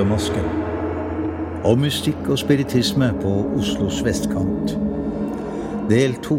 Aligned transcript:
Åndemasken. 0.00 0.44
Og 1.64 1.74
mystikk 1.78 2.28
og 2.32 2.38
spiritisme 2.40 3.10
på 3.20 3.30
Oslos 3.58 3.98
vestkant. 4.04 4.72
Del 5.90 6.14
to. 6.24 6.38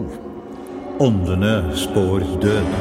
Åndene 1.00 1.70
spår 1.78 2.26
død. 2.42 2.72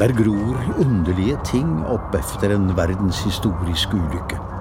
Der 0.00 0.16
gror 0.18 0.58
underlige 0.82 1.38
ting 1.46 1.86
opp 1.86 2.18
etter 2.18 2.56
en 2.56 2.74
verdenshistorisk 2.76 3.94
ulykke. 3.94 4.53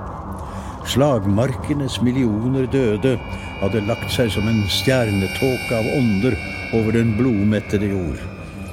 Slagmarkenes 0.94 1.96
millioner 2.06 2.68
døde 2.70 3.16
hadde 3.64 3.80
lagt 3.88 4.12
seg 4.14 4.28
som 4.36 4.46
en 4.46 4.60
stjernetåke 4.70 5.74
av 5.74 5.88
ånder 5.96 6.36
over 6.78 6.94
den 6.94 7.16
blodmettede 7.18 7.88
jord. 7.96 8.20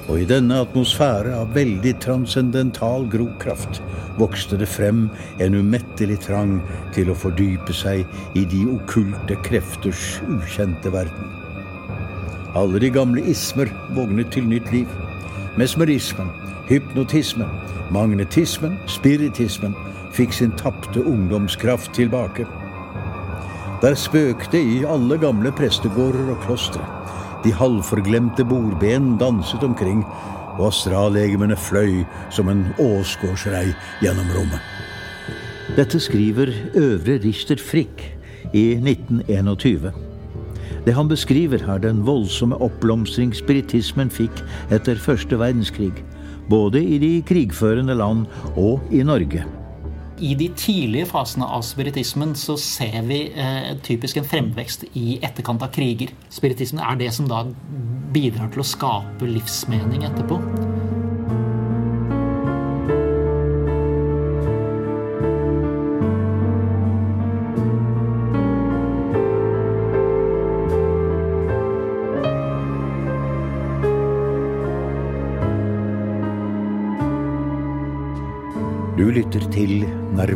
Og 0.05 0.19
i 0.21 0.27
denne 0.29 0.59
atmosfære 0.61 1.33
av 1.33 1.55
veldig 1.55 1.95
transcendental 2.03 3.07
grokraft 3.09 3.79
vokste 4.19 4.59
det 4.61 4.67
frem 4.69 5.07
en 5.41 5.57
umettelig 5.57 6.19
trang 6.27 6.59
til 6.93 7.09
å 7.09 7.17
fordype 7.17 7.73
seg 7.73 8.05
i 8.37 8.45
de 8.53 8.67
okkulte 8.69 9.39
krefters 9.47 10.19
ukjente 10.29 10.93
verden. 10.93 11.31
Alle 12.53 12.83
de 12.83 12.91
gamle 12.93 13.23
ismer 13.31 13.71
vågnet 13.97 14.29
til 14.35 14.45
nytt 14.51 14.69
liv. 14.75 14.93
Mesmerismen, 15.57 16.29
hypnotismen, 16.69 17.49
magnetismen, 17.89 18.77
spiritismen 18.85 19.73
fikk 20.15 20.33
sin 20.35 20.51
tapte 20.59 21.03
ungdomskraft 21.03 21.93
tilbake. 21.95 22.47
Der 23.81 23.95
spøkte 23.97 24.59
i 24.61 24.83
alle 24.85 25.17
gamle 25.17 25.51
prestegårder 25.57 26.35
og 26.35 26.43
klostre. 26.45 26.83
De 27.41 27.53
halvforglemte 27.53 28.45
bordben 28.45 29.15
danset 29.17 29.63
omkring, 29.65 30.03
og 30.59 30.67
astrallegemene 30.67 31.55
fløy 31.57 32.03
som 32.29 32.51
en 32.51 32.67
åsgårdsrei 32.79 33.71
gjennom 34.03 34.27
rommet. 34.35 34.61
Dette 35.77 35.99
skriver 36.03 36.51
Øvre 36.75 37.17
Richter 37.23 37.57
Frick 37.57 38.03
i 38.53 38.73
1921. 38.75 39.91
Det 40.85 40.93
han 40.93 41.07
beskriver, 41.07 41.63
er 41.69 41.77
den 41.77 42.03
voldsomme 42.05 42.57
oppblomstring 42.61 43.33
spiritismen 43.37 44.09
fikk 44.09 44.43
etter 44.73 44.99
første 44.99 45.39
verdenskrig, 45.39 45.93
både 46.49 46.83
i 46.83 46.97
de 47.01 47.11
krigførende 47.25 47.95
land 47.95 48.25
og 48.55 48.81
i 48.91 49.03
Norge. 49.05 49.45
I 50.21 50.35
de 50.37 50.51
tidlige 50.53 51.07
fasene 51.09 51.47
av 51.49 51.63
spiritismen 51.65 52.35
så 52.37 52.53
ser 52.61 52.99
vi 53.07 53.23
eh, 53.33 53.71
typisk 53.81 54.19
en 54.21 54.27
fremvekst 54.29 54.85
i 54.93 55.15
etterkant 55.25 55.65
av 55.65 55.73
kriger. 55.73 56.13
Spiritismen 56.29 56.83
er 56.85 56.99
det 56.99 57.09
som 57.15 57.29
da 57.31 57.41
bidrar 58.13 58.51
til 58.53 58.61
å 58.61 58.69
skape 58.75 59.31
livsmening 59.31 60.05
etterpå. 60.05 60.37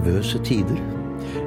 Nervøse 0.06 0.38
tider. 0.46 0.78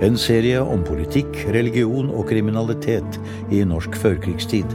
En 0.03 0.17
serie 0.19 0.59
om 0.59 0.81
politikk, 0.83 1.45
religion 1.55 2.09
og 2.11 2.25
kriminalitet 2.27 3.19
i 3.55 3.61
norsk 3.63 3.95
førkrigstid. 3.95 4.73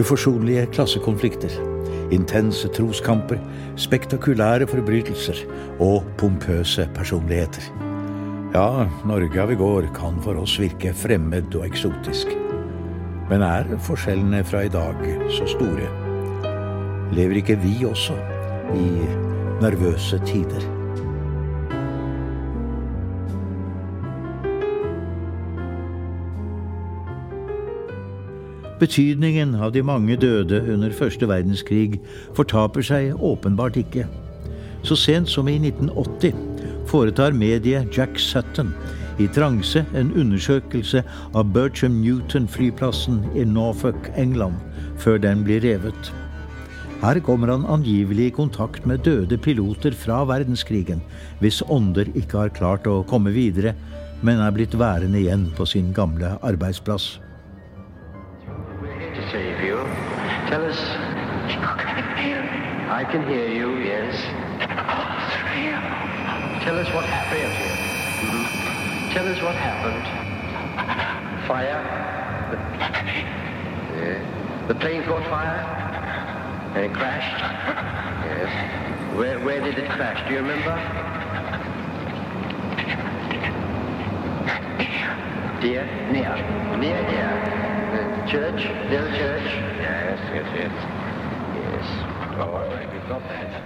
Uforsonlige 0.00 0.64
klassekonflikter. 0.72 1.52
Intense 2.10 2.70
troskamper, 2.72 3.36
spektakulære 3.76 4.70
forbrytelser 4.72 5.44
og 5.84 6.08
pompøse 6.16 6.88
personligheter. 6.96 7.68
Ja, 8.56 8.88
Norge 9.04 9.44
av 9.44 9.52
i 9.52 9.60
går 9.60 9.92
kan 9.94 10.16
for 10.24 10.40
oss 10.40 10.56
virke 10.62 10.96
fremmed 10.96 11.52
og 11.60 11.68
eksotisk. 11.68 12.32
Men 13.28 13.44
er 13.44 13.76
forskjellene 13.84 14.46
fra 14.48 14.64
i 14.64 14.72
dag 14.72 15.06
så 15.36 15.52
store? 15.58 15.92
Lever 17.12 17.44
ikke 17.44 17.60
vi 17.60 17.82
også 17.84 18.16
i 18.72 18.90
nervøse 19.60 20.24
tider? 20.24 20.79
Betydningen 28.80 29.58
av 29.60 29.74
de 29.74 29.82
mange 29.84 30.14
døde 30.16 30.62
under 30.72 30.94
første 30.96 31.26
verdenskrig 31.28 31.98
fortaper 32.36 32.86
seg 32.86 33.12
åpenbart 33.20 33.76
ikke. 33.76 34.06
Så 34.88 34.96
sent 34.96 35.28
som 35.28 35.50
i 35.52 35.58
1980 35.60 36.32
foretar 36.88 37.36
mediet 37.36 37.92
Jack 37.92 38.16
Sutton 38.16 38.72
i 39.20 39.28
transe 39.36 39.82
en 39.92 40.14
undersøkelse 40.16 41.04
av 41.36 41.52
Bertram 41.52 42.00
Newton-flyplassen 42.00 43.20
i 43.36 43.44
Norfolk, 43.44 44.08
England, 44.16 44.56
før 44.96 45.20
den 45.20 45.44
blir 45.44 45.60
revet. 45.60 46.12
Her 47.04 47.20
kommer 47.24 47.52
han 47.52 47.68
angivelig 47.68 48.30
i 48.30 48.36
kontakt 48.36 48.88
med 48.88 49.04
døde 49.04 49.36
piloter 49.40 49.92
fra 49.96 50.22
verdenskrigen, 50.28 51.04
hvis 51.40 51.62
ånder 51.68 52.08
ikke 52.16 52.46
har 52.46 52.56
klart 52.56 52.88
å 52.88 53.02
komme 53.08 53.32
videre, 53.36 53.76
men 54.24 54.40
er 54.40 54.52
blitt 54.56 54.76
værende 54.76 55.20
igjen 55.20 55.50
på 55.56 55.68
sin 55.68 55.92
gamle 55.96 56.38
arbeidsplass. 56.44 57.18
Tell 60.50 60.64
us. 60.64 60.80
I 62.90 63.04
can 63.08 63.22
hear 63.28 63.46
you, 63.46 63.78
yes. 63.78 64.16
Tell 66.64 66.76
us 66.76 66.88
what 66.92 67.04
happened. 67.04 67.54
Mhm. 68.26 69.12
Tell 69.12 69.28
us 69.28 69.40
what 69.40 69.54
happened. 69.54 70.04
Fire? 71.46 71.80
Yeah. 73.96 74.66
The 74.66 74.74
plane 74.74 75.04
caught 75.04 75.24
fire? 75.30 75.62
And 76.74 76.84
it 76.86 76.94
crashed? 76.94 77.40
Yes. 78.26 78.50
Where, 79.16 79.38
where 79.38 79.60
did 79.60 79.78
it 79.78 79.88
crash? 79.90 80.26
Do 80.26 80.34
you 80.34 80.40
remember? 80.40 80.74
Dear? 85.60 85.86
Near. 86.10 86.34
Near, 86.76 87.02
near. 87.06 87.30
The 87.92 88.30
church? 88.32 88.64
Near 88.90 89.04
the 89.04 89.16
church? 89.16 89.69
Yes, 90.32 90.46
yes, 90.54 90.54
yes. 90.54 90.72
Yes. 91.56 91.86
Oh, 92.38 92.42
all 92.42 92.66
right, 92.68 92.92
we've 92.92 93.08
got 93.08 93.22
that. 93.28 93.62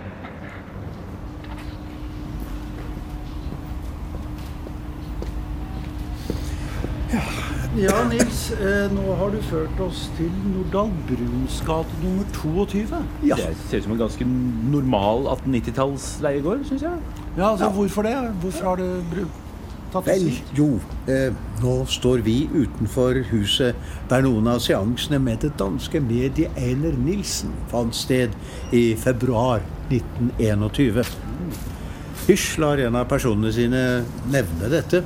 Ja, 7.77 8.09
Nils, 8.09 8.51
eh, 8.53 8.93
nå 8.95 9.15
har 9.19 9.31
du 9.31 9.41
ført 9.43 9.81
oss 9.81 10.07
til 10.17 10.31
Nordahl 10.55 10.91
Bruns 11.09 11.61
gate 11.67 12.01
nummer 12.03 12.25
22. 12.33 13.03
Ja. 13.27 13.35
Det 13.35 13.57
ser 13.69 13.79
ut 13.79 13.83
som 13.83 13.93
en 13.93 13.99
ganske 13.99 14.25
normal 14.73 15.27
1890-tallsleiegård, 15.37 16.65
syns 16.65 16.83
jeg. 16.83 16.99
Ja, 17.37 17.51
altså 17.51 17.69
Hvorfor 17.69 18.03
det? 18.03 18.17
Hvorfor 18.41 18.69
har 18.69 18.77
det 18.77 19.05
bru 19.11 19.27
tatt 19.27 19.44
Vel, 20.03 20.27
jo, 20.57 20.81
eh, 21.07 21.31
nå 21.63 21.75
står 21.87 22.25
vi 22.27 22.49
utenfor 22.51 23.21
huset 23.31 23.79
der 24.11 24.25
noen 24.27 24.49
av 24.51 24.59
seansene 24.65 25.21
med 25.23 25.45
det 25.45 25.53
danske 25.61 26.01
mediet 26.03 26.59
Einar 26.59 26.97
Nilsen 26.99 27.53
fant 27.71 27.95
sted 27.95 28.35
i 28.75 28.97
februar 28.99 29.63
1921. 29.93 31.15
Hysj 32.27 32.59
lar 32.59 32.83
en 32.83 32.99
av 32.99 33.07
personene 33.07 33.53
sine 33.55 33.85
nevne 34.33 34.73
dette. 34.73 35.05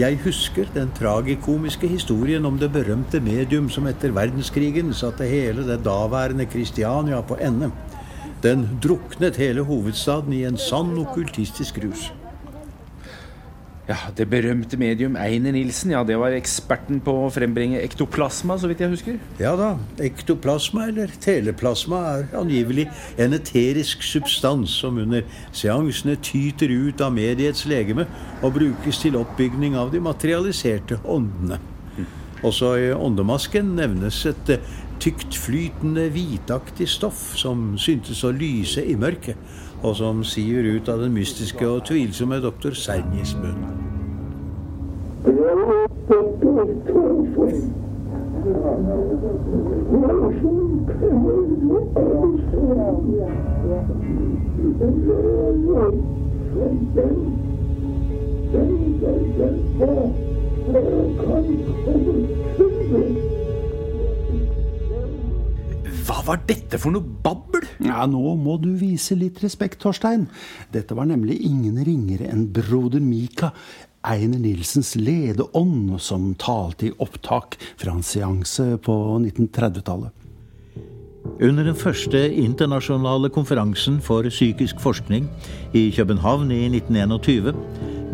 Jeg 0.00 0.20
husker 0.24 0.68
den 0.72 0.90
tragikomiske 0.96 1.88
historien 1.88 2.44
om 2.48 2.56
det 2.60 2.72
berømte 2.72 3.20
medium 3.20 3.68
som 3.72 3.88
etter 3.88 4.16
verdenskrigen 4.16 4.96
satte 4.96 5.28
hele 5.28 5.64
det 5.68 5.82
daværende 5.84 6.48
Kristiania 6.48 7.20
på 7.20 7.36
ende. 7.40 7.72
Den 8.44 8.68
druknet 8.80 9.36
hele 9.40 9.64
hovedstaden 9.64 10.32
i 10.36 10.44
en 10.48 10.60
sann 10.60 10.92
okkultistisk 11.00 11.80
rus. 11.84 12.12
Ja, 13.86 13.96
Det 14.16 14.26
berømte 14.26 14.76
medium 14.76 15.14
Einer 15.16 15.52
Nilsen 15.54 15.92
ja, 15.94 16.00
det 16.02 16.16
var 16.18 16.34
eksperten 16.34 16.98
på 17.06 17.12
å 17.22 17.28
frembringe 17.30 17.78
ektoplasma, 17.84 18.56
så 18.58 18.66
vidt 18.66 18.82
jeg 18.82 18.90
husker. 18.90 19.20
Ja 19.38 19.52
da, 19.58 19.76
ektoplasma 20.02 20.88
eller 20.90 21.12
teleplasma 21.22 22.00
er 22.16 22.26
angivelig 22.40 22.88
en 23.22 23.36
eterisk 23.38 24.02
substans 24.02 24.74
som 24.82 24.98
under 24.98 25.22
seansene 25.54 26.16
tyter 26.18 26.74
ut 26.74 27.04
av 27.04 27.14
mediets 27.14 27.62
legeme 27.70 28.08
og 28.42 28.56
brukes 28.58 28.98
til 29.04 29.20
oppbygning 29.20 29.78
av 29.78 29.94
de 29.94 30.02
materialiserte 30.02 30.98
åndene. 31.06 31.60
Også 32.44 32.74
i 32.78 32.90
åndemasken 32.92 33.70
nevnes 33.78 34.18
et 34.28 34.50
tykt 34.50 34.82
tyktflytende 35.06 36.06
hvitaktig 36.10 36.86
stoff 36.88 37.34
som 37.38 37.74
syntes 37.78 38.22
å 38.24 38.32
lyse 38.34 38.80
i 38.80 38.96
mørket, 38.98 39.36
og 39.82 39.96
som 39.96 40.24
sier 40.24 40.66
ut 40.76 40.88
av 40.88 41.00
den 41.04 41.12
mystiske 41.14 41.68
og 41.68 41.84
tvilsomme 41.88 42.40
doktor 42.42 42.74
Sernies 42.74 43.36
munn. 43.40 43.64
Hva 62.90 63.35
var 66.26 66.42
dette 66.48 66.78
for 66.82 66.94
noe 66.94 67.02
babbel? 67.02 67.66
Ja, 67.86 68.04
Nå 68.10 68.34
må 68.40 68.56
du 68.62 68.72
vise 68.78 69.16
litt 69.18 69.42
respekt, 69.44 69.80
Torstein. 69.82 70.26
Dette 70.74 70.96
var 70.98 71.08
nemlig 71.08 71.38
ingen 71.46 71.78
ringere 71.86 72.30
enn 72.32 72.48
broder 72.54 73.02
Mika, 73.02 73.52
Einer 74.06 74.38
Nilsens 74.38 74.94
ledeånd, 74.94 75.96
som 76.02 76.28
talte 76.38 76.88
i 76.88 76.94
opptak 77.02 77.56
fra 77.78 77.96
en 77.96 78.06
seanse 78.06 78.76
på 78.82 78.94
1930-tallet. 79.18 80.14
Under 81.42 81.66
den 81.66 81.74
første 81.74 82.20
internasjonale 82.38 83.28
konferansen 83.34 83.98
for 84.00 84.24
psykisk 84.30 84.78
forskning 84.80 85.26
i 85.74 85.88
København 85.96 86.52
i 86.54 86.62
1921 86.70 87.50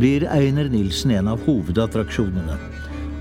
blir 0.00 0.24
Einer 0.32 0.70
Nilsen 0.72 1.12
en 1.12 1.28
av 1.34 1.44
hovedattraksjonene. 1.44 2.56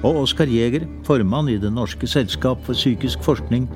Og 0.08 0.24
Oskar 0.24 0.50
Jæger, 0.50 0.88
formann 1.06 1.52
i 1.52 1.60
Det 1.62 1.70
norske 1.76 2.08
selskap 2.08 2.64
for 2.66 2.74
psykisk 2.74 3.22
forskning, 3.22 3.68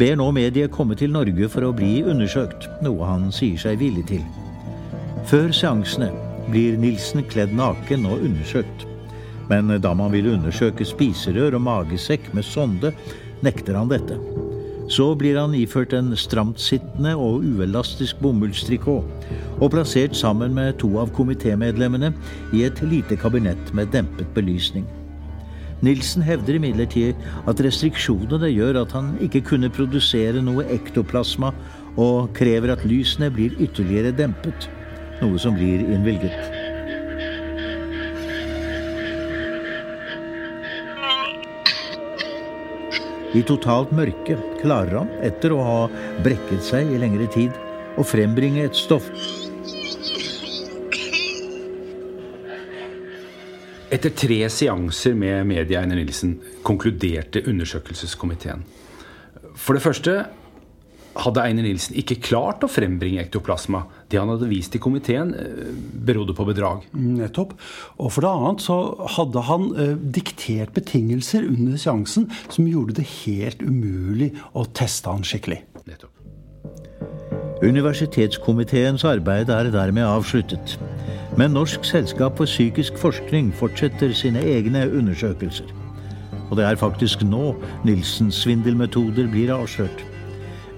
ber 0.00 0.16
nå 0.16 0.30
mediet 0.32 0.72
komme 0.72 0.96
til 0.96 1.12
Norge 1.12 1.48
for 1.52 1.66
å 1.66 1.74
bli 1.76 2.00
undersøkt, 2.08 2.64
noe 2.80 3.04
han 3.04 3.28
sier 3.34 3.60
seg 3.60 3.80
villig 3.82 4.06
til. 4.08 4.22
Før 5.28 5.50
seansene 5.52 6.08
blir 6.48 6.78
Nilsen 6.80 7.26
kledd 7.28 7.52
naken 7.52 8.06
og 8.08 8.24
undersøkt. 8.24 8.86
Men 9.50 9.68
da 9.82 9.92
man 9.98 10.12
vil 10.14 10.30
undersøke 10.32 10.86
spiserør 10.86 11.58
og 11.58 11.66
magesekk 11.66 12.30
med 12.36 12.46
sonde, 12.46 12.94
nekter 13.44 13.76
han 13.76 13.90
dette. 13.90 14.16
Så 14.90 15.12
blir 15.18 15.36
han 15.38 15.52
iført 15.54 15.92
en 15.94 16.14
stramtsittende 16.18 17.12
og 17.20 17.44
uelastisk 17.46 18.22
bomullstrikot 18.24 19.28
og 19.60 19.74
plassert 19.74 20.16
sammen 20.18 20.56
med 20.56 20.80
to 20.80 20.94
av 21.02 21.12
komitémedlemmene 21.14 22.14
i 22.56 22.64
et 22.66 22.80
lite 22.88 23.20
kabinett 23.20 23.74
med 23.76 23.92
dempet 23.94 24.32
belysning. 24.34 24.88
Nilsen 25.80 26.20
hevder 26.20 26.58
imidlertid 26.58 27.20
at 27.48 27.60
restriksjonene 27.64 28.50
gjør 28.52 28.82
at 28.82 28.92
han 28.92 29.14
ikke 29.24 29.40
kunne 29.48 29.70
produsere 29.72 30.42
noe 30.44 30.66
ektoplasma, 30.74 31.54
og 32.00 32.30
krever 32.36 32.74
at 32.74 32.84
lysene 32.86 33.30
blir 33.32 33.56
ytterligere 33.58 34.12
dempet, 34.16 34.68
noe 35.22 35.40
som 35.40 35.56
blir 35.56 35.80
innvilget. 35.88 36.36
I 43.30 43.44
totalt 43.46 43.92
mørke 43.94 44.36
klarer 44.60 45.00
han, 45.00 45.10
etter 45.24 45.54
å 45.54 45.64
ha 45.64 45.80
brekket 46.24 46.64
seg 46.66 46.92
i 46.92 47.00
lengre 47.00 47.28
tid, 47.30 47.56
å 47.96 48.04
frembringe 48.06 48.66
et 48.66 48.76
stoff 48.76 49.08
Etter 53.90 54.12
tre 54.14 54.44
seanser 54.46 55.16
med 55.18 55.48
media 55.50 55.80
Einar 55.82 55.98
Nilsen 55.98 56.36
konkluderte 56.62 57.42
undersøkelseskomiteen. 57.50 58.62
For 59.58 59.74
det 59.74 59.82
første 59.82 60.14
hadde 61.18 61.42
Einar 61.42 61.66
Nilsen 61.66 61.96
ikke 61.98 62.20
klart 62.22 62.62
å 62.62 62.70
frembringe 62.70 63.18
ektoplasma. 63.24 63.82
Det 64.06 64.20
han 64.20 64.30
hadde 64.30 64.46
vist 64.50 64.76
i 64.78 64.82
komiteen, 64.82 65.34
eh, 65.34 65.74
berodde 66.06 66.36
på 66.38 66.46
bedrag. 66.46 66.86
Nettopp. 66.94 67.56
Og 67.98 68.12
for 68.12 68.22
det 68.22 68.30
annet 68.30 68.62
så 68.62 68.78
hadde 69.16 69.42
han 69.50 69.66
eh, 69.74 69.96
diktert 69.98 70.72
betingelser 70.72 71.50
under 71.50 71.76
seansen 71.76 72.30
som 72.48 72.70
gjorde 72.70 73.00
det 73.00 73.08
helt 73.26 73.58
umulig 73.58 74.32
å 74.54 74.68
teste 74.70 75.10
han 75.10 75.26
skikkelig. 75.26 75.64
Nettopp. 75.82 76.19
Universitetskomiteens 77.60 79.02
arbeid 79.04 79.50
er 79.52 79.68
dermed 79.68 80.06
avsluttet. 80.08 80.78
Men 81.36 81.52
Norsk 81.52 81.84
selskap 81.84 82.38
for 82.38 82.48
psykisk 82.48 82.96
forskning 82.96 83.50
fortsetter 83.52 84.14
sine 84.16 84.40
egne 84.40 84.86
undersøkelser. 84.88 85.68
Og 86.48 86.56
det 86.56 86.64
er 86.64 86.80
faktisk 86.80 87.20
nå 87.28 87.52
Nilsens 87.84 88.40
svindelmetoder 88.46 89.28
blir 89.28 89.52
avslørt. 89.52 90.00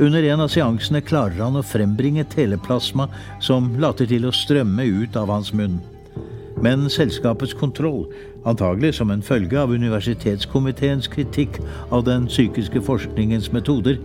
Under 0.03 0.27
en 0.27 0.43
av 0.43 0.51
seansene 0.51 1.05
klarer 1.07 1.39
han 1.39 1.61
å 1.61 1.63
frembringe 1.63 2.25
teleplasma 2.33 3.07
som 3.39 3.71
later 3.79 4.09
til 4.11 4.27
å 4.27 4.35
strømme 4.35 4.83
ut 4.83 5.17
av 5.17 5.31
hans 5.31 5.53
munn. 5.55 5.79
Men 6.63 6.89
selskapets 6.91 7.55
kontroll, 7.59 8.09
antagelig 8.43 8.97
som 8.99 9.15
en 9.15 9.23
følge 9.23 9.61
av 9.61 9.71
universitetskomiteens 9.71 11.07
kritikk 11.15 11.61
av 11.91 12.03
den 12.11 12.27
psykiske 12.27 12.83
forskningens 12.83 13.53
metoder, 13.55 14.03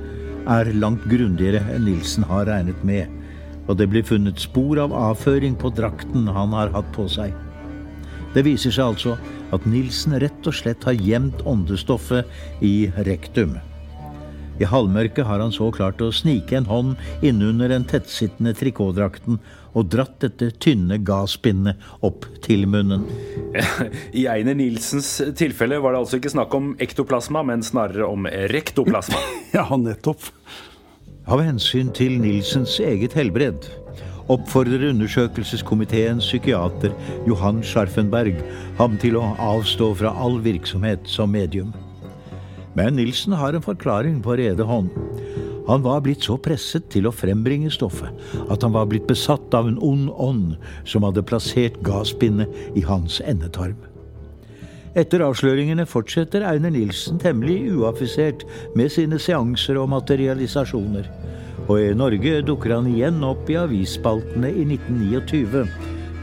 er 0.47 0.71
langt 0.79 1.05
grundigere 1.11 1.61
enn 1.73 1.85
Nilsen 1.87 2.25
har 2.29 2.47
regnet 2.49 2.79
med, 2.87 3.11
og 3.67 3.77
det 3.79 3.89
blir 3.91 4.05
funnet 4.07 4.39
spor 4.39 4.79
av 4.79 4.95
avføring 4.95 5.57
på 5.59 5.71
drakten 5.75 6.29
han 6.31 6.55
har 6.55 6.71
hatt 6.75 6.89
på 6.95 7.07
seg. 7.11 7.35
Det 8.35 8.45
viser 8.47 8.73
seg 8.73 8.93
altså 8.93 9.17
at 9.55 9.65
Nilsen 9.67 10.15
rett 10.21 10.47
og 10.47 10.55
slett 10.55 10.87
har 10.87 10.95
gjemt 10.95 11.43
åndestoffet 11.47 12.63
i 12.63 12.89
rektum. 13.07 13.57
I 14.57 14.65
halvmørket 14.65 15.27
har 15.27 15.41
han 15.43 15.53
så 15.53 15.69
klart 15.73 16.01
å 16.01 16.09
snike 16.13 16.57
en 16.57 16.67
hånd 16.69 17.25
innunder 17.25 17.69
den 17.69 17.85
tettsittende 17.87 18.55
trikotdrakten 18.57 19.37
og 19.77 19.89
dratt 19.93 20.15
dette 20.23 20.49
tynne 20.63 20.97
gasspinnet 21.05 21.77
opp 22.05 22.25
til 22.45 22.65
munnen. 22.69 23.05
I 24.19 24.25
Einer 24.31 24.57
Nilsens 24.57 25.11
tilfelle 25.37 25.77
var 25.83 25.93
det 25.93 26.01
altså 26.01 26.17
ikke 26.17 26.33
snakk 26.33 26.55
om 26.57 26.71
ektoplasma, 26.81 27.45
men 27.45 27.65
snarere 27.65 28.09
om 28.09 28.29
rektoplasma. 28.53 29.21
Ja, 29.57 29.67
nettopp. 29.79 30.25
Av 31.27 31.41
hensyn 31.43 31.89
til 31.95 32.17
Nilsens 32.21 32.77
eget 32.83 33.15
helbred 33.17 33.69
oppfordrer 34.31 34.89
undersøkelseskomiteens 34.89 36.27
psykiater 36.27 36.93
Johan 37.27 37.61
Scharfenberg 37.63 38.41
ham 38.79 38.97
til 39.01 39.19
å 39.19 39.29
avstå 39.39 39.93
fra 40.01 40.13
all 40.19 40.41
virksomhet 40.43 41.07
som 41.07 41.31
medium. 41.31 41.71
Men 42.77 42.97
Nilsen 42.99 43.33
har 43.33 43.57
en 43.57 43.65
forklaring 43.65 44.21
på 44.21 44.37
rede 44.37 44.65
hånd. 44.69 44.91
Han 45.67 45.81
var 45.83 46.03
blitt 46.05 46.23
så 46.23 46.37
presset 46.39 46.85
til 46.93 47.09
å 47.09 47.15
frembringe 47.15 47.71
stoffet 47.73 48.13
at 48.47 48.63
han 48.63 48.75
var 48.75 48.87
blitt 48.87 49.07
besatt 49.09 49.55
av 49.57 49.67
en 49.67 49.79
ond 49.83 50.11
ånd 50.13 50.53
som 50.87 51.03
hadde 51.07 51.25
plassert 51.27 51.81
gasspinnet 51.83 52.77
i 52.77 52.85
hans 52.87 53.19
endetarm. 53.25 53.75
Etter 54.97 55.21
avsløringene 55.21 55.85
fortsetter 55.85 56.45
Einer 56.47 56.71
Nilsen 56.73 57.19
temmelig 57.21 57.73
uaffisert 57.75 58.45
med 58.77 58.93
sine 58.93 59.19
seanser 59.21 59.77
og 59.81 59.91
materialisasjoner. 59.93 61.11
Og 61.67 61.75
i 61.81 61.91
Norge 61.97 62.39
dukker 62.47 62.77
han 62.77 62.87
igjen 62.89 63.19
opp 63.27 63.49
i 63.51 63.59
avisspaltene 63.59 64.53
i 64.53 64.65
1929, 64.77 65.67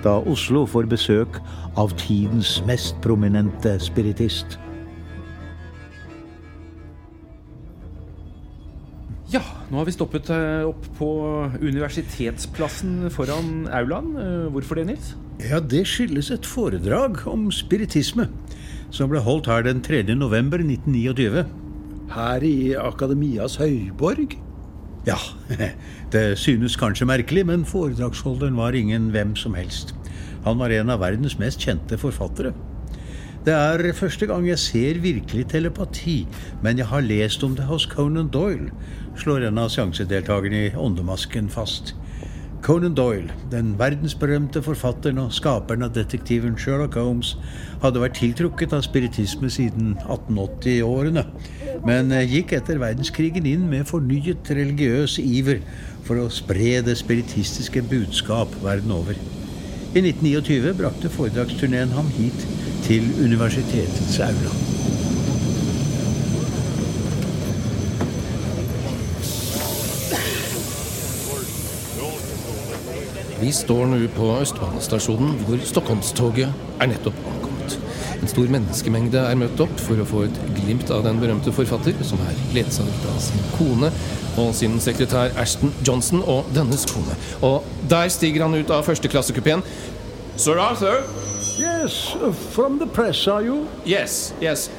da 0.07 0.19
Oslo 0.31 0.65
får 0.69 0.89
besøk 0.91 1.39
av 1.81 1.95
tidens 2.01 2.57
mest 2.69 2.97
prominente 3.05 3.77
spiritist. 3.83 4.59
Ja, 9.35 9.41
nå 9.67 9.81
har 9.81 9.89
vi 9.89 9.93
stoppet 9.97 10.29
eh, 10.31 10.63
opp 10.63 10.85
på 10.95 11.09
universitetsplassen 11.59 13.09
foran 13.11 13.65
aulaen. 13.67 14.13
Eh, 14.15 14.45
Hvorfor 14.55 14.79
det, 14.79 14.85
Nils? 14.93 15.09
Ja, 15.43 15.59
det 15.59 15.81
skyldes 15.91 16.29
et 16.31 16.47
foredrag 16.47 17.25
om 17.27 17.49
spiritisme 17.51 18.29
som 18.95 19.11
ble 19.11 19.25
holdt 19.25 19.49
her 19.51 19.65
den 19.67 19.81
3. 19.83 20.05
november 20.15 20.63
1929. 20.63 21.43
Her 22.15 22.47
i 22.47 22.77
Akademias 22.79 23.57
høyborg? 23.59 24.37
Ja, 25.09 25.19
det 26.15 26.23
synes 26.39 26.79
kanskje 26.79 27.09
merkelig, 27.11 27.43
men 27.51 27.67
foredragsholderen 27.67 28.55
var 28.61 28.79
ingen 28.79 29.11
hvem 29.11 29.35
som 29.35 29.59
helst. 29.59 29.97
Han 30.47 30.63
var 30.63 30.71
en 30.71 30.95
av 30.95 31.03
verdens 31.03 31.41
mest 31.43 31.59
kjente 31.59 31.99
forfattere. 31.99 32.55
Det 33.45 33.53
er 33.53 33.91
første 33.93 34.25
gang 34.31 34.47
jeg 34.49 34.61
ser 34.63 34.99
virkelig 35.05 35.43
telepati, 35.53 36.23
men 36.65 36.79
jeg 36.81 36.87
har 36.89 37.03
lest 37.05 37.43
om 37.45 37.53
det 37.59 37.67
hos 37.69 37.85
Conan 37.91 38.31
Doyle, 38.33 38.71
slår 39.21 39.49
en 39.49 39.59
av 39.59 39.69
seansedeltakerne 39.73 40.65
i 40.67 40.73
Åndemasken 40.77 41.49
fast. 41.53 41.95
Conan 42.65 42.95
Doyle, 42.97 43.29
den 43.53 43.75
verdensberømte 43.77 44.63
forfatteren 44.65 45.19
og 45.21 45.35
skaperen 45.37 45.85
av 45.85 45.93
detektiven 45.93 46.55
Sherlock 46.57 46.97
Holmes, 46.97 47.35
hadde 47.83 48.01
vært 48.01 48.17
tiltrukket 48.17 48.73
av 48.73 48.87
spiritisme 48.87 49.51
siden 49.53 49.99
1880-årene, 50.07 51.27
men 51.85 52.15
gikk 52.25 52.55
etter 52.57 52.81
verdenskrigen 52.81 53.45
inn 53.51 53.67
med 53.69 53.85
fornyet 53.91 54.49
religiøs 54.57 55.19
iver 55.21 55.61
for 56.09 56.23
å 56.23 56.31
spre 56.33 56.79
det 56.87 56.97
spiritistiske 57.03 57.85
budskap 57.91 58.57
verden 58.65 58.97
over. 58.97 59.21
I 59.93 60.01
1929 60.01 60.73
brakte 60.81 61.13
foredragsturneen 61.13 61.93
ham 61.95 62.09
hit 62.17 62.49
til 62.89 63.13
universitetets 63.21 64.23
aula. 64.25 64.74
Vi 73.45 73.51
står 73.53 73.87
nå 73.91 73.97
på 74.15 74.27
Østbanestasjonen, 74.41 75.35
hvor 75.45 75.59
Stockholmstoget 75.69 76.47
er 76.81 76.89
nettopp 76.89 77.19
ankommet. 77.29 77.75
En 78.23 78.31
stor 78.31 78.49
menneskemengde 78.55 79.21
er 79.21 79.37
møtt 79.37 79.61
opp 79.61 79.75
for 79.85 80.01
å 80.01 80.07
få 80.09 80.23
et 80.25 80.39
glimt 80.57 80.89
av 80.95 81.03
den 81.05 81.21
berømte 81.21 81.53
forfatter, 81.53 81.99
som 82.09 82.23
er 82.25 82.41
ledsaget 82.57 83.05
av 83.11 83.21
sin 83.21 83.45
kone 83.59 83.93
og 84.41 84.49
sin 84.57 84.81
sekretær 84.81 85.37
Ashton 85.43 85.77
Johnson 85.85 86.25
og 86.25 86.49
dennes 86.57 86.89
kone. 86.89 87.19
Og 87.45 87.69
der 87.93 88.09
stiger 88.17 88.47
han 88.47 88.57
ut 88.57 88.73
av 88.73 88.87
førsteklassekupeen. 88.89 89.61
Sir 90.41 90.57
Arthur? 90.57 91.05
Yes, 91.61 92.17
from 92.57 92.81
the 92.81 92.89
press, 92.89 93.27
are 93.29 93.45
you? 93.45 93.67
Yes, 93.85 94.33
yes. 94.41 94.71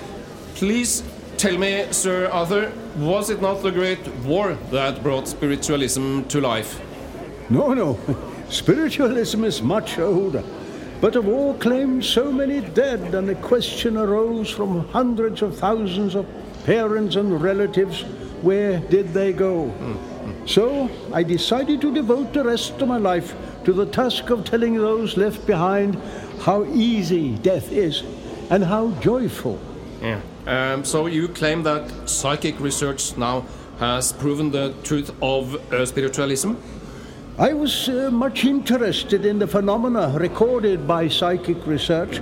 Please 0.57 1.03
tell 1.37 1.59
me, 1.61 1.85
Sir 1.91 2.31
Arthur, 2.33 2.71
was 2.97 3.29
it 3.29 3.45
not 3.45 3.61
the 3.61 3.69
Great 3.69 4.09
War 4.25 4.57
that 4.71 5.03
brought 5.03 5.27
spiritualism 5.27 6.23
to 6.33 6.41
life? 6.41 6.81
No, 7.47 7.75
no. 7.75 7.99
Spiritualism 8.49 9.43
is 9.43 9.61
much 9.61 9.97
older. 9.99 10.43
But 11.01 11.15
of 11.15 11.27
all 11.27 11.53
claims, 11.55 12.07
so 12.07 12.31
many 12.31 12.61
dead, 12.61 13.13
and 13.13 13.27
the 13.27 13.35
question 13.35 13.97
arose 13.97 14.49
from 14.49 14.87
hundreds 14.89 15.41
of 15.41 15.57
thousands 15.57 16.15
of 16.15 16.25
parents 16.65 17.15
and 17.15 17.41
relatives 17.41 18.05
where 18.41 18.79
did 18.79 19.13
they 19.13 19.33
go? 19.33 19.73
So 20.45 20.89
I 21.11 21.23
decided 21.23 21.81
to 21.81 21.93
devote 21.93 22.33
the 22.33 22.43
rest 22.43 22.79
of 22.81 22.87
my 22.87 22.97
life 22.97 23.35
to 23.65 23.73
the 23.73 23.87
task 23.87 24.29
of 24.29 24.45
telling 24.45 24.75
those 24.75 25.17
left 25.17 25.47
behind 25.47 25.95
how 26.41 26.65
easy 26.65 27.35
death 27.37 27.71
is 27.71 28.03
and 28.51 28.63
how 28.63 28.91
joyful. 29.01 29.59
Yeah. 30.01 30.21
Um, 30.45 30.85
so 30.85 31.07
you 31.07 31.27
claim 31.27 31.63
that 31.63 32.07
psychic 32.07 32.59
research 32.59 33.17
now 33.17 33.45
has 33.79 34.13
proven 34.13 34.51
the 34.51 34.75
truth 34.83 35.11
of 35.21 35.55
uh, 35.73 35.85
spiritualism? 35.85 36.53
I 37.37 37.51
was 37.51 37.89
uh, 37.89 38.09
much 38.11 38.45
interested 38.45 39.25
in 39.25 39.39
the 39.39 39.47
phenomena 39.47 40.17
recorded 40.17 40.87
by 40.87 41.09
psychic 41.09 41.67
research 41.67 42.21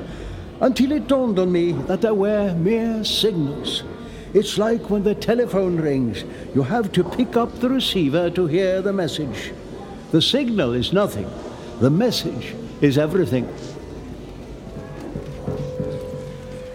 until 0.59 0.91
it 0.91 1.05
dawned 1.07 1.37
on 1.37 1.51
me 1.51 1.73
that 1.85 2.01
they 2.01 2.09
were 2.09 2.55
mere 2.55 3.03
signals. 3.03 3.83
It's 4.33 4.57
like 4.57 4.89
when 4.89 5.03
the 5.03 5.13
telephone 5.13 5.77
rings, 5.77 6.23
you 6.55 6.63
have 6.63 6.91
to 6.93 7.03
pick 7.03 7.37
up 7.37 7.53
the 7.59 7.69
receiver 7.69 8.31
to 8.31 8.47
hear 8.47 8.81
the 8.81 8.91
message. 8.91 9.53
The 10.09 10.19
signal 10.19 10.73
is 10.73 10.93
nothing, 10.93 11.29
the 11.79 11.91
message 11.91 12.55
is 12.81 12.97
everything. 12.97 13.45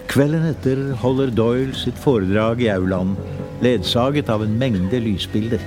Kvelden 0.07 0.55
etter 0.55 0.95
holder 0.95 1.31
Doyle 1.31 1.75
sitt 1.75 1.99
foredrag 1.99 2.63
i 2.63 2.71
aulaen, 2.71 3.17
ledsaget 3.61 4.31
av 4.31 4.47
en 4.47 4.55
mengde 4.59 5.03
lysbilder. 5.03 5.61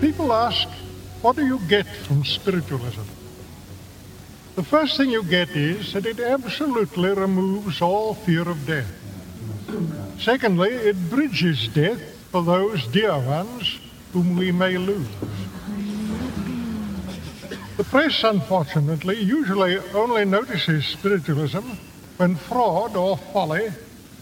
People 0.00 0.32
ask, 0.32 0.68
what 1.22 1.36
do 1.36 1.46
you 1.46 1.60
get 1.68 1.86
from 1.86 2.24
spiritualism? 2.24 3.02
The 4.56 4.62
first 4.62 4.96
thing 4.96 5.10
you 5.10 5.22
get 5.22 5.50
is 5.50 5.92
that 5.92 6.04
it 6.04 6.20
absolutely 6.20 7.10
removes 7.10 7.80
all 7.80 8.14
fear 8.14 8.46
of 8.48 8.66
death. 8.66 8.92
Secondly, 10.18 10.70
it 10.70 11.10
bridges 11.10 11.68
death 11.68 12.02
for 12.30 12.42
those 12.42 12.86
dear 12.88 13.18
ones 13.18 13.78
whom 14.12 14.36
we 14.36 14.52
may 14.52 14.76
lose. 14.76 15.06
The 17.76 17.84
press, 17.84 18.22
unfortunately, 18.24 19.22
usually 19.22 19.78
only 19.94 20.24
notices 20.24 20.84
spiritualism 20.86 21.70
when 22.18 22.34
fraud 22.34 22.94
or 22.96 23.16
folly 23.16 23.70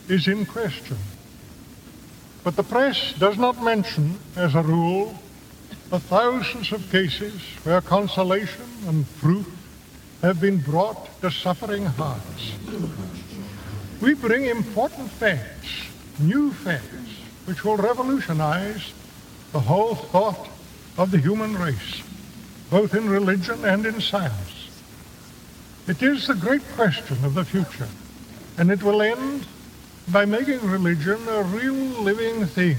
is 0.08 0.28
in 0.28 0.46
question. 0.46 0.98
But 2.44 2.56
the 2.56 2.62
press 2.62 3.12
does 3.18 3.36
not 3.36 3.62
mention, 3.62 4.18
as 4.36 4.54
a 4.54 4.62
rule, 4.62 5.18
the 5.90 5.98
thousands 5.98 6.70
of 6.70 6.88
cases 6.92 7.34
where 7.64 7.80
consolation 7.80 8.64
and 8.86 9.04
truth 9.18 9.50
have 10.22 10.40
been 10.40 10.58
brought 10.58 11.20
to 11.20 11.30
suffering 11.32 11.84
hearts. 11.84 12.52
We 14.00 14.14
bring 14.14 14.46
important 14.46 15.10
facts, 15.10 15.88
new 16.20 16.52
facts, 16.52 16.84
which 17.44 17.64
will 17.64 17.76
revolutionize 17.76 18.92
the 19.50 19.58
whole 19.58 19.96
thought 19.96 20.48
of 20.96 21.10
the 21.10 21.18
human 21.18 21.58
race, 21.58 22.02
both 22.70 22.94
in 22.94 23.08
religion 23.08 23.64
and 23.64 23.84
in 23.84 24.00
science. 24.00 24.70
It 25.88 26.02
is 26.04 26.28
the 26.28 26.34
great 26.34 26.62
question 26.76 27.24
of 27.24 27.34
the 27.34 27.44
future, 27.44 27.88
and 28.58 28.70
it 28.70 28.84
will 28.84 29.02
end 29.02 29.44
by 30.06 30.24
making 30.24 30.60
religion 30.60 31.18
a 31.28 31.42
real 31.42 31.74
living 31.74 32.46
thing, 32.46 32.76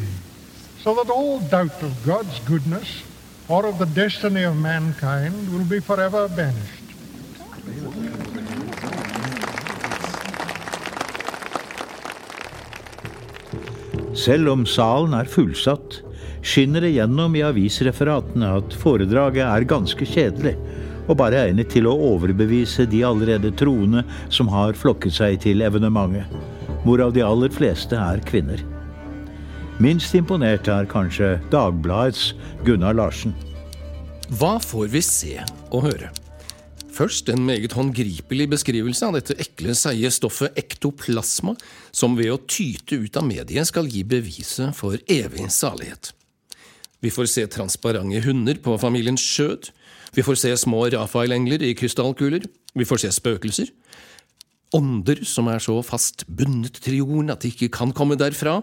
so 0.84 0.96
that 0.96 1.10
all 1.10 1.40
doubt 1.40 1.84
of 1.84 1.94
God's 2.06 2.40
goodness 2.40 3.04
or 3.48 3.66
of 3.66 3.78
the 3.78 3.86
destiny 3.86 4.44
of 4.44 4.56
mankind 4.56 5.36
will 5.54 5.66
be 5.66 5.80
forever 5.80 6.28
banished. 6.28 6.78
Selv 14.14 14.52
om 14.52 14.66
salen 14.66 15.14
er 15.18 15.30
fullsatt, 15.30 16.02
skinner 16.46 16.84
det 16.86 16.92
gjennom 16.94 17.36
i 17.38 17.46
avisreferatene 17.46 18.50
at 18.60 18.76
foredraget 18.82 19.46
er 19.46 19.66
ganske 19.70 20.06
kjedelig, 20.06 20.56
og 21.08 21.18
bare 21.22 21.46
egnet 21.48 21.72
til 21.74 21.90
å 21.90 21.96
overbevise 22.14 22.86
de 22.90 23.02
allerede 23.08 23.54
troende 23.58 24.04
som 24.30 24.52
har 24.54 24.78
flokket 24.78 25.18
seg 25.18 25.40
til 25.46 25.66
evenementet, 25.66 26.30
hvorav 26.86 27.16
de 27.18 27.26
aller 27.26 27.54
fleste 27.54 27.98
er 27.98 28.22
kvinner. 28.28 28.62
Minst 29.82 30.14
imponert 30.14 30.68
er 30.70 30.86
kanskje 30.86 31.40
Dagbladets 31.50 32.36
Gunnar 32.68 32.94
Larsen. 32.94 33.32
Hva 34.38 34.60
får 34.62 34.92
vi 34.94 35.02
se 35.02 35.40
og 35.72 35.88
høre? 35.88 36.12
Først 36.94 37.32
en 37.34 37.42
meget 37.48 37.74
håndgripelig 37.74 38.46
beskrivelse 38.52 39.08
av 39.08 39.18
dette 39.18 39.40
ekle, 39.42 39.74
seige 39.74 40.12
stoffet 40.14 40.60
ektoplasma, 40.60 41.56
som 41.90 42.14
ved 42.20 42.30
å 42.30 42.38
tyte 42.46 43.00
ut 43.02 43.18
av 43.18 43.26
mediet 43.26 43.72
skal 43.72 43.90
gi 43.90 44.04
beviset 44.06 44.78
for 44.78 45.02
evig 45.10 45.50
salighet. 45.50 46.12
Vi 47.02 47.10
får 47.10 47.34
se 47.34 47.50
transparente 47.50 48.22
hunder 48.28 48.62
på 48.62 48.78
familiens 48.78 49.26
skjød. 49.34 49.74
Vi 50.14 50.22
får 50.28 50.44
se 50.44 50.56
små 50.62 50.92
Rafael-engler 50.94 51.64
i 51.66 51.74
krystallkuler. 51.80 52.46
Vi 52.78 52.86
får 52.86 53.08
se 53.08 53.16
spøkelser. 53.18 53.74
Ånder 54.78 55.26
som 55.26 55.50
er 55.50 55.64
så 55.64 55.82
fast 55.82 56.28
bundet 56.30 56.84
til 56.86 57.02
jorden 57.02 57.34
at 57.34 57.42
de 57.42 57.50
ikke 57.50 57.74
kan 57.82 57.96
komme 57.98 58.20
derfra. 58.20 58.60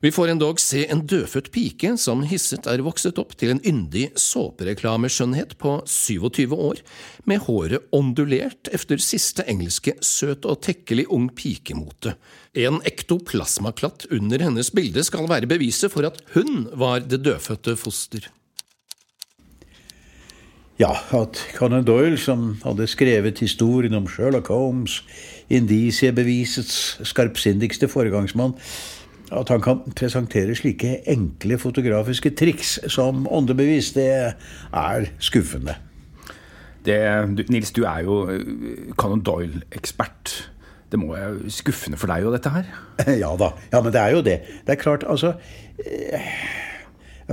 Vi 0.00 0.12
får 0.14 0.30
endog 0.30 0.60
se 0.62 0.84
en 0.86 1.00
dødfødt 1.10 1.48
pike 1.50 1.96
som 1.98 2.20
hisset 2.30 2.68
er 2.70 2.84
vokset 2.86 3.16
opp 3.18 3.32
til 3.38 3.50
en 3.50 3.60
yndig 3.66 4.04
såpereklameskjønnhet 4.14 5.56
på 5.58 5.72
27 5.90 6.54
år, 6.54 6.84
med 7.26 7.42
håret 7.48 7.88
ondulert 7.90 8.70
efter 8.70 9.02
siste 9.02 9.42
engelske 9.50 9.96
søt 9.98 10.46
og 10.46 10.60
tekkelig 10.62 11.08
ung 11.10 11.26
pikemote. 11.34 12.14
En 12.54 12.78
ektoplasmaklatt 12.86 14.06
under 14.14 14.46
hennes 14.46 14.70
bilde 14.70 15.02
skal 15.02 15.26
være 15.26 15.50
beviset 15.50 15.90
for 15.90 16.06
at 16.06 16.22
hun 16.36 16.68
var 16.78 17.02
det 17.02 17.24
dødfødte 17.26 17.74
foster. 17.74 18.30
Ja, 20.78 20.92
at 21.10 21.40
Conan 21.58 21.82
Doyle, 21.82 22.18
som 22.22 22.52
hadde 22.62 22.86
skrevet 22.86 23.40
historien 23.42 23.98
om 23.98 24.06
Sherlock 24.06 24.46
Holmes, 24.54 25.00
indisiebevisets 25.50 27.00
skarpsindigste 27.02 27.88
foregangsmann, 27.90 28.54
at 29.32 29.50
han 29.52 29.60
kan 29.64 29.82
presentere 29.96 30.56
slike 30.56 31.02
enkle 31.10 31.58
fotografiske 31.60 32.32
triks 32.38 32.78
som 32.92 33.26
åndebevis, 33.30 33.92
det 33.96 34.08
er 34.72 35.08
skuffende. 35.20 35.76
Det, 36.86 36.98
Nils, 37.50 37.72
du 37.76 37.82
er 37.84 38.04
jo 38.06 38.22
eh, 38.32 38.94
Conan 38.96 39.24
Doyle-ekspert. 39.24 40.36
Det 40.88 41.00
må 41.00 41.12
være 41.12 41.50
skuffende 41.52 41.98
for 42.00 42.08
deg 42.08 42.24
jo, 42.24 42.32
dette 42.32 42.52
her? 42.54 42.70
Ja 43.22 43.34
da. 43.36 43.52
Ja, 43.72 43.82
men 43.82 43.92
det 43.92 44.00
er 44.00 44.16
jo 44.16 44.24
det. 44.24 44.38
Det 44.64 44.72
er 44.72 44.80
klart, 44.80 45.04
altså 45.04 45.34
eh, 45.84 46.30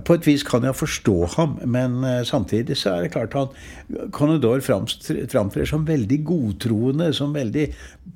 På 0.03 0.17
et 0.17 0.27
vis 0.27 0.43
kan 0.43 0.65
jeg 0.67 0.75
forstå 0.75 1.15
ham, 1.37 1.55
men 1.63 2.03
eh, 2.03 2.25
samtidig 2.27 2.75
så 2.81 2.97
er 2.97 3.05
det 3.05 3.13
klart 3.15 3.37
han 3.37 4.11
Conan 4.11 4.41
Doyle 4.43 4.65
framtrer 4.65 5.69
som 5.69 5.87
veldig 5.87 6.19
godtroende, 6.25 7.13
som 7.13 7.35
veldig 7.35 7.69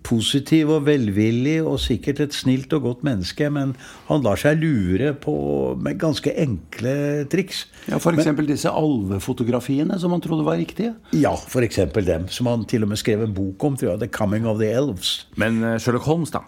positiv 0.10 0.72
og 0.74 0.88
velvillig, 0.88 1.60
og 1.64 1.78
sikkert 1.84 2.24
et 2.26 2.36
snilt 2.36 2.74
og 2.74 2.86
godt 2.88 3.06
menneske, 3.08 3.50
men 3.54 3.76
han 4.10 4.26
lar 4.26 4.40
seg 4.42 4.60
lure 4.62 5.14
på 5.22 5.36
med 5.80 6.00
ganske 6.02 6.34
enkle 6.34 6.96
triks. 7.32 7.66
Ja, 7.90 8.02
F.eks. 8.02 8.30
disse 8.50 8.74
alvefotografiene 8.74 10.00
som 10.02 10.16
han 10.16 10.24
trodde 10.26 10.48
var 10.48 10.60
riktige? 10.60 10.96
Ja, 11.14 11.36
f.eks. 11.38 11.84
dem, 11.96 12.30
som 12.34 12.50
han 12.50 12.66
til 12.70 12.86
og 12.86 12.94
med 12.94 13.02
skrev 13.02 13.24
en 13.26 13.36
bok 13.38 13.64
om, 13.64 13.78
tror 13.78 13.94
jeg. 13.94 14.00
'The 14.00 14.14
Coming 14.18 14.48
of 14.50 14.58
the 14.60 14.72
Elves'. 14.74 15.28
Men 15.38 15.64
eh, 15.64 15.78
Sherlock 15.80 16.10
Holmes, 16.10 16.34
da? 16.34 16.46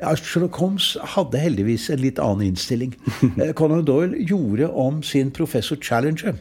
Ja, 0.00 0.14
Sherlock 0.18 0.56
Holmes 0.58 0.96
hadde 1.14 1.38
heldigvis 1.38 1.86
en 1.94 2.02
litt 2.02 2.18
annen 2.18 2.50
innstilling. 2.50 2.96
Eh, 3.38 3.52
Conan 3.54 3.84
Doyle 3.86 4.18
gjorde 4.26 4.70
om 4.70 5.02
sin 5.02 5.30
professor 5.30 5.78
Challenger, 5.80 6.34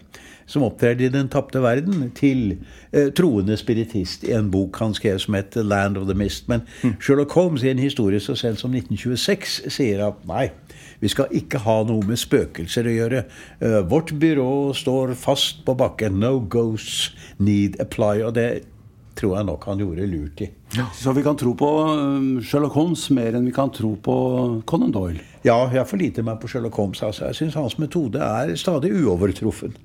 som 0.45 0.63
opptredde 0.63 1.05
i 1.05 1.11
Den 1.13 1.29
tapte 1.29 1.61
verden, 1.61 2.11
til 2.15 2.57
eh, 2.91 3.11
troende 3.15 3.57
spiritist 3.57 4.23
i 4.23 4.33
en 4.35 4.51
bok 4.51 4.79
han 4.79 4.93
skrev 4.93 5.19
som 5.19 5.33
het 5.33 5.53
'The 5.53 5.63
Land 5.63 5.97
of 5.97 6.07
the 6.07 6.17
Mist'. 6.17 6.47
Men 6.47 6.61
Sherlock 6.99 7.31
Holmes 7.31 7.63
i 7.63 7.69
en 7.69 7.79
historie 7.79 8.19
så 8.19 8.35
sent 8.35 8.59
som 8.59 8.71
1926 8.71 9.61
sier 9.71 10.05
at 10.07 10.27
nei, 10.27 10.49
vi 10.99 11.07
skal 11.07 11.31
ikke 11.31 11.59
ha 11.65 11.81
noe 11.83 12.05
med 12.07 12.19
spøkelser 12.19 12.87
å 12.87 12.93
gjøre. 12.97 13.23
Eh, 13.61 13.81
vårt 13.89 14.13
byrå 14.19 14.73
står 14.73 15.15
fast 15.19 15.65
på 15.65 15.75
bakken. 15.75 16.19
No 16.19 16.39
ghosts 16.39 17.11
need 17.39 17.75
apply. 17.83 18.21
Og 18.23 18.35
det 18.35 18.63
tror 19.17 19.37
jeg 19.37 19.47
nok 19.47 19.65
han 19.69 19.81
gjorde 19.81 20.07
lurt 20.09 20.41
i. 20.45 20.47
Så 20.97 21.13
vi 21.13 21.23
kan 21.25 21.37
tro 21.37 21.53
på 21.57 21.69
um, 21.93 22.39
Sherlock 22.41 22.73
Holmes 22.77 23.03
mer 23.13 23.37
enn 23.37 23.45
vi 23.45 23.53
kan 23.53 23.69
tro 23.73 23.93
på 24.01 24.15
Conan 24.69 24.93
Doyle. 24.93 25.21
Ja, 25.45 25.57
jeg 25.73 25.85
forliter 25.89 26.25
meg 26.25 26.39
på 26.41 26.49
Sherlock 26.49 26.77
Holmes. 26.79 27.03
altså. 27.03 27.27
Jeg 27.29 27.37
syns 27.41 27.57
hans 27.59 27.77
metode 27.81 28.21
er 28.23 28.55
stadig 28.59 28.93
uovertruffen. 28.95 29.75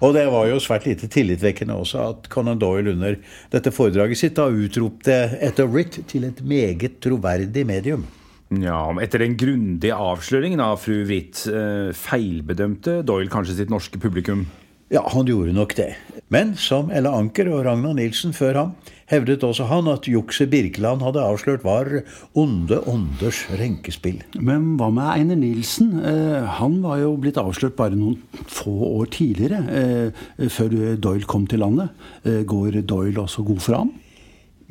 Og 0.00 0.14
det 0.16 0.26
var 0.32 0.46
jo 0.50 0.60
svært 0.62 0.86
lite 0.88 1.08
tillitvekkende 1.10 1.76
også 1.82 2.06
at 2.12 2.30
Conan 2.32 2.60
Doyle 2.60 2.94
under 2.94 3.18
dette 3.52 3.74
foredraget 3.74 4.20
sitt 4.20 4.38
da 4.38 4.46
utropte 4.52 5.18
etter 5.40 5.68
Ritt 5.70 6.02
til 6.10 6.28
et 6.28 6.42
meget 6.46 7.00
troverdig 7.02 7.66
medium. 7.66 8.06
Ja, 8.50 8.88
Etter 8.98 9.22
den 9.22 9.36
grundige 9.38 9.94
avsløringen 9.94 10.58
av 10.64 10.80
fru 10.82 11.04
Wright 11.04 11.44
eh, 11.46 11.92
feilbedømte 11.94 12.96
Doyle 13.06 13.30
kanskje 13.30 13.60
sitt 13.60 13.70
norske 13.70 14.00
publikum? 14.02 14.48
Ja, 14.90 15.04
han 15.06 15.28
gjorde 15.28 15.52
nok 15.54 15.76
det. 15.78 15.92
Men 16.34 16.56
som 16.58 16.88
Elle 16.90 17.10
Anker 17.14 17.46
og 17.52 17.60
Ragnar 17.62 17.92
Nilsen 17.94 18.32
før 18.34 18.56
ham, 18.58 18.72
hevdet 19.10 19.44
også 19.46 19.68
han 19.70 19.86
at 19.90 20.08
jukset 20.10 20.50
Birkeland 20.50 21.04
hadde 21.06 21.22
avslørt, 21.22 21.62
var 21.62 21.86
onde 22.34 22.80
ånders 22.90 23.44
renkespill. 23.60 24.18
Men 24.34 24.72
hva 24.80 24.88
med 24.94 25.12
Einer 25.14 25.38
Nilsen? 25.38 25.92
Eh, 26.02 26.50
han 26.58 26.80
var 26.82 26.98
jo 27.04 27.14
blitt 27.22 27.38
avslørt 27.38 27.78
bare 27.78 27.98
noen 27.98 28.18
få 28.50 28.74
år 28.88 29.12
tidligere, 29.14 29.62
eh, 29.70 30.48
før 30.50 30.74
Doyle 30.98 31.26
kom 31.30 31.46
til 31.46 31.62
landet. 31.62 31.94
Eh, 32.24 32.42
går 32.42 32.82
Doyle 32.82 33.22
også 33.22 33.46
god 33.46 33.62
for 33.62 33.78
ham? 33.78 33.94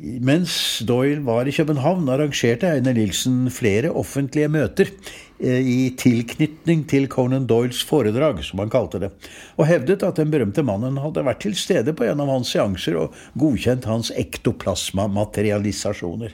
Mens 0.00 0.80
Doyle 0.88 1.20
var 1.26 1.44
i 1.44 1.52
København, 1.52 2.06
arrangerte 2.08 2.70
Einar 2.72 2.94
Nilsen 2.96 3.50
flere 3.52 3.90
offentlige 3.92 4.48
møter 4.48 4.88
eh, 4.88 5.60
i 5.60 5.92
tilknytning 5.92 6.88
til 6.88 7.04
Conan 7.12 7.44
Doyles 7.50 7.82
foredrag, 7.84 8.40
som 8.46 8.62
han 8.62 8.70
kalte 8.72 8.98
det, 9.02 9.10
og 9.60 9.66
hevdet 9.68 10.00
at 10.06 10.16
den 10.16 10.30
berømte 10.32 10.62
mannen 10.64 10.96
hadde 11.04 11.26
vært 11.26 11.42
til 11.44 11.54
stede 11.58 11.92
på 11.92 12.04
en 12.08 12.20
av 12.24 12.30
hans 12.32 12.48
seanser 12.54 12.96
og 13.02 13.12
godkjent 13.36 13.84
hans 13.90 14.08
ektoplasmamaterialisasjoner. 14.16 16.32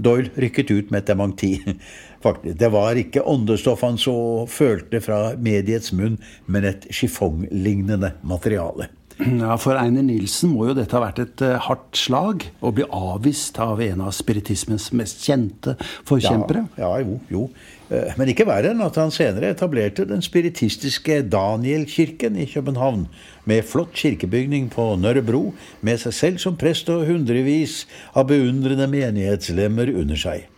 Doyle 0.00 0.30
rykket 0.40 0.70
ut 0.74 0.90
med 0.90 1.00
et 1.04 1.10
dementi. 1.12 1.60
Faktisk, 2.24 2.58
det 2.58 2.70
var 2.74 2.98
ikke 2.98 3.22
åndestoff 3.22 3.82
han 3.86 3.98
så 4.02 4.46
følte 4.50 4.98
fra 5.04 5.36
mediets 5.38 5.92
munn, 5.94 6.18
men 6.50 6.64
et 6.66 6.90
chiffonglignende 6.90 8.10
materiale. 8.26 8.90
Ja, 9.40 9.56
For 9.60 9.76
Einer 9.76 10.02
Nilsen 10.04 10.52
må 10.54 10.68
jo 10.70 10.74
dette 10.76 10.96
ha 10.96 11.02
vært 11.02 11.20
et 11.22 11.42
uh, 11.44 11.56
hardt 11.66 11.98
slag 11.98 12.46
å 12.64 12.72
bli 12.74 12.86
avvist 12.86 13.58
av 13.60 13.80
en 13.84 14.04
av 14.06 14.14
spiritismens 14.16 14.90
mest 14.96 15.24
kjente 15.26 15.76
forkjempere. 16.08 16.64
Ja, 16.80 16.94
ja 16.94 17.04
jo, 17.04 17.18
jo. 17.32 17.42
Uh, 17.90 18.12
men 18.20 18.32
ikke 18.32 18.46
verre 18.48 18.72
enn 18.72 18.80
at 18.84 18.96
han 19.00 19.12
senere 19.14 19.52
etablerte 19.52 20.06
den 20.08 20.24
spiritistiske 20.24 21.20
Danielkirken 21.32 22.38
i 22.40 22.48
København, 22.50 23.06
med 23.50 23.66
flott 23.68 23.92
kirkebygning 23.98 24.70
på 24.72 24.86
Nørrebro, 25.00 25.50
med 25.86 26.00
seg 26.02 26.16
selv 26.16 26.42
som 26.42 26.56
prest 26.60 26.88
og 26.92 27.04
hundrevis 27.10 27.84
av 28.14 28.30
beundrende 28.30 28.88
menighetslemmer 28.90 29.92
under 30.00 30.20
seg. 30.20 30.48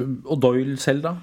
Og 0.00 0.36
Doyle 0.42 0.76
selv, 0.80 1.06
da? 1.08 1.16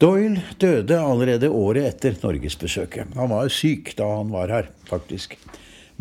Doyle 0.00 0.42
døde 0.58 0.96
allerede 0.98 1.50
året 1.54 1.86
etter 1.92 2.16
norgesbesøket. 2.22 3.14
Han 3.18 3.30
var 3.30 3.52
syk 3.52 3.94
da 3.98 4.08
han 4.16 4.32
var 4.34 4.50
her, 4.50 4.72
faktisk. 4.90 5.38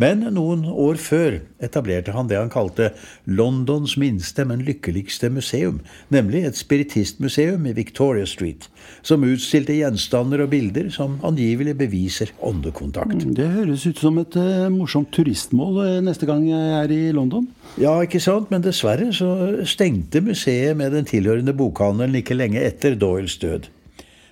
Men 0.02 0.24
noen 0.34 0.64
år 0.66 0.98
før 0.98 1.36
etablerte 1.62 2.16
han 2.16 2.30
det 2.30 2.40
han 2.40 2.50
kalte 2.54 2.90
Londons 3.30 3.94
minste, 4.02 4.42
men 4.50 4.64
lykkeligste 4.66 5.30
museum, 5.30 5.82
nemlig 6.14 6.44
et 6.48 6.58
spiritistmuseum 6.58 7.68
i 7.70 7.76
Victoria 7.78 8.26
Street, 8.30 8.66
som 9.06 9.26
utstilte 9.28 9.76
gjenstander 9.78 10.42
og 10.46 10.50
bilder 10.54 10.90
som 10.94 11.20
angivelig 11.26 11.76
beviser 11.78 12.34
åndekontakt. 12.42 13.28
Det 13.38 13.52
høres 13.54 13.86
ut 13.86 14.02
som 14.02 14.18
et 14.22 14.38
uh, 14.40 14.66
morsomt 14.74 15.14
turistmål 15.14 15.78
uh, 15.84 16.00
neste 16.06 16.30
gang 16.30 16.48
jeg 16.50 16.74
er 16.80 16.96
i 16.96 17.04
London. 17.14 17.46
Ja, 17.78 17.94
ikke 18.02 18.22
sant, 18.24 18.50
men 18.50 18.66
dessverre 18.66 19.12
så 19.14 19.30
stengte 19.70 20.24
museet 20.26 20.78
med 20.80 20.98
den 20.98 21.06
tilhørende 21.10 21.54
bokhandelen 21.58 22.18
ikke 22.24 22.38
lenge 22.38 22.66
etter 22.66 22.98
Doyles 22.98 23.38
død. 23.42 23.70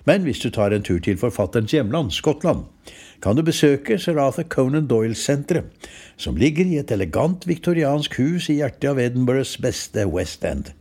Men 0.08 0.26
hvis 0.26 0.42
du 0.42 0.50
tar 0.50 0.74
en 0.74 0.82
tur 0.82 0.98
til 0.98 1.18
forfatterens 1.18 1.70
hjemland, 1.70 2.10
Skottland, 2.10 2.66
kan 3.22 3.38
du 3.38 3.44
besøke 3.46 3.98
Sir 4.02 4.18
Arthur 4.18 4.48
Conan 4.50 4.88
Doyle-senteret, 4.90 5.70
som 6.18 6.36
ligger 6.36 6.66
i 6.66 6.78
et 6.80 6.90
elegant 6.90 7.46
viktoriansk 7.46 8.18
hus 8.18 8.48
i 8.50 8.58
hjertet 8.58 8.90
av 8.90 9.00
Edinburghs 9.00 9.54
beste 9.62 10.06
West 10.10 10.44
End. 10.44 10.72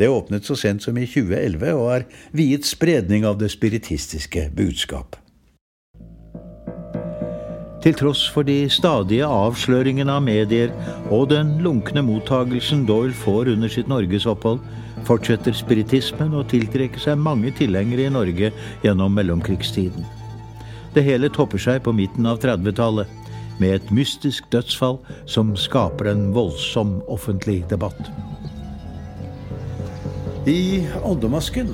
Det 0.00 0.08
åpnet 0.08 0.48
så 0.48 0.56
sent 0.56 0.82
som 0.82 0.96
i 0.96 1.04
2011 1.04 1.74
og 1.76 1.88
er 1.98 2.06
viet 2.32 2.64
spredning 2.64 3.26
av 3.28 3.36
det 3.40 3.50
spiritistiske 3.52 4.48
budskap. 4.56 5.18
Til 7.80 7.96
tross 7.96 8.26
for 8.28 8.44
de 8.44 8.66
stadige 8.68 9.24
avsløringene 9.24 10.12
av 10.12 10.24
medier 10.24 10.72
og 11.08 11.30
den 11.30 11.54
lunkne 11.64 12.02
mottagelsen 12.04 12.84
Doyle 12.88 13.16
får 13.16 13.54
under 13.54 13.72
sitt 13.72 13.88
norgesopphold, 13.88 14.60
fortsetter 15.08 15.56
spiritismen 15.56 16.36
å 16.36 16.44
tiltrekke 16.48 17.00
seg 17.00 17.20
mange 17.20 17.52
tilhengere 17.56 18.08
i 18.08 18.12
Norge 18.12 18.52
gjennom 18.84 19.16
mellomkrigstiden. 19.16 20.19
Det 20.94 21.04
hele 21.06 21.28
topper 21.30 21.60
seg 21.62 21.84
på 21.86 21.94
midten 21.94 22.26
av 22.26 22.40
30-tallet, 22.42 23.06
med 23.60 23.76
et 23.76 23.90
mystisk 23.92 24.46
dødsfall 24.50 24.96
som 25.28 25.52
skaper 25.58 26.08
en 26.10 26.30
voldsom 26.34 26.96
offentlig 27.12 27.60
debatt. 27.70 28.08
I 30.48 30.88
Åndemasken 31.04 31.68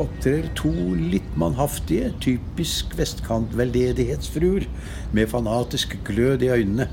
opptrer 0.00 0.48
to 0.56 0.72
litt 0.96 1.28
mannhaftige, 1.38 2.10
typisk 2.24 2.96
vestkantveldedighetsfruer 2.98 4.64
med 5.14 5.28
fanatisk 5.30 5.98
glød 6.08 6.42
i 6.42 6.50
øynene. 6.56 6.88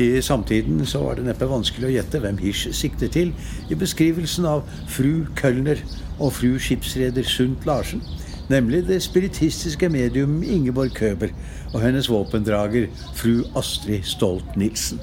I 0.00 0.20
samtiden 0.22 0.86
så 0.86 1.04
var 1.04 1.18
det 1.18 1.26
neppe 1.26 1.48
vanskelig 1.50 1.88
å 1.88 1.92
gjette 1.92 2.20
hvem 2.22 2.38
Hirsch 2.40 2.70
sikter 2.78 3.10
til 3.12 3.32
i 3.70 3.78
beskrivelsen 3.78 4.46
av 4.48 4.62
fru 4.88 5.26
Kølner 5.38 5.82
og 6.18 6.32
fru 6.38 6.54
skipsreder 6.62 7.26
Sundt 7.26 7.66
Larsen, 7.68 8.02
nemlig 8.50 8.82
det 8.88 8.98
spiritistiske 9.02 9.88
medium 9.88 10.42
Ingeborg 10.42 10.94
Køber 10.94 11.30
og 11.72 11.80
hennes 11.84 12.08
våpendrager 12.10 12.88
fru 13.16 13.44
Astrid 13.56 14.02
Stolt-Nielsen. 14.02 15.00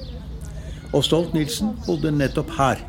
Og 0.92 1.04
Stolt-Nielsen 1.04 1.74
bodde 1.86 2.12
nettopp 2.12 2.52
her, 2.58 2.84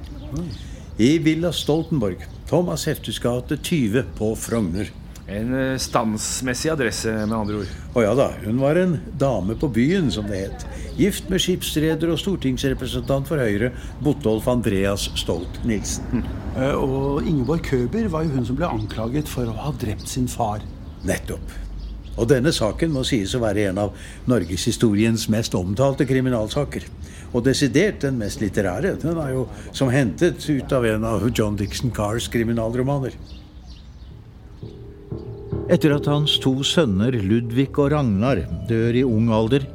i 1.00 1.18
Villa 1.24 1.52
Stoltenborg, 1.56 2.26
Thomas 2.48 2.84
Heftes 2.90 3.20
gate 3.24 3.58
20 3.58 4.04
på 4.18 4.34
Frogner. 4.36 4.92
En 5.30 5.54
eh, 5.54 5.78
standsmessig 5.78 6.72
adresse, 6.74 7.12
med 7.28 7.36
andre 7.38 7.62
ord. 7.62 7.74
Å 7.94 8.04
ja 8.04 8.16
da, 8.18 8.32
hun 8.42 8.62
var 8.62 8.80
en 8.82 8.96
dame 9.22 9.54
på 9.60 9.70
byen, 9.76 10.10
som 10.14 10.26
det 10.30 10.42
het. 10.48 10.66
Gift 10.98 11.30
med 11.30 11.44
skipsreder 11.44 12.10
og 12.10 12.20
stortingsrepresentant 12.20 13.30
for 13.30 13.42
Høyre, 13.42 13.70
Botolf 14.04 14.50
Andreas 14.50 15.06
Stolt-Nielsen. 15.22 16.26
Eh, 16.58 16.74
Og 16.74 17.22
Ingeborg 17.30 17.64
Køber 17.70 18.10
var 18.10 18.26
jo 18.26 18.34
hun 18.40 18.50
som 18.50 18.58
ble 18.58 18.70
anklaget 18.70 19.30
for 19.30 19.46
å 19.46 19.58
ha 19.68 19.74
drept 19.78 20.10
sin 20.10 20.28
far. 20.28 20.66
Nettopp. 21.06 21.58
Og 22.20 22.28
denne 22.28 22.52
saken 22.52 22.92
må 22.92 23.06
sies 23.08 23.32
å 23.38 23.44
være 23.44 23.70
en 23.70 23.78
av 23.86 23.94
norgeshistoriens 24.28 25.30
mest 25.32 25.54
omtalte 25.56 26.08
kriminalsaker. 26.10 26.84
Og 27.30 27.46
desidert 27.46 28.02
den 28.04 28.18
mest 28.20 28.42
litterære. 28.42 28.98
Den 29.00 29.20
er 29.22 29.36
jo 29.38 29.46
som 29.72 29.92
hentet 29.94 30.42
ut 30.50 30.74
av 30.76 30.88
en 30.90 31.06
av 31.06 31.30
John 31.30 31.56
Dixon 31.56 31.94
Cars 31.96 32.28
kriminalromaner. 32.34 33.16
Etter 35.70 35.94
at 35.94 36.08
hans 36.10 36.40
to 36.42 36.56
sønner 36.66 37.14
Ludvig 37.14 37.70
og 37.78 37.92
Ragnar 37.94 38.42
dør 38.70 38.96
i 38.98 39.04
ung 39.06 39.28
alder, 39.30 39.68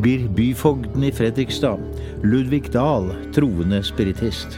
blir 0.00 0.28
byfogden 0.36 1.02
i 1.02 1.10
Fredrikstad, 1.10 1.80
Ludvig 2.22 2.70
Dahl, 2.70 3.10
troende 3.34 3.82
spiritist. 3.84 4.54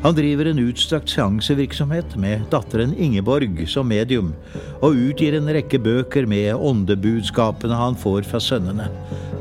Han 0.00 0.16
driver 0.16 0.48
en 0.48 0.62
utstrakt 0.62 1.12
seansevirksomhet 1.12 2.16
med 2.20 2.46
datteren 2.52 2.94
Ingeborg 2.96 3.60
som 3.68 3.88
medium, 3.92 4.32
og 4.80 4.96
utgir 4.96 5.36
en 5.36 5.52
rekke 5.52 5.80
bøker 5.84 6.28
med 6.30 6.54
åndebudskapene 6.54 7.76
han 7.76 7.98
får 8.00 8.24
fra 8.30 8.40
sønnene. 8.40 8.88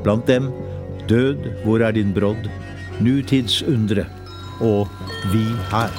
Blant 0.04 0.28
dem 0.28 0.52
Død, 1.08 1.38
hvor 1.64 1.86
er 1.86 1.94
din 1.96 2.12
brodd? 2.16 2.50
Nutidsundre 3.00 4.08
og 4.60 4.88
Vi 5.32 5.46
her. 5.70 5.94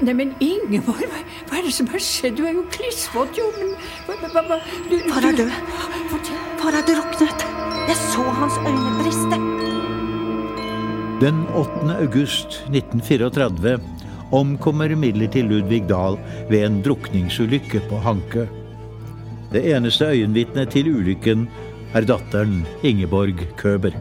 Neimen, 0.00 0.30
Ingeborg, 0.40 1.02
hva, 1.12 1.18
hva 1.50 1.58
er 1.58 1.66
det 1.66 1.74
som 1.76 1.88
har 1.92 2.00
skjedd? 2.00 2.38
Du 2.38 2.46
er 2.48 2.54
jo 2.56 2.62
klissvåt, 2.72 3.36
jo. 3.36 3.50
Men 4.08 4.22
hva, 4.22 4.30
hva, 4.32 4.42
hva, 4.48 4.56
du, 4.88 4.94
Far 5.10 5.26
er 5.28 5.36
død. 5.36 5.50
Far 6.62 6.78
er 6.78 6.86
druknet. 6.88 7.44
Jeg 7.90 7.98
så 8.00 8.24
hans 8.38 8.56
øyne 8.64 8.94
briste. 9.02 9.40
Den 11.20 11.42
8. 11.52 11.98
august 11.98 12.62
1934 12.70 13.74
omkommer 14.32 14.94
imidlertid 14.94 15.50
Ludvig 15.50 15.82
Dahl 15.90 16.16
ved 16.48 16.64
en 16.64 16.80
drukningsulykke 16.86 17.82
på 17.90 18.00
Hankø. 18.00 18.46
Det 19.52 19.66
eneste 19.74 20.08
øyenvitnet 20.14 20.72
til 20.72 20.88
ulykken 20.94 21.44
er 21.92 22.08
datteren 22.08 22.62
Ingeborg 22.86 23.44
Køber. 23.60 23.92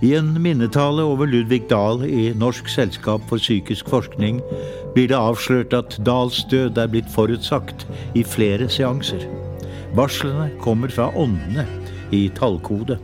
I 0.00 0.14
en 0.16 0.30
minnetale 0.40 1.04
over 1.04 1.28
Ludvig 1.28 1.66
Dahl 1.68 2.06
i 2.08 2.30
Norsk 2.32 2.70
selskap 2.72 3.20
for 3.28 3.36
psykisk 3.36 3.88
forskning 3.92 4.38
blir 4.94 5.10
det 5.10 5.18
avslørt 5.18 5.74
at 5.76 5.98
Dahls 6.06 6.38
død 6.48 6.78
er 6.80 6.88
blitt 6.88 7.10
forutsagt 7.12 7.84
i 8.16 8.22
flere 8.24 8.70
seanser. 8.72 9.26
Varslene 9.98 10.46
kommer 10.64 10.88
fra 10.88 11.10
åndene 11.12 11.66
i 12.16 12.22
tallkode. 12.32 12.96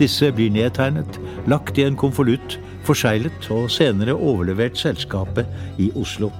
Disse 0.00 0.32
blir 0.34 0.50
nedtegnet, 0.50 1.20
lagt 1.46 1.78
i 1.78 1.84
en 1.86 1.98
konvolutt, 2.00 2.56
forseglet 2.88 3.46
og 3.54 3.70
senere 3.70 4.16
overlevert 4.18 4.74
selskapet 4.80 5.46
i 5.78 5.92
Oslo. 5.94 6.32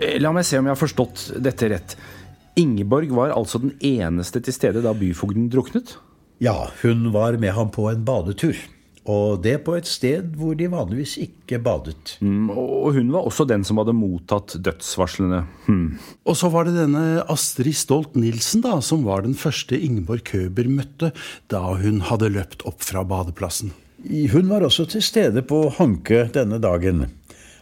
Eh, 0.00 0.16
La 0.16 0.32
meg 0.32 0.48
se 0.48 0.56
om 0.56 0.64
jeg 0.64 0.72
har 0.72 0.80
forstått 0.80 1.26
dette 1.44 1.68
rett. 1.74 1.98
Ingeborg 2.56 3.12
var 3.12 3.36
altså 3.36 3.60
den 3.60 3.76
eneste 3.84 4.40
til 4.40 4.56
stede 4.56 4.80
da 4.80 4.96
byfogden 4.96 5.52
druknet? 5.52 5.92
Ja, 6.42 6.72
hun 6.82 7.12
var 7.14 7.36
med 7.38 7.52
ham 7.54 7.68
på 7.70 7.84
en 7.86 8.00
badetur. 8.02 8.56
Og 9.06 9.42
det 9.42 9.56
på 9.66 9.76
et 9.78 9.86
sted 9.86 10.32
hvor 10.38 10.56
de 10.58 10.66
vanligvis 10.70 11.16
ikke 11.22 11.60
badet. 11.62 12.16
Mm, 12.22 12.50
og 12.50 12.96
hun 12.96 13.12
var 13.14 13.26
også 13.26 13.46
den 13.50 13.62
som 13.66 13.78
hadde 13.78 13.94
mottatt 13.94 14.56
dødsvarslene. 14.62 15.44
Hmm. 15.66 16.00
Og 16.26 16.38
så 16.38 16.50
var 16.50 16.66
det 16.66 16.74
denne 16.76 17.22
Astrid 17.30 17.78
Stolt-Nielsen, 17.78 18.62
da, 18.62 18.80
som 18.82 19.02
var 19.06 19.22
den 19.22 19.34
første 19.38 19.78
Ingeborg 19.78 20.24
Køber 20.30 20.70
møtte 20.70 21.12
da 21.50 21.62
hun 21.78 22.02
hadde 22.10 22.30
løpt 22.34 22.66
opp 22.66 22.82
fra 22.82 23.04
badeplassen. 23.06 23.70
Hun 24.02 24.50
var 24.50 24.66
også 24.66 24.88
til 24.90 25.02
stede 25.02 25.44
på 25.46 25.68
Hanke 25.78 26.24
denne 26.34 26.58
dagen. 26.62 27.04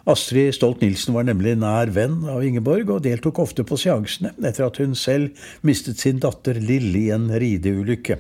Astrid 0.09 0.57
Stolt-Nielsen 0.57 1.17
var 1.17 1.29
nemlig 1.29 1.53
nær 1.61 1.93
venn 1.93 2.23
av 2.33 2.41
Ingeborg 2.45 2.89
og 2.97 3.05
deltok 3.05 3.43
ofte 3.45 3.65
på 3.69 3.77
seansene 3.81 4.33
etter 4.41 4.71
at 4.71 4.81
hun 4.81 4.97
selv 4.97 5.37
mistet 5.61 6.01
sin 6.01 6.21
datter 6.21 6.57
Lille 6.57 7.05
i 7.05 7.11
en 7.13 7.29
rideulykke. 7.29 8.17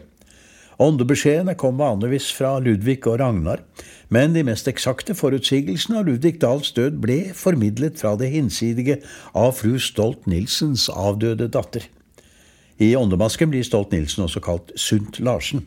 Åndebeskjedene 0.81 1.53
kom 1.61 1.77
vanligvis 1.77 2.31
fra 2.33 2.55
Ludvig 2.64 3.03
og 3.05 3.19
Ragnar, 3.21 3.61
men 4.09 4.33
de 4.33 4.40
mest 4.49 4.69
eksakte 4.71 5.12
forutsigelsene 5.12 5.99
av 6.01 6.07
Ludvig 6.09 6.38
Dahls 6.40 6.73
død 6.73 6.97
ble 7.03 7.19
formidlet 7.37 8.01
fra 8.01 8.14
det 8.16 8.31
hinsidige 8.33 8.97
av 9.37 9.59
fru 9.59 9.75
Stolt-Nielsens 9.77 10.87
avdøde 10.88 11.51
datter. 11.53 11.85
I 12.81 12.95
Åndemasken 12.97 13.53
blir 13.53 13.66
Stolt-Nielsen 13.66 14.25
også 14.25 14.40
kalt 14.40 14.73
Sundt 14.81 15.21
Larsen, 15.21 15.66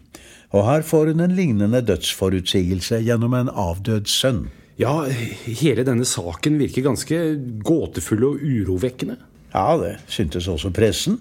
og 0.50 0.66
her 0.66 0.82
får 0.82 1.12
hun 1.14 1.22
en 1.28 1.38
lignende 1.38 1.84
dødsforutsigelse 1.86 3.04
gjennom 3.06 3.38
en 3.38 3.54
avdød 3.54 4.10
sønn. 4.10 4.48
Ja, 4.82 5.04
hele 5.46 5.86
denne 5.86 6.10
saken 6.10 6.58
virker 6.58 6.90
ganske 6.90 7.22
gåtefull 7.62 8.26
og 8.32 8.42
urovekkende. 8.42 9.20
Ja, 9.54 9.78
det 9.78 9.98
syntes 10.10 10.48
også 10.50 10.72
pressen, 10.74 11.20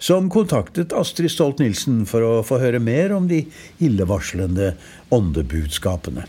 som 0.00 0.30
kontaktet 0.32 0.92
Astrid 0.96 1.28
Stolt-Nielsen 1.32 2.06
for 2.08 2.24
å 2.24 2.32
få 2.46 2.58
høre 2.62 2.80
mer 2.80 3.12
om 3.16 3.26
de 3.28 3.42
illevarslende 3.84 4.72
åndebudskapene. 5.12 6.24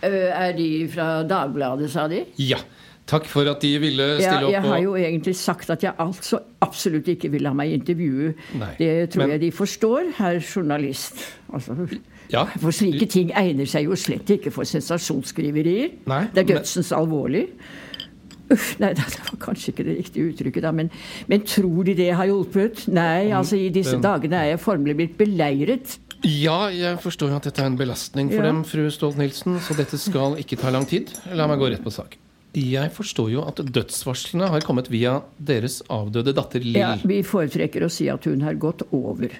Er 0.00 0.54
de 0.56 0.68
fra 0.88 1.10
Dagbladet, 1.28 1.90
sa 1.92 2.06
de? 2.08 2.22
Ja. 2.40 2.62
Takk 3.10 3.26
for 3.26 3.48
at 3.50 3.60
de 3.64 3.72
ville 3.82 4.04
Ja, 4.20 4.36
stille 4.36 4.46
opp. 4.46 4.52
jeg 4.54 4.62
har 4.70 4.78
jo 4.84 4.92
egentlig 4.94 5.32
sagt 5.36 5.70
at 5.74 5.82
jeg 5.82 5.92
altså 5.98 6.38
absolutt 6.62 7.08
ikke 7.10 7.28
vil 7.32 7.42
la 7.42 7.50
meg 7.52 7.72
intervjue. 7.74 8.34
Nei, 8.54 8.74
Det 8.78 9.10
tror 9.10 9.22
men- 9.26 9.30
jeg 9.30 9.40
de 9.40 9.50
forstår, 9.50 10.12
herr 10.16 10.38
journalist. 10.40 11.14
Altså, 11.52 11.98
Ja, 12.30 12.44
for 12.44 12.70
slike 12.70 13.08
ting 13.10 13.32
egner 13.32 13.66
seg 13.66 13.84
jo 13.84 13.96
slett 13.96 14.26
ikke 14.30 14.52
for 14.52 14.62
sensasjonsskriverier. 14.62 15.90
Nei, 16.06 16.28
det 16.32 16.38
er 16.38 16.54
men- 16.54 16.62
dødsens 16.62 16.92
alvorlig. 16.92 17.48
Uff, 18.50 18.68
nei, 18.82 18.92
det 18.98 19.04
var 19.06 19.36
kanskje 19.46 19.72
ikke 19.74 19.86
det 19.86 19.96
riktige 20.00 20.28
uttrykket, 20.32 20.62
da, 20.66 20.72
men, 20.74 20.90
men 21.30 21.42
tror 21.46 21.84
de 21.86 21.94
det 21.98 22.10
har 22.18 22.26
hjulpet? 22.30 22.86
Nei, 22.92 23.30
altså 23.36 23.58
i 23.60 23.68
disse 23.74 23.96
dagene 24.02 24.40
er 24.44 24.52
jeg 24.54 24.62
formelig 24.64 24.96
blitt 24.98 25.18
beleiret. 25.20 25.98
Ja, 26.26 26.66
jeg 26.68 26.98
forstår 27.00 27.30
jo 27.32 27.36
at 27.38 27.46
dette 27.48 27.62
er 27.62 27.70
en 27.70 27.78
belastning 27.80 28.28
for 28.28 28.42
Ja. 28.42 28.50
dem, 28.50 28.64
fru 28.68 28.82
Stolt-Nielsen, 28.92 29.60
så 29.64 29.76
dette 29.78 29.96
skal 30.00 30.34
ikke 30.42 30.58
ta 30.60 30.72
lang 30.74 30.84
tid. 30.90 31.14
La 31.32 31.46
meg 31.48 31.62
gå 31.62 31.70
rett 31.72 31.84
på 31.84 31.92
sak. 31.94 32.18
Jeg 32.52 32.90
forstår 32.92 33.28
jo 33.30 33.44
at 33.46 33.60
dødsvarslene 33.62 34.48
har 34.50 34.64
kommet 34.66 34.90
via 34.90 35.20
deres 35.38 35.78
avdøde 35.88 36.34
datter 36.34 36.60
Lill. 36.66 36.80
Ja, 36.82 36.96
vi 37.06 37.22
foretrekker 37.22 37.86
å 37.86 37.90
si 37.92 38.08
at 38.10 38.26
hun 38.26 38.42
har 38.42 38.58
gått 38.58 38.82
over. 38.90 39.30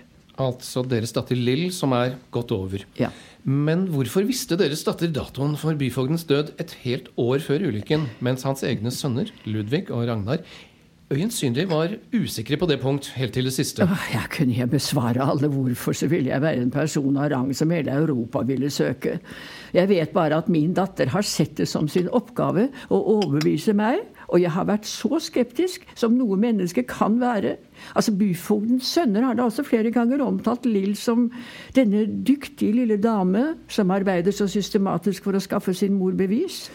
Altså 0.41 0.85
deres 0.89 1.13
datter 1.13 1.37
Lill, 1.37 1.67
som 1.75 1.93
er 1.99 2.15
gått 2.33 2.55
over. 2.55 2.87
Ja. 2.97 3.11
Men 3.45 3.87
hvorfor 3.89 4.27
visste 4.29 4.59
deres 4.61 4.83
datter 4.85 5.13
datoen 5.15 5.55
for 5.61 5.79
byfogdens 5.79 6.27
død 6.29 6.55
et 6.61 6.75
helt 6.85 7.09
år 7.21 7.41
før 7.45 7.65
ulykken, 7.71 8.09
mens 8.21 8.45
hans 8.45 8.65
egne 8.67 8.93
sønner, 8.93 9.31
Ludvig 9.49 9.87
og 9.89 10.05
Ragnar, 10.11 10.45
øyensynlig 11.11 11.65
var 11.71 11.97
usikre 12.15 12.59
på 12.61 12.69
det 12.71 12.79
punkt 12.83 13.09
helt 13.17 13.33
til 13.35 13.49
det 13.49 13.55
siste? 13.57 13.87
Jeg 14.13 14.29
kunne 14.31 14.55
jeg 14.55 14.71
besvare 14.71 15.25
alle 15.25 15.49
hvorfor, 15.51 15.97
så 15.97 16.07
ville 16.11 16.31
jeg 16.31 16.43
være 16.45 16.63
en 16.63 16.71
person 16.71 17.17
av 17.17 17.31
rang 17.33 17.51
som 17.57 17.73
hele 17.75 17.97
Europa 17.97 18.45
ville 18.47 18.71
søke. 18.71 19.17
Jeg 19.75 19.91
vet 19.91 20.13
bare 20.15 20.39
at 20.39 20.53
min 20.53 20.75
datter 20.77 21.11
har 21.11 21.27
sett 21.27 21.57
det 21.59 21.69
som 21.69 21.89
sin 21.89 22.13
oppgave 22.13 22.69
å 22.93 23.01
overbevise 23.17 23.75
meg, 23.75 24.05
og 24.31 24.43
jeg 24.43 24.53
har 24.55 24.69
vært 24.69 24.87
så 24.89 25.19
skeptisk 25.23 25.87
som 25.99 26.15
noe 26.19 26.39
menneske 26.41 26.85
kan 26.89 27.19
være. 27.21 27.57
Altså, 27.95 28.15
Byfogdens 28.15 28.93
sønner 28.95 29.27
har 29.27 29.39
da 29.39 29.49
også 29.49 29.67
flere 29.67 29.91
ganger 29.95 30.23
omtalt 30.25 30.69
Lill 30.69 30.95
som 30.99 31.29
denne 31.77 32.07
dyktige 32.27 32.77
lille 32.79 33.01
dame 33.03 33.55
som 33.69 33.91
arbeider 33.95 34.35
så 34.35 34.49
systematisk 34.51 35.27
for 35.27 35.37
å 35.37 35.43
skaffe 35.43 35.75
sin 35.75 35.99
mor 35.99 36.15
bevis. 36.19 36.69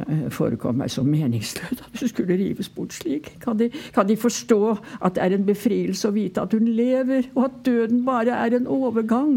Det 0.00 0.30
forekom 0.32 0.78
meg 0.80 0.90
så 0.92 1.02
meningsløst 1.04 1.82
at 1.82 2.00
hun 2.00 2.08
skulle 2.08 2.36
rives 2.38 2.70
bort 2.72 2.94
slik. 2.94 3.32
Kan 3.42 3.58
de, 3.58 3.68
kan 3.94 4.06
de 4.08 4.16
forstå 4.16 4.60
at 5.02 5.16
det 5.16 5.24
er 5.24 5.34
en 5.36 5.46
befrielse 5.46 6.08
å 6.08 6.14
vite 6.14 6.42
at 6.42 6.54
hun 6.56 6.68
lever, 6.70 7.26
og 7.34 7.48
at 7.48 7.58
døden 7.66 8.04
bare 8.06 8.38
er 8.38 8.56
en 8.56 8.68
overgang? 8.70 9.34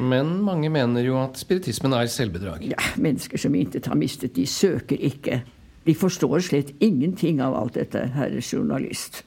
Men 0.00 0.38
mange 0.42 0.72
mener 0.72 1.06
jo 1.06 1.20
at 1.20 1.38
spiritismen 1.38 1.94
er 1.96 2.10
selvbedrag. 2.10 2.64
Ja, 2.72 2.80
Mennesker 2.96 3.38
som 3.38 3.54
intet 3.54 3.90
har 3.92 4.00
mistet, 4.00 4.34
de 4.36 4.46
søker 4.48 4.98
ikke. 4.98 5.42
De 5.84 5.94
forstår 5.98 6.40
slett 6.46 6.72
ingenting 6.78 7.42
av 7.42 7.56
alt 7.58 7.78
dette, 7.78 8.06
herre 8.14 8.42
journalist. 8.42 9.24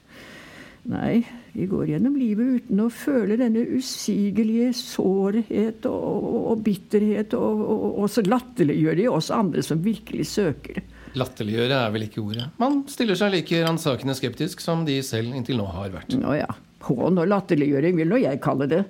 Nei, 0.86 1.24
de 1.56 1.64
går 1.66 1.88
gjennom 1.90 2.14
livet 2.14 2.60
uten 2.60 2.84
å 2.84 2.90
føle 2.94 3.34
denne 3.40 3.64
usigelige 3.74 4.70
sårhet 4.78 5.88
og, 5.90 6.04
og, 6.14 6.36
og 6.52 6.60
bitterhet, 6.66 7.34
og, 7.34 7.64
og, 7.88 8.04
så 8.12 8.22
latterliggjør 8.22 9.00
de 9.00 9.08
oss 9.10 9.32
andre 9.34 9.64
som 9.66 9.82
virkelig 9.82 10.28
søker. 10.30 10.78
Latterliggjøre 11.18 11.80
er 11.80 11.94
vel 11.94 12.06
ikke 12.06 12.22
ordet. 12.22 12.46
Man 12.62 12.84
stiller 12.92 13.18
seg 13.18 13.34
like 13.34 13.64
ransakende 13.64 14.14
skeptisk 14.14 14.62
som 14.62 14.84
de 14.86 15.00
selv 15.06 15.34
inntil 15.34 15.58
nå 15.58 15.66
har 15.74 15.90
vært. 15.94 16.14
Nå 16.20 16.36
ja, 16.38 16.52
hån 16.86 17.18
og 17.18 17.30
latterliggjøring 17.34 17.98
vil 17.98 18.12
nå 18.12 18.22
jeg 18.22 18.42
kalle 18.44 18.70
det. 18.70 18.84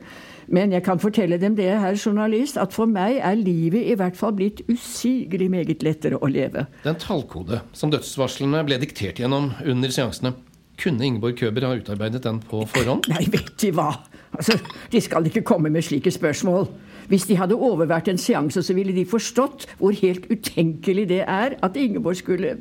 Men 0.49 0.73
jeg 0.73 0.85
kan 0.87 1.01
fortelle 1.03 1.39
dem 1.43 1.57
det, 1.59 1.69
herr 1.81 1.97
journalist, 1.99 2.59
at 2.61 2.75
for 2.75 2.87
meg 2.91 3.19
er 3.19 3.39
livet 3.39 3.83
i 3.91 3.97
hvert 3.99 4.17
fall 4.19 4.35
blitt 4.37 4.63
usigelig 4.71 5.49
meget 5.51 5.83
lettere 5.83 6.21
å 6.23 6.31
leve. 6.31 6.67
Den 6.85 6.99
tallkode 7.03 7.63
som 7.75 7.91
dødsvarslene 7.91 8.63
ble 8.67 8.79
diktert 8.83 9.19
gjennom 9.23 9.53
under 9.67 9.95
seansene, 9.95 10.37
kunne 10.77 11.07
Ingeborg 11.09 11.39
Køber 11.41 11.65
ha 11.65 11.75
utarbeidet 11.79 12.23
den 12.27 12.43
på 12.45 12.61
forhånd? 12.69 13.09
Nei, 13.09 13.25
vet 13.33 13.55
De 13.63 13.73
hva? 13.75 13.91
Altså, 14.37 14.59
De 14.93 15.01
skal 15.01 15.27
ikke 15.27 15.45
komme 15.47 15.71
med 15.73 15.87
slike 15.87 16.13
spørsmål. 16.13 16.69
Hvis 17.11 17.27
de 17.29 17.39
hadde 17.39 17.59
overvært 17.59 18.11
en 18.11 18.19
seanse, 18.21 18.63
så 18.63 18.77
ville 18.77 18.95
de 18.97 19.07
forstått 19.09 19.69
hvor 19.81 19.95
helt 19.97 20.27
utenkelig 20.33 21.09
det 21.13 21.23
er 21.23 21.57
at 21.63 21.79
Ingeborg 21.81 22.19
skulle 22.19 22.57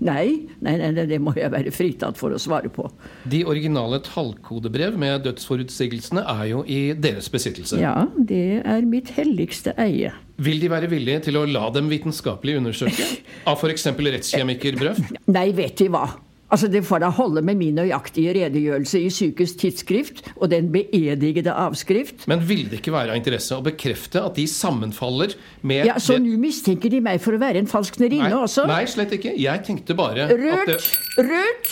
Nei, 0.00 0.46
nei, 0.64 0.78
nei, 0.80 1.04
det 1.04 1.18
må 1.20 1.34
jeg 1.36 1.52
være 1.52 1.72
fritatt 1.76 2.16
for 2.16 2.32
å 2.32 2.38
svare 2.40 2.70
på. 2.72 2.86
De 3.28 3.42
originale 3.44 3.98
tallkodebrev 4.06 4.96
med 4.96 5.26
dødsforutsigelsene 5.26 6.22
er 6.24 6.46
jo 6.54 6.62
i 6.64 6.94
deres 6.96 7.28
besittelse. 7.28 7.76
Ja, 7.82 8.06
det 8.16 8.62
er 8.64 8.88
mitt 8.88 9.12
helligste 9.18 9.74
eie. 9.76 10.14
Vil 10.40 10.62
de 10.62 10.72
være 10.72 10.88
villige 10.88 11.26
til 11.28 11.36
å 11.36 11.44
la 11.44 11.66
dem 11.74 11.92
vitenskapelig 11.92 12.56
undersøke? 12.62 13.10
Av 13.50 13.60
f.eks. 13.60 13.90
rettskjemikerbrøv? 13.92 15.04
Nei, 15.28 15.50
vet 15.56 15.76
De 15.84 15.92
hva? 15.92 16.06
Altså, 16.50 16.66
Det 16.68 16.82
får 16.84 16.98
da 17.04 17.08
holde 17.14 17.42
med 17.46 17.54
min 17.60 17.74
nøyaktige 17.78 18.32
redegjørelse 18.34 18.98
i 19.00 19.08
Psykisk 19.08 19.58
tidsskrift 19.60 20.22
og 20.36 20.50
den 20.50 20.72
beedigede 20.72 21.52
avskrift. 21.54 22.26
Men 22.26 22.42
ville 22.48 22.68
det 22.70 22.80
ikke 22.80 22.92
være 22.92 23.14
av 23.14 23.20
interesse 23.20 23.54
å 23.54 23.62
bekrefte 23.62 24.22
at 24.24 24.34
de 24.34 24.46
sammenfaller 24.50 25.36
med 25.62 25.86
Ja, 25.86 25.94
Så 26.02 26.18
nå 26.18 26.34
mistenker 26.42 26.90
de 26.90 27.00
meg 27.00 27.20
for 27.22 27.38
å 27.38 27.40
være 27.42 27.62
en 27.62 27.70
falsknerinne 27.70 28.28
Nei, 28.32 28.42
også? 28.42 28.66
nei, 28.66 28.84
slett 28.90 29.14
ikke. 29.14 29.36
Jeg 29.38 29.62
tenkte 29.66 29.94
bare 29.94 30.26
at 30.26 30.34
det 30.34 30.80
Rødt! 31.20 31.70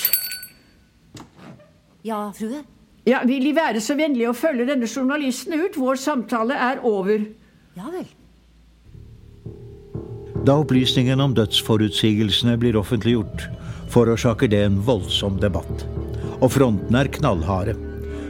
Ja, 2.07 2.31
frue? 2.33 2.63
Ja, 3.09 3.23
Vil 3.27 3.43
De 3.43 3.55
være 3.57 3.81
så 3.81 3.97
vennlige 3.99 4.31
å 4.31 4.37
følge 4.37 4.67
denne 4.69 4.87
journalisten 4.87 5.55
ut? 5.59 5.77
Vår 5.81 5.99
samtale 6.01 6.55
er 6.55 6.83
over. 6.87 7.25
Ja 7.79 7.91
vel. 7.91 8.07
Da 10.47 10.55
opplysningen 10.63 11.21
om 11.21 11.35
dødsforutsigelsene 11.35 12.55
blir 12.61 12.77
offentliggjort, 12.79 13.49
forårsaker 13.93 14.51
det 14.53 14.65
en 14.67 14.81
voldsom 14.85 15.39
debatt. 15.43 15.85
Og 16.39 16.53
frontene 16.55 17.05
er 17.05 17.13
knallharde. 17.19 17.77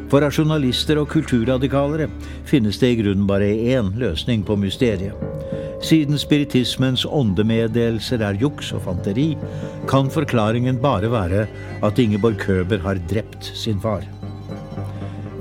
For 0.09 0.25
av 0.25 0.33
journalister 0.33 0.97
og 1.01 1.11
kulturradikalere 1.12 2.09
finnes 2.49 2.79
det 2.81 2.94
i 2.94 3.01
grunnen 3.03 3.27
bare 3.29 3.49
én 3.49 3.90
løsning 4.01 4.44
på 4.47 4.57
mysteriet. 4.57 5.16
Siden 5.85 6.18
spiritismens 6.18 7.05
åndemeddelelser 7.07 8.23
er 8.25 8.38
juks 8.40 8.73
og 8.75 8.83
fanteri, 8.88 9.31
kan 9.90 10.09
forklaringen 10.11 10.81
bare 10.83 11.11
være 11.12 11.44
at 11.87 12.01
Ingeborg 12.03 12.40
Køber 12.42 12.83
har 12.83 13.03
drept 13.11 13.53
sin 13.55 13.79
far. 13.81 14.07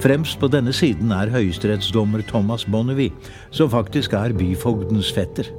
Fremst 0.03 0.37
på 0.37 0.49
denne 0.53 0.73
siden 0.75 1.09
er 1.15 1.31
høyesterettsdommer 1.33 2.21
Thomas 2.27 2.67
Bonnevie, 2.69 3.15
som 3.49 3.71
faktisk 3.73 4.13
er 4.13 4.35
byfogdens 4.37 5.09
fetter. 5.15 5.49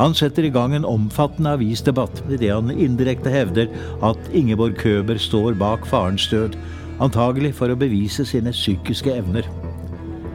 Han 0.00 0.14
setter 0.16 0.46
i 0.48 0.52
gang 0.52 0.72
en 0.72 0.86
omfattende 0.88 1.50
avisdebatt 1.58 2.22
idet 2.32 2.54
han 2.54 2.70
indirekte 2.72 3.28
hevder 3.28 3.68
at 4.06 4.30
Ingeborg 4.32 4.78
Køber 4.80 5.20
står 5.20 5.58
bak 5.60 5.84
farens 5.84 6.24
død, 6.32 6.56
antagelig 7.04 7.52
for 7.58 7.68
å 7.68 7.76
bevise 7.76 8.24
sine 8.24 8.54
psykiske 8.56 9.12
evner. 9.12 9.44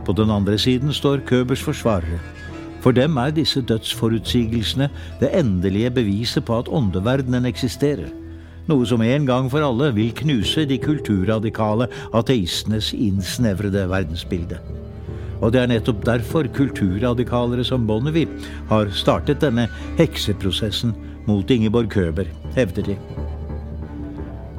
På 0.06 0.14
den 0.14 0.30
andre 0.30 0.60
siden 0.62 0.94
står 0.94 1.26
Købers 1.26 1.66
forsvarere. 1.66 2.22
For 2.86 2.94
dem 2.94 3.18
er 3.18 3.34
disse 3.34 3.64
dødsforutsigelsene 3.66 4.92
det 5.18 5.34
endelige 5.34 5.90
beviset 5.98 6.46
på 6.46 6.60
at 6.62 6.70
åndeverdenen 6.70 7.50
eksisterer. 7.50 8.14
Noe 8.70 8.86
som 8.86 9.02
en 9.02 9.26
gang 9.26 9.50
for 9.50 9.66
alle 9.66 9.90
vil 9.98 10.14
knuse 10.14 10.68
de 10.70 10.78
kulturradikale 10.82 11.90
ateistenes 12.14 12.94
innsnevrede 12.94 13.90
verdensbilde. 13.90 14.62
Og 15.42 15.52
det 15.54 15.62
er 15.62 15.72
nettopp 15.72 16.06
derfor 16.08 16.48
kulturradikalere 16.56 17.66
som 17.68 17.88
Bonnevie 17.88 18.30
har 18.70 18.92
startet 18.96 19.44
denne 19.44 19.68
hekseprosessen 20.00 20.96
mot 21.28 21.50
Ingeborg 21.52 21.90
Køber, 21.92 22.30
hevder 22.56 22.92
de. 22.92 22.98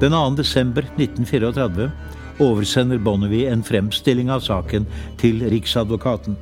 Den 0.01 0.13
2. 0.13 0.35
desember 0.37 0.85
1934 0.97 1.89
oversender 2.43 2.99
Bonnevie 3.01 3.49
en 3.49 3.63
fremstilling 3.65 4.29
av 4.29 4.43
saken 4.45 4.85
til 5.17 5.41
Riksadvokaten, 5.49 6.37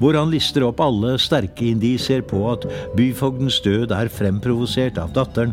hvor 0.00 0.16
han 0.16 0.32
lister 0.32 0.64
opp 0.66 0.80
alle 0.82 1.18
sterke 1.20 1.68
indisier 1.68 2.24
på 2.24 2.40
at 2.52 2.64
byfogdens 2.96 3.60
død 3.64 3.92
er 3.94 4.10
fremprovosert 4.12 4.98
av 5.00 5.12
datteren, 5.16 5.52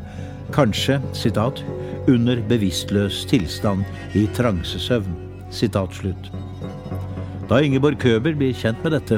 kanskje, 0.56 1.00
sitat, 1.18 1.62
under 2.10 2.40
bevisstløs 2.50 3.26
tilstand 3.30 3.84
i 4.18 4.26
transesøvn. 4.38 5.20
Sitat 5.52 6.00
slutt. 6.00 6.32
Da 7.52 7.58
Ingeborg 7.60 8.00
Køber 8.00 8.32
blir 8.40 8.56
kjent 8.56 8.80
med 8.86 8.94
dette, 8.96 9.18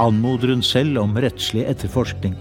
anmoder 0.00 0.54
hun 0.54 0.62
selv 0.64 0.96
om 1.02 1.10
rettslig 1.20 1.66
etterforskning. 1.68 2.32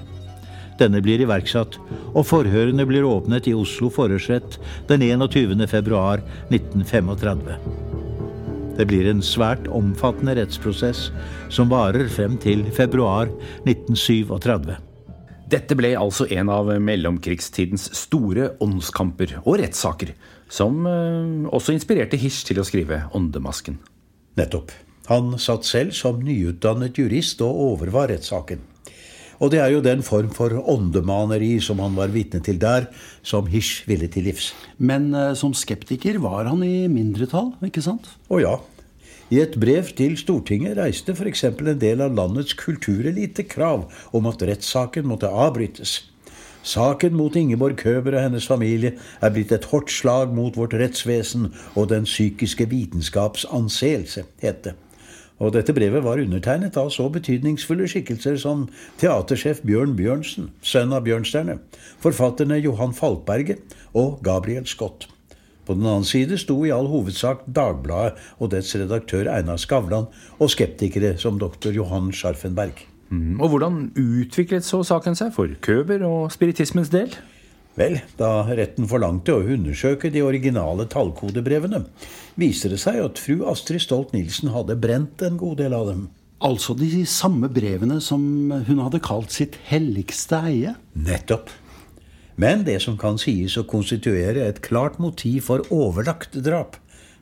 Denne 0.80 1.02
blir 1.04 1.20
iverksatt, 1.20 1.76
og 2.16 2.24
forhørene 2.30 2.86
blir 2.88 3.04
åpnet 3.04 3.50
i 3.52 3.56
Oslo 3.58 3.90
forhørsrett 3.92 4.56
den 4.88 5.04
21. 5.04 5.66
februar 5.68 6.24
1935. 6.48 7.58
Det 8.78 8.88
blir 8.88 9.10
en 9.12 9.20
svært 9.20 9.68
omfattende 9.68 10.38
rettsprosess 10.40 11.10
som 11.52 11.70
varer 11.74 12.08
frem 12.08 12.40
til 12.40 12.64
februar 12.74 13.28
1937. 13.68 14.72
Dette 15.52 15.76
ble 15.78 15.92
altså 16.00 16.30
en 16.32 16.54
av 16.56 16.72
mellomkrigstidens 16.82 17.90
store 18.00 18.54
åndskamper 18.64 19.42
og 19.44 19.60
rettssaker, 19.60 20.16
som 20.48 20.88
eh, 20.88 21.52
også 21.52 21.76
inspirerte 21.76 22.18
Hirsch 22.18 22.48
til 22.48 22.64
å 22.64 22.66
skrive 22.66 23.04
Åndemasken. 23.14 23.78
Nettopp. 24.40 24.72
Han 25.10 25.34
satt 25.42 25.68
selv 25.68 25.96
som 25.98 26.22
nyutdannet 26.24 27.00
jurist 27.00 27.42
og 27.44 27.60
overvar 27.74 28.08
rettssaken. 28.14 28.62
Og 29.44 29.50
det 29.52 29.60
er 29.60 29.74
jo 29.74 29.82
den 29.84 30.04
form 30.06 30.30
for 30.32 30.54
åndemaneri 30.72 31.58
som 31.64 31.82
han 31.84 31.98
var 31.98 32.14
vitne 32.14 32.40
til 32.44 32.60
der, 32.62 32.88
som 33.26 33.50
Hisch 33.52 33.84
ville 33.90 34.08
til 34.08 34.30
livs. 34.30 34.54
Men 34.78 35.10
uh, 35.12 35.34
som 35.36 35.56
skeptiker 35.58 36.22
var 36.24 36.48
han 36.48 36.64
i 36.64 36.88
mindretall, 36.88 37.52
ikke 37.66 37.84
sant? 37.84 38.08
Å 38.32 38.40
ja. 38.40 38.54
I 39.34 39.42
et 39.42 39.58
brev 39.60 39.90
til 39.98 40.16
Stortinget 40.20 40.78
reiste 40.78 41.16
f.eks. 41.16 41.44
en 41.50 41.80
del 41.82 42.04
av 42.06 42.16
landets 42.16 42.56
kulturelite 42.60 43.48
krav 43.50 43.88
om 44.16 44.28
at 44.30 44.44
rettssaken 44.46 45.08
måtte 45.10 45.32
avbrytes. 45.32 45.98
Saken 46.64 47.18
mot 47.20 47.36
Ingeborg 47.36 47.76
Køber 47.82 48.16
og 48.16 48.24
hennes 48.24 48.48
familie 48.48 48.94
er 49.20 49.34
blitt 49.36 49.52
et 49.52 49.68
hardt 49.74 49.92
slag 49.92 50.32
mot 50.32 50.56
vårt 50.56 50.78
rettsvesen 50.80 51.50
og 51.76 51.90
den 51.92 52.08
psykiske 52.08 52.70
vitenskaps 52.72 53.44
anseelse, 53.52 54.24
het 54.40 54.64
det. 54.64 54.78
Og 55.42 55.54
dette 55.56 55.74
brevet 55.74 56.04
var 56.06 56.22
undertegnet 56.22 56.78
av 56.78 56.92
så 56.94 57.08
betydningsfulle 57.12 57.88
skikkelser 57.90 58.38
som 58.42 58.68
teatersjef 59.02 59.64
Bjørn 59.66 59.96
Bjørnsen, 59.98 60.52
sønn 60.62 60.94
av 60.94 61.08
Bjørnstjerne, 61.08 61.58
forfatterne 62.04 62.60
Johan 62.62 62.94
Falkberget 62.96 63.76
og 63.98 64.22
Gabriel 64.26 64.68
Scott. 64.70 65.08
På 65.64 65.76
den 65.78 65.88
annen 65.88 66.08
side 66.08 66.38
sto 66.42 66.58
i 66.68 66.72
all 66.76 66.90
hovedsak 66.92 67.46
Dagbladet 67.48 68.20
og 68.38 68.52
dets 68.52 68.74
redaktør 68.76 69.30
Einar 69.32 69.62
Skavlan 69.62 70.10
og 70.38 70.52
skeptikere 70.52 71.16
som 71.18 71.40
doktor 71.40 71.72
Johan 71.76 72.12
Scharfenberg. 72.12 72.84
Mm, 73.14 73.40
og 73.40 73.54
hvordan 73.54 73.78
utviklet 74.00 74.66
så 74.66 74.82
saken 74.84 75.16
seg 75.16 75.32
for 75.36 75.52
Køber 75.64 76.04
og 76.08 76.34
spiritismens 76.34 76.92
del? 76.92 77.14
Vel, 77.80 77.98
da 78.20 78.44
retten 78.54 78.86
forlangte 78.90 79.34
å 79.34 79.46
undersøke 79.56 80.12
de 80.14 80.22
originale 80.22 80.86
tallkodebrevene, 80.92 81.82
viser 82.38 82.76
det 82.76 82.82
seg 82.84 83.00
at 83.02 83.22
fru 83.22 83.42
Astrid 83.50 83.82
Stolt-Nielsen 83.82 84.52
hadde 84.54 84.78
brent 84.78 85.24
en 85.26 85.40
god 85.42 85.58
del 85.64 85.74
av 85.74 85.90
dem. 85.90 86.04
Altså 86.44 86.76
de 86.78 87.06
samme 87.10 87.48
brevene 87.50 87.98
som 88.04 88.22
hun 88.68 88.82
hadde 88.84 89.02
kalt 89.02 89.34
sitt 89.34 89.58
helligste 89.70 90.42
eie? 90.52 90.76
Nettopp. 90.94 91.50
Men 92.36 92.66
det 92.68 92.80
som 92.84 92.98
kan 93.00 93.18
sies 93.22 93.56
å 93.58 93.66
konstituere 93.70 94.46
et 94.46 94.62
klart 94.66 95.00
motiv 95.02 95.48
for 95.48 95.66
overlagt 95.74 96.38
drap, 96.46 96.78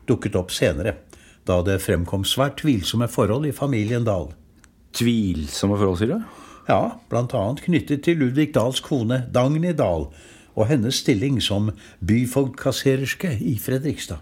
dukket 0.09 0.35
opp 0.39 0.51
senere, 0.55 0.97
da 1.47 1.61
det 1.65 1.81
fremkom 1.83 2.25
svært 2.27 2.59
tvilsomme 2.61 3.07
forhold 3.11 3.47
i 3.47 3.55
familien 3.55 4.03
Dahl. 4.07 4.31
Tvilsomme 4.97 5.79
forhold, 5.79 6.01
sier 6.01 6.15
du? 6.15 6.39
Ja, 6.67 6.97
annet 7.11 7.63
knyttet 7.65 8.03
til 8.05 8.19
Ludvig 8.21 8.51
Dahls 8.55 8.81
kone 8.85 9.25
Dagny 9.33 9.73
Dahl, 9.75 10.09
og 10.55 10.67
hennes 10.67 10.95
stilling 10.95 11.41
som 11.43 11.71
byfogdkassererske 12.07 13.37
i 13.41 13.59
Fredrikstad. 13.59 14.17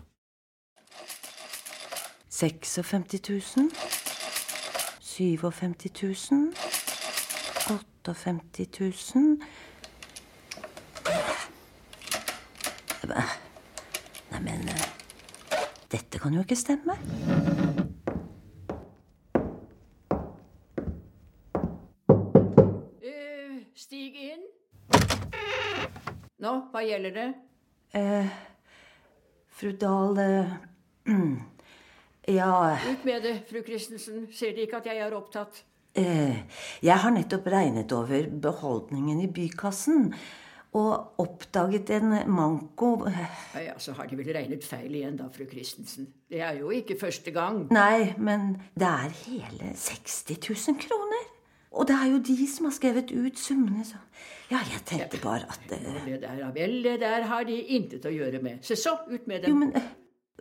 56 2.30 3.30
000. 3.30 3.72
57 5.02 6.32
000. 6.32 6.54
58 8.06 8.68
000. 9.16 9.38
Neimen 14.32 14.70
Dette 15.92 16.20
kan 16.20 16.34
jo 16.34 16.40
ikke 16.40 16.56
stemme. 16.56 16.94
Uh, 23.04 23.60
stig 23.76 24.14
inn. 24.16 24.46
Nå, 26.40 26.52
hva 26.72 26.82
gjelder 26.86 27.16
det? 27.16 27.28
Eh, 28.00 28.28
fru 29.60 29.72
Dahl 29.82 30.20
eh, 30.24 30.52
Ja 32.30 32.52
Ut 32.92 33.06
med 33.08 33.24
det, 33.26 33.34
fru 33.50 33.64
Christensen. 33.66 34.28
Ser 34.36 34.54
De 34.56 34.62
ikke 34.68 34.78
at 34.84 34.86
jeg 34.92 35.02
er 35.02 35.16
opptatt? 35.18 35.64
eh, 35.98 36.44
Jeg 36.86 36.98
har 37.02 37.12
nettopp 37.16 37.48
regnet 37.52 37.92
over 37.96 38.30
beholdningen 38.30 39.24
i 39.26 39.32
bykassen. 39.34 40.14
Og 40.78 41.16
oppdaget 41.18 41.90
en 41.96 42.12
manko 42.30 42.92
Ja, 43.58 43.74
Så 43.82 43.96
har 43.98 44.06
De 44.06 44.16
vel 44.20 44.30
regnet 44.36 44.64
feil 44.64 44.94
igjen, 45.00 45.16
da, 45.18 45.26
fru 45.34 45.48
Christensen. 45.50 46.12
Det 46.30 46.44
er 46.46 46.60
jo 46.62 46.70
ikke 46.70 46.94
første 47.02 47.32
gang. 47.34 47.64
Nei, 47.74 48.14
men 48.22 48.52
det 48.78 48.86
er 48.88 49.10
hele 49.26 49.74
60 49.74 50.38
000 50.70 50.78
kroner. 50.86 51.19
Og 51.72 51.86
det 51.88 51.96
er 51.96 52.08
jo 52.10 52.20
de 52.26 52.48
som 52.50 52.66
har 52.66 52.74
skrevet 52.74 53.12
ut 53.14 53.40
summene, 53.40 53.86
så 53.86 54.00
Ja, 54.50 54.64
jeg 54.66 54.82
tenkte 54.90 55.20
bare 55.22 55.46
at 55.46 55.72
eh, 55.76 56.06
Det 56.06 56.22
der, 56.24 56.52
vel, 56.54 56.80
det 56.84 57.00
der 57.04 57.28
har 57.30 57.46
de 57.46 57.60
intet 57.78 58.06
å 58.10 58.14
gjøre 58.14 58.42
med. 58.42 58.64
Se 58.66 58.76
så, 58.80 58.96
ut 59.10 59.28
med 59.30 59.44
dem. 59.46 59.52
Jo, 59.52 59.60
men 59.62 59.76
eh, 59.78 59.92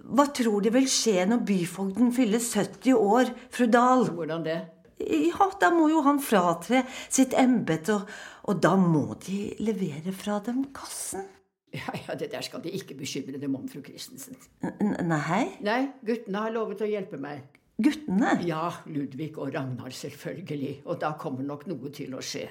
hva 0.08 0.28
tror 0.32 0.64
De 0.64 0.72
vil 0.72 0.88
skje 0.88 1.26
når 1.28 1.44
byfogden 1.44 2.12
fyller 2.16 2.40
70 2.40 2.94
år, 2.96 3.32
fru 3.52 3.66
Dahl? 3.68 4.06
Hvordan 4.08 4.46
det? 4.46 4.58
Ja, 4.98 5.46
da 5.60 5.70
må 5.70 5.86
jo 5.92 6.00
han 6.02 6.18
fratre 6.18 6.82
sitt 7.06 7.36
embete, 7.38 7.94
og, 8.00 8.08
og 8.50 8.62
da 8.62 8.72
må 8.80 9.12
de 9.26 9.52
levere 9.62 10.14
fra 10.16 10.40
dem 10.44 10.64
kassen. 10.74 11.26
Ja, 11.74 11.92
ja, 11.92 12.14
Det 12.16 12.30
der 12.32 12.40
skal 12.40 12.62
De 12.64 12.72
ikke 12.72 12.96
bekymre 12.96 13.38
dem 13.38 13.54
om, 13.54 13.68
fru 13.68 13.82
Christensen. 13.84 14.36
N 14.64 14.96
nei? 15.04 15.44
Nei, 15.60 15.82
guttene 16.06 16.46
har 16.46 16.54
lovet 16.54 16.80
å 16.82 16.88
hjelpe 16.88 17.20
meg. 17.20 17.44
Guttene? 17.78 18.32
Ja, 18.42 18.72
Ludvig 18.90 19.36
og 19.38 19.52
Ragnar, 19.54 19.92
selvfølgelig. 19.94 20.80
Og 20.90 20.96
da 20.98 21.12
kommer 21.14 21.44
nok 21.46 21.60
noe 21.70 21.92
til 21.94 22.16
å 22.18 22.22
skje. 22.26 22.48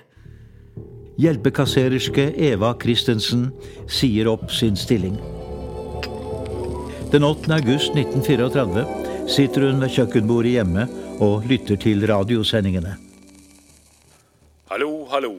Hjelpekassererske 1.20 2.30
Eva 2.48 2.70
Christensen 2.80 3.50
sier 3.92 4.30
opp 4.32 4.46
sin 4.56 4.78
stilling. 4.80 5.18
Den 7.12 7.28
8. 7.28 7.52
august 7.58 7.98
1934 7.98 8.86
sitter 9.28 9.66
hun 9.68 9.84
ved 9.84 9.92
kjøkkenbordet 9.98 10.54
hjemme 10.54 10.86
og 11.20 11.44
lytter 11.52 11.76
til 11.84 12.08
radiosendingene. 12.08 12.94
Hallo, 14.72 14.92
hallo. 15.12 15.34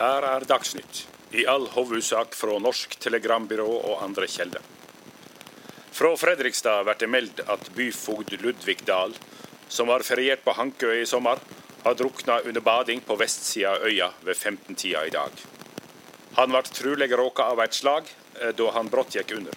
Her 0.00 0.24
er 0.30 0.48
Dagsnytt. 0.48 1.04
I 1.36 1.44
all 1.44 1.68
hovedsak 1.74 2.32
fra 2.38 2.56
Norsk 2.64 2.96
Telegrambyrå 3.04 3.68
og 3.76 4.00
andre 4.08 4.30
kilder. 4.30 4.64
Fra 5.96 6.16
Fredrikstad 6.16 6.84
blir 6.84 6.96
det 7.00 7.06
meldt 7.08 7.38
at 7.48 7.70
byfogd 7.72 8.34
Ludvig 8.42 8.82
Dahl, 8.84 9.14
som 9.68 9.88
har 9.88 10.02
feriert 10.04 10.42
på 10.44 10.52
Hankøy 10.52 10.98
i 11.00 11.06
sommer, 11.08 11.40
har 11.86 11.94
drukna 11.96 12.34
under 12.44 12.60
bading 12.60 13.00
på 13.00 13.16
vestsida 13.16 13.70
av 13.72 13.86
øya 13.88 14.10
ved 14.26 14.36
15-tida 14.36 15.06
i 15.08 15.14
dag. 15.14 15.32
Han 16.36 16.52
ble 16.52 16.60
trolig 16.68 17.08
råka 17.16 17.46
av 17.54 17.62
et 17.64 17.78
slag 17.78 18.10
da 18.58 18.66
han 18.74 18.90
brått 18.92 19.16
gikk 19.16 19.32
under. 19.38 19.56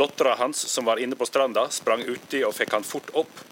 Dattera 0.00 0.38
hans, 0.40 0.64
som 0.72 0.88
var 0.88 1.04
inne 1.04 1.20
på 1.20 1.28
stranda, 1.28 1.66
sprang 1.68 2.06
uti 2.08 2.40
og 2.40 2.56
fikk 2.56 2.72
han 2.78 2.88
fort 2.94 3.12
opp. 3.12 3.44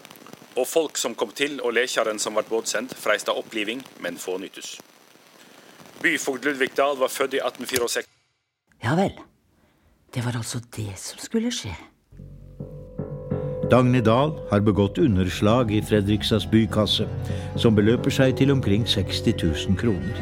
Og 0.57 0.65
folk 0.65 0.97
som 0.97 1.13
kom 1.13 1.37
til, 1.37 1.61
og 1.61 1.77
lekjaren 1.77 2.17
som 2.17 2.33
ble 2.33 2.47
båtsendt, 2.49 2.97
freista 2.97 3.37
oppliving, 3.37 3.85
men 4.01 4.17
få 4.17 4.39
nyttes. 4.41 4.79
Byfogd 6.01 6.49
Ludvig 6.49 6.73
Dahl 6.73 6.97
var 6.97 7.13
født 7.13 7.37
i 7.37 7.45
1864. 7.45 8.09
Ja 8.81 8.97
vel. 8.97 9.13
Det 10.15 10.23
var 10.23 10.37
altså 10.39 10.61
det 10.75 10.93
som 10.95 11.19
skulle 11.19 11.51
skje. 11.51 11.73
Dagny 13.71 13.99
Dahl 14.05 14.31
har 14.51 14.61
begått 14.63 15.01
underslag 15.01 15.73
i 15.75 15.81
Fredrikstads 15.83 16.45
bykasse, 16.47 17.07
som 17.59 17.75
beløper 17.75 18.13
seg 18.13 18.37
til 18.39 18.53
omkring 18.53 18.85
60 18.87 19.35
000 19.43 19.75
kroner. 19.81 20.21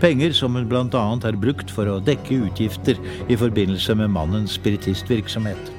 Penger 0.00 0.32
som 0.32 0.56
hun 0.56 0.64
bl.a. 0.70 1.04
har 1.26 1.38
brukt 1.44 1.70
for 1.70 1.90
å 1.90 2.00
dekke 2.00 2.40
utgifter 2.46 2.96
i 3.28 3.36
forbindelse 3.36 3.98
med 4.00 4.14
mannens 4.16 4.56
spiritistvirksomhet. 4.56 5.72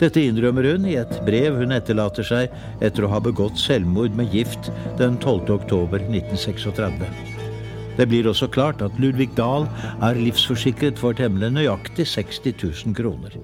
Dette 0.00 0.24
innrømmer 0.24 0.72
hun 0.72 0.88
i 0.88 0.96
et 1.00 1.12
brev 1.28 1.60
hun 1.60 1.76
etterlater 1.76 2.24
seg 2.24 2.56
etter 2.80 3.04
å 3.04 3.12
ha 3.12 3.20
begått 3.20 3.60
selvmord 3.60 4.16
med 4.16 4.32
gift 4.32 4.72
den 4.96 5.20
12. 5.20 5.60
oktober 7.96 7.96
1936. 7.96 7.98
Det 7.98 8.06
blir 8.08 8.28
også 8.28 8.46
klart 8.48 8.82
at 8.82 8.92
Ludvig 8.98 9.30
Dahl 9.36 9.66
er 10.02 10.14
livsforsikret 10.14 10.98
for 10.98 11.12
temmelig 11.12 11.52
nøyaktig 11.52 12.06
60 12.06 12.40
000 12.86 12.94
kroner. 12.94 13.36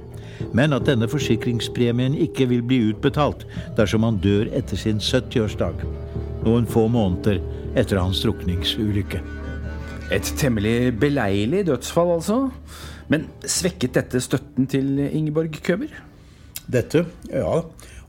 Men 0.53 0.73
at 0.73 0.87
denne 0.87 1.09
forsikringspremien 1.09 2.15
ikke 2.15 2.49
vil 2.49 2.63
bli 2.63 2.91
utbetalt 2.91 3.47
dersom 3.77 4.03
han 4.03 4.19
dør 4.21 4.51
etter 4.53 4.77
sin 4.77 4.99
70-årsdag. 4.99 5.85
Noen 6.45 6.67
få 6.67 6.89
måneder 6.89 7.41
etter 7.77 8.01
hans 8.01 8.23
drukningsulykke. 8.23 9.21
Et 10.13 10.35
temmelig 10.37 10.99
beleilig 11.01 11.67
dødsfall, 11.67 12.19
altså. 12.19 12.51
Men 13.09 13.29
svekket 13.47 13.95
dette 13.95 14.21
støtten 14.21 14.67
til 14.67 14.99
Ingeborg 15.13 15.57
Køber? 15.65 15.89
Dette, 16.69 17.07
ja. 17.33 17.63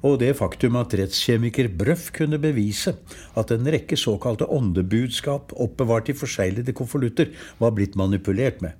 Og 0.03 0.17
det 0.19 0.33
faktum 0.35 0.75
at 0.75 0.93
rettskjemiker 0.99 1.69
Brøff 1.79 2.09
kunne 2.15 2.39
bevise 2.43 2.95
at 3.39 3.51
en 3.55 3.69
rekke 3.71 3.95
såkalte 3.99 4.49
åndebudskap 4.51 5.53
oppbevart 5.55 6.11
i 6.11 6.17
forseglede 6.17 6.75
konvolutter 6.75 7.31
var 7.61 7.71
blitt 7.77 7.95
manipulert 7.99 8.59
med. 8.63 8.75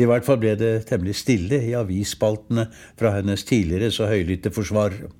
I 0.00 0.06
hvert 0.08 0.24
fall 0.24 0.38
ble 0.40 0.54
det 0.56 0.86
temmelig 0.88 1.18
stille 1.20 1.60
i 1.64 1.72
avisspaltene 1.76 2.68
fra 2.98 3.14
hennes 3.16 3.44
tidligere 3.48 3.90
så 3.92 4.08
høylytte 4.08 4.52
forsvarere, 4.54 5.10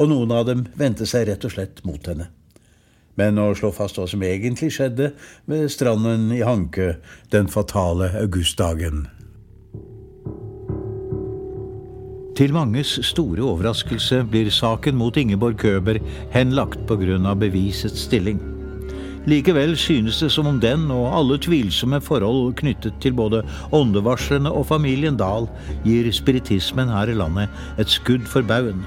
og 0.00 0.12
noen 0.12 0.32
av 0.32 0.46
dem 0.48 0.66
vendte 0.80 1.08
seg 1.08 1.26
rett 1.28 1.44
og 1.44 1.56
slett 1.56 1.82
mot 1.84 2.08
henne. 2.08 2.30
Men 3.20 3.40
å 3.42 3.50
slå 3.58 3.72
fast 3.74 3.98
hva 4.00 4.06
som 4.08 4.22
egentlig 4.24 4.70
skjedde 4.76 5.10
ved 5.50 5.68
stranden 5.72 6.30
i 6.32 6.44
Hanke 6.46 6.94
den 7.34 7.50
fatale 7.52 8.12
augustdagen. 8.22 9.08
Til 12.40 12.54
manges 12.56 12.94
store 13.04 13.42
overraskelse 13.44 14.22
blir 14.32 14.46
saken 14.48 14.94
mot 14.96 15.16
Ingeborg 15.20 15.58
Køber 15.60 15.98
henlagt 16.32 16.86
pga. 16.88 17.34
bevisets 17.34 18.00
stilling. 18.00 18.38
Likevel 19.26 19.76
synes 19.76 20.20
det 20.20 20.30
som 20.32 20.46
om 20.46 20.60
den 20.60 20.90
og 20.90 21.18
alle 21.18 21.36
tvilsomme 21.36 22.00
forhold 22.00 22.54
knyttet 22.54 22.94
til 23.00 23.12
både 23.12 23.42
åndevarslene 23.72 24.50
og 24.50 24.66
familien 24.66 25.18
Dahl 25.18 25.48
gir 25.84 26.10
spiritismen 26.10 26.88
her 26.88 27.12
i 27.12 27.14
landet 27.14 27.48
et 27.78 27.90
skudd 27.90 28.24
for 28.24 28.40
baugen. 28.40 28.86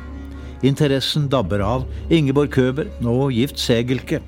Interessen 0.64 1.28
dabber 1.30 1.62
av. 1.62 1.86
Ingeborg 2.10 2.50
Køber, 2.50 2.90
nå 3.02 3.30
gift 3.30 3.60
Segelke, 3.60 4.20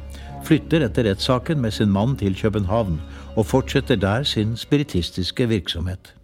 flytter 0.44 0.86
etter 0.86 1.10
rettssaken 1.10 1.62
med 1.62 1.72
sin 1.72 1.90
mann 1.90 2.14
til 2.16 2.38
København 2.38 3.02
og 3.36 3.46
fortsetter 3.46 3.96
der 3.96 4.24
sin 4.24 4.56
spiritistiske 4.56 5.50
virksomhet. 5.50 6.15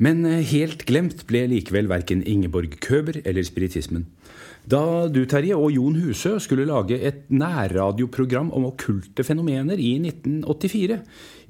Men 0.00 0.24
eh, 0.24 0.40
helt 0.52 0.86
glemt 0.88 1.26
ble 1.28 1.44
likevel 1.50 1.90
verken 1.90 2.24
Ingeborg 2.24 2.78
Køber 2.80 3.20
eller 3.24 3.44
spiritismen. 3.44 4.06
Da 4.70 5.08
du, 5.08 5.22
Terje, 5.28 5.56
og 5.56 5.72
Jon 5.72 5.96
Husø 6.00 6.36
skulle 6.40 6.66
lage 6.68 6.98
et 7.00 7.24
nærradioprogram 7.32 8.50
om 8.56 8.68
okkulte 8.68 9.24
fenomener 9.24 9.80
i 9.80 9.94
1984, 9.98 11.00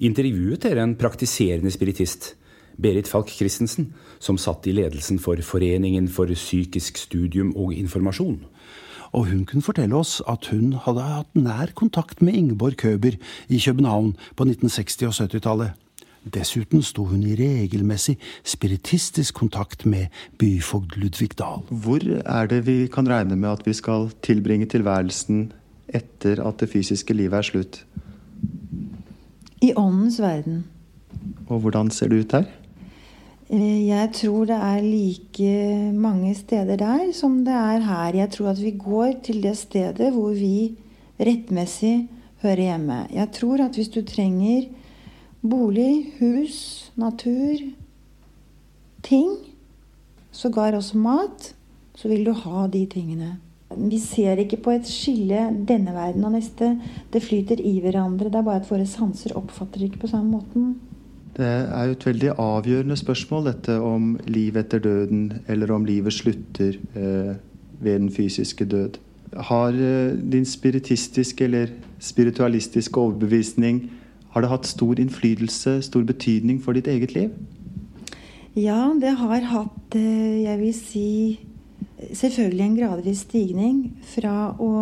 intervjuet 0.07 0.63
dere 0.63 0.87
en 0.87 0.97
praktiserende 0.99 1.73
spiritist. 1.75 2.35
Berit 2.81 3.11
Falk 3.11 3.29
Christensen, 3.29 3.91
som 4.23 4.39
satt 4.41 4.67
i 4.71 4.73
ledelsen 4.73 5.19
for 5.21 5.41
Foreningen 5.45 6.09
for 6.09 6.31
psykisk 6.33 6.99
studium 6.99 7.53
og 7.59 7.75
informasjon. 7.77 8.41
Og 9.11 9.27
hun 9.27 9.45
kunne 9.45 9.67
fortelle 9.67 9.99
oss 9.99 10.21
at 10.31 10.49
hun 10.53 10.73
hadde 10.87 11.05
hatt 11.05 11.35
nær 11.37 11.75
kontakt 11.75 12.23
med 12.23 12.39
Ingeborg 12.39 12.79
Køber 12.79 13.19
i 13.49 13.59
København 13.59 14.15
på 14.39 14.47
1960- 14.47 15.11
og 15.11 15.17
70-tallet. 15.19 15.75
Dessuten 16.21 16.83
sto 16.85 17.07
hun 17.09 17.23
i 17.25 17.33
regelmessig 17.39 18.19
spiritistisk 18.45 19.39
kontakt 19.41 19.87
med 19.89 20.13
byfogd 20.39 20.99
Ludvig 21.01 21.33
Dahl. 21.39 21.63
Hvor 21.71 22.05
er 22.05 22.51
det 22.51 22.67
vi 22.67 22.87
kan 22.93 23.09
regne 23.09 23.39
med 23.41 23.49
at 23.49 23.65
vi 23.65 23.73
skal 23.73 24.11
tilbringe 24.23 24.69
tilværelsen 24.69 25.53
etter 25.89 26.43
at 26.45 26.61
det 26.61 26.69
fysiske 26.69 27.17
livet 27.17 27.39
er 27.39 27.49
slutt? 27.49 27.79
I 29.65 29.73
åndens 29.77 30.21
verden. 30.21 30.65
Og 31.49 31.61
hvordan 31.65 31.91
ser 31.91 32.13
det 32.13 32.21
ut 32.21 32.33
her? 32.37 32.45
Eh, 33.51 33.89
jeg 33.89 34.13
tror 34.15 34.45
det 34.45 34.59
er 34.61 34.85
like 34.85 35.93
mange 35.97 36.35
steder 36.35 36.77
der 36.77 37.13
som 37.17 37.45
det 37.45 37.55
er 37.55 37.81
her. 37.81 38.15
Jeg 38.15 38.31
tror 38.31 38.53
at 38.53 38.63
vi 38.63 38.71
går 38.77 39.23
til 39.25 39.43
det 39.43 39.57
stedet 39.57 40.13
hvor 40.13 40.37
vi 40.37 40.77
rettmessig 41.21 42.09
hører 42.43 42.61
hjemme. 42.61 43.07
Jeg 43.13 43.33
tror 43.33 43.65
at 43.65 43.75
hvis 43.75 43.89
du 43.89 44.03
trenger 44.05 44.69
bolig, 45.42 46.12
hus, 46.18 46.92
natur, 47.00 47.62
ting, 49.03 49.31
sågar 50.33 50.76
også 50.76 50.98
mat, 50.98 51.55
så 51.94 52.09
vil 52.09 52.24
du 52.26 52.33
ha 52.33 52.66
de 52.66 52.85
tingene. 52.87 53.37
Vi 53.70 53.98
ser 54.03 54.40
ikke 54.42 54.59
på 54.64 54.72
et 54.74 54.88
skille 54.90 55.44
denne 55.68 55.94
verden 55.94 56.24
og 56.26 56.35
neste. 56.35 56.72
Det 57.12 57.22
flyter 57.22 57.61
i 57.62 57.79
hverandre. 57.81 58.26
Det 58.26 58.40
er 58.40 58.46
bare 58.46 58.62
at 58.64 58.70
våre 58.70 58.87
sanser 58.87 59.37
oppfatter 59.38 59.79
det 59.79 59.92
ikke 59.92 60.07
på 60.07 60.11
samme 60.11 60.40
måten. 60.40 60.72
Det 61.37 61.46
er 61.46 61.85
jo 61.87 61.94
et 61.94 62.07
veldig 62.07 62.33
avgjørende 62.42 62.96
spørsmål, 62.98 63.46
dette 63.46 63.76
om 63.81 64.16
liv 64.26 64.59
etter 64.59 64.83
døden, 64.83 65.31
eller 65.48 65.70
om 65.72 65.87
livet 65.87 66.12
slutter 66.12 66.74
eh, 66.98 67.37
ved 67.81 67.94
den 67.94 68.11
fysiske 68.11 68.66
død. 68.66 68.98
Har 69.46 69.79
eh, 69.79 70.18
din 70.33 70.44
spiritistiske 70.44 71.46
eller 71.46 71.70
spiritualistiske 72.03 73.00
overbevisning 73.00 73.85
har 74.31 74.43
det 74.43 74.51
hatt 74.51 74.69
stor 74.69 75.01
innflytelse, 75.03 75.81
stor 75.83 76.05
betydning 76.07 76.61
for 76.62 76.77
ditt 76.77 76.90
eget 76.90 77.14
liv? 77.16 77.33
Ja, 78.59 78.90
det 78.99 79.14
har 79.19 79.47
hatt, 79.51 79.95
eh, 79.95 80.43
jeg 80.45 80.59
vil 80.61 80.75
si, 80.75 81.40
selvfølgelig 82.12 82.64
en 82.66 82.79
gradvis 82.79 83.25
stigning 83.27 83.83
fra 84.14 84.53
å 84.59 84.73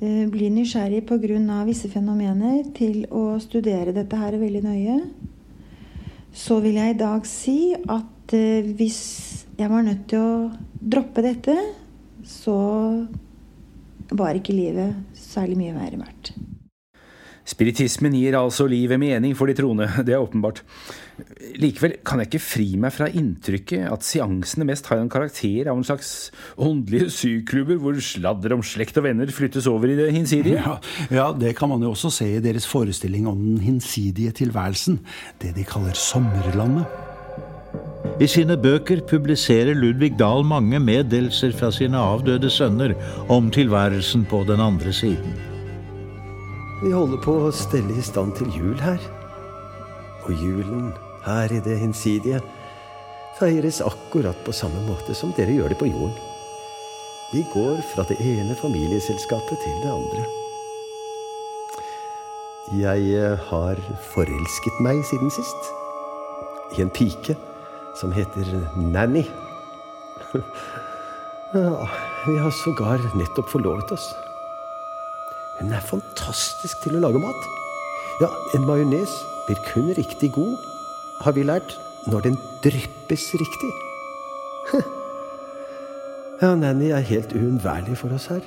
eh, 0.00 0.26
bli 0.30 0.50
nysgjerrig 0.50 1.04
pga. 1.06 1.64
visse 1.66 1.88
fenomener 1.88 2.64
til 2.74 3.06
å 3.10 3.38
studere 3.38 3.92
dette 3.92 4.16
her 4.16 4.38
veldig 4.38 4.62
nøye 4.62 5.00
så 6.36 6.60
vil 6.62 6.78
jeg 6.78 6.94
i 6.94 6.98
dag 6.98 7.26
si 7.26 7.58
at 7.74 8.34
eh, 8.36 8.66
hvis 8.78 9.00
jeg 9.58 9.70
var 9.70 9.84
nødt 9.86 10.06
til 10.10 10.22
å 10.22 10.50
droppe 10.80 11.24
dette, 11.24 11.56
så 12.24 12.56
var 14.10 14.38
ikke 14.38 14.56
livet 14.56 15.18
særlig 15.18 15.58
mye 15.58 15.76
mer 15.76 15.98
verdt. 16.00 16.32
Spiritismen 17.50 18.14
gir 18.14 18.36
altså 18.38 18.66
livet 18.70 19.00
mening 19.00 19.34
for 19.38 19.50
de 19.50 19.56
troende, 19.58 19.88
det 20.06 20.14
er 20.14 20.22
åpenbart. 20.22 20.62
Likevel 21.60 21.98
kan 22.06 22.22
jeg 22.22 22.30
ikke 22.30 22.42
fri 22.42 22.68
meg 22.80 22.94
fra 22.94 23.08
inntrykket 23.10 23.88
at 23.90 24.06
seansene 24.06 24.64
mest 24.68 24.88
har 24.88 25.02
en 25.02 25.10
karakter 25.12 25.68
av 25.68 25.76
en 25.76 25.84
slags 25.84 26.30
åndelige 26.60 27.10
syklubber 27.12 27.80
hvor 27.82 27.98
sladder 28.04 28.54
om 28.56 28.64
slekt 28.64 28.96
og 29.00 29.08
venner 29.08 29.34
flyttes 29.34 29.68
over 29.70 29.92
i 29.92 29.98
det 29.98 30.08
hinsidige? 30.14 30.62
Ja, 30.62 30.78
ja, 31.12 31.28
det 31.36 31.56
kan 31.58 31.72
man 31.72 31.84
jo 31.84 31.92
også 31.92 32.12
se 32.20 32.30
i 32.38 32.42
deres 32.44 32.68
forestilling 32.70 33.28
om 33.28 33.42
den 33.42 33.60
hinsidige 33.66 34.32
tilværelsen. 34.44 35.00
Det 35.42 35.54
de 35.58 35.66
kaller 35.68 35.96
Sommerlandet. 35.98 36.88
I 38.20 38.26
sine 38.28 38.56
bøker 38.60 39.00
publiserer 39.08 39.76
Ludvig 39.76 40.14
Dahl 40.18 40.44
mange 40.44 40.80
meddelelser 40.80 41.54
fra 41.56 41.70
sine 41.72 42.00
avdøde 42.00 42.50
sønner 42.52 42.96
om 43.32 43.52
tilværelsen 43.52 44.26
på 44.28 44.44
den 44.48 44.60
andre 44.60 44.92
siden. 44.92 45.49
Vi 46.80 46.94
holder 46.96 47.20
på 47.20 47.34
å 47.44 47.52
stelle 47.52 47.92
i 47.92 48.02
stand 48.04 48.32
til 48.38 48.48
jul 48.56 48.78
her. 48.80 49.02
Og 50.24 50.32
julen 50.32 50.94
her 51.26 51.52
i 51.52 51.60
det 51.60 51.76
hinsidige 51.82 52.40
feires 53.36 53.82
akkurat 53.84 54.38
på 54.46 54.54
samme 54.56 54.80
måte 54.86 55.12
som 55.16 55.34
dere 55.36 55.52
gjør 55.58 55.74
det 55.74 55.78
på 55.80 55.90
jorden. 55.90 56.14
Vi 57.34 57.42
går 57.52 57.82
fra 57.92 58.06
det 58.08 58.16
ene 58.24 58.56
familieselskapet 58.58 59.60
til 59.60 59.76
det 59.84 59.92
andre. 59.92 60.24
Jeg 62.80 63.12
eh, 63.18 63.44
har 63.50 63.78
forelsket 64.14 64.80
meg 64.80 65.04
siden 65.10 65.30
sist. 65.34 65.70
I 66.78 66.84
en 66.84 66.92
pike 66.96 67.36
som 68.00 68.14
heter 68.16 68.56
Nanny. 68.76 69.26
Ja, 71.50 71.82
vi 72.28 72.36
har 72.38 72.52
sågar 72.54 73.00
nettopp 73.18 73.48
forlovet 73.50 73.90
oss. 73.90 74.04
Hun 75.60 75.72
er 75.76 75.84
fantastisk 75.84 76.80
til 76.84 76.96
å 76.96 77.02
lage 77.04 77.20
mat. 77.20 77.48
Ja, 78.22 78.30
en 78.56 78.64
majones 78.68 79.12
blir 79.46 79.60
kun 79.68 79.90
riktig 79.96 80.32
god, 80.32 80.56
har 81.20 81.36
vi 81.36 81.44
lært, 81.44 81.76
når 82.08 82.30
den 82.30 82.38
dryppes 82.64 83.28
riktig. 83.36 83.72
Ja, 86.40 86.54
Nanny 86.56 86.86
er 86.88 87.04
helt 87.04 87.34
uunnværlig 87.36 87.98
for 88.00 88.16
oss 88.16 88.30
her. 88.32 88.40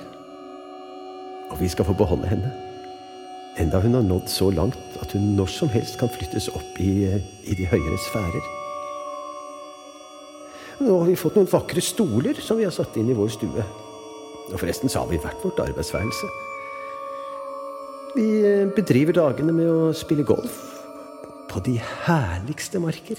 Og 1.52 1.60
vi 1.60 1.68
skal 1.70 1.86
få 1.86 1.94
beholde 1.94 2.26
henne. 2.26 2.50
Enda 3.62 3.78
hun 3.78 3.94
har 3.94 4.02
nådd 4.02 4.26
så 4.26 4.48
langt 4.50 4.96
at 4.98 5.12
hun 5.14 5.36
når 5.36 5.52
som 5.54 5.70
helst 5.70 6.00
kan 6.00 6.10
flyttes 6.10 6.48
opp 6.50 6.80
i, 6.82 7.06
i 7.46 7.54
de 7.54 7.68
høyere 7.70 8.00
sfærer. 8.08 8.48
Nå 10.82 10.96
har 10.98 11.06
vi 11.06 11.14
fått 11.20 11.38
noen 11.38 11.52
vakre 11.52 11.84
stoler 11.84 12.42
som 12.42 12.58
vi 12.58 12.66
har 12.66 12.74
satt 12.74 12.98
inn 12.98 13.12
i 13.12 13.14
vår 13.14 13.30
stue. 13.36 13.68
Og 14.50 14.58
forresten 14.58 14.90
så 14.90 15.04
har 15.04 15.12
vi 15.12 15.22
hvert 15.22 15.46
vårt 15.46 15.62
arbeidsværelse. 15.62 16.32
Vi 18.14 18.26
eh, 18.46 18.68
bedriver 18.70 19.16
dagene 19.16 19.52
med 19.54 19.66
å 19.66 19.92
spille 19.96 20.22
golf 20.26 20.58
på 21.50 21.62
de 21.66 21.80
herligste 22.06 22.78
marker. 22.82 23.18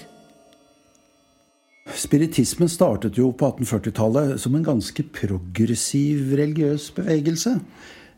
Spiritismen 1.96 2.70
startet 2.72 3.18
jo 3.20 3.28
på 3.36 3.50
1840-tallet 3.52 4.40
som 4.40 4.56
en 4.56 4.64
ganske 4.64 5.04
progressiv 5.12 6.32
religiøs 6.40 6.88
bevegelse. 6.96 7.58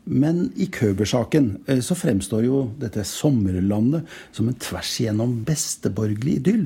Men 0.09 0.47
i 0.55 0.69
Køber-saken 0.71 1.51
eh, 1.67 1.83
så 1.83 1.99
fremstår 1.99 2.47
jo 2.47 2.63
dette 2.79 3.03
sommerlandet 3.07 4.07
som 4.31 4.47
en 4.47 4.57
tvers 4.63 4.95
igjennom 5.03 5.35
besteborgerlig 5.47 6.39
idyll. 6.39 6.65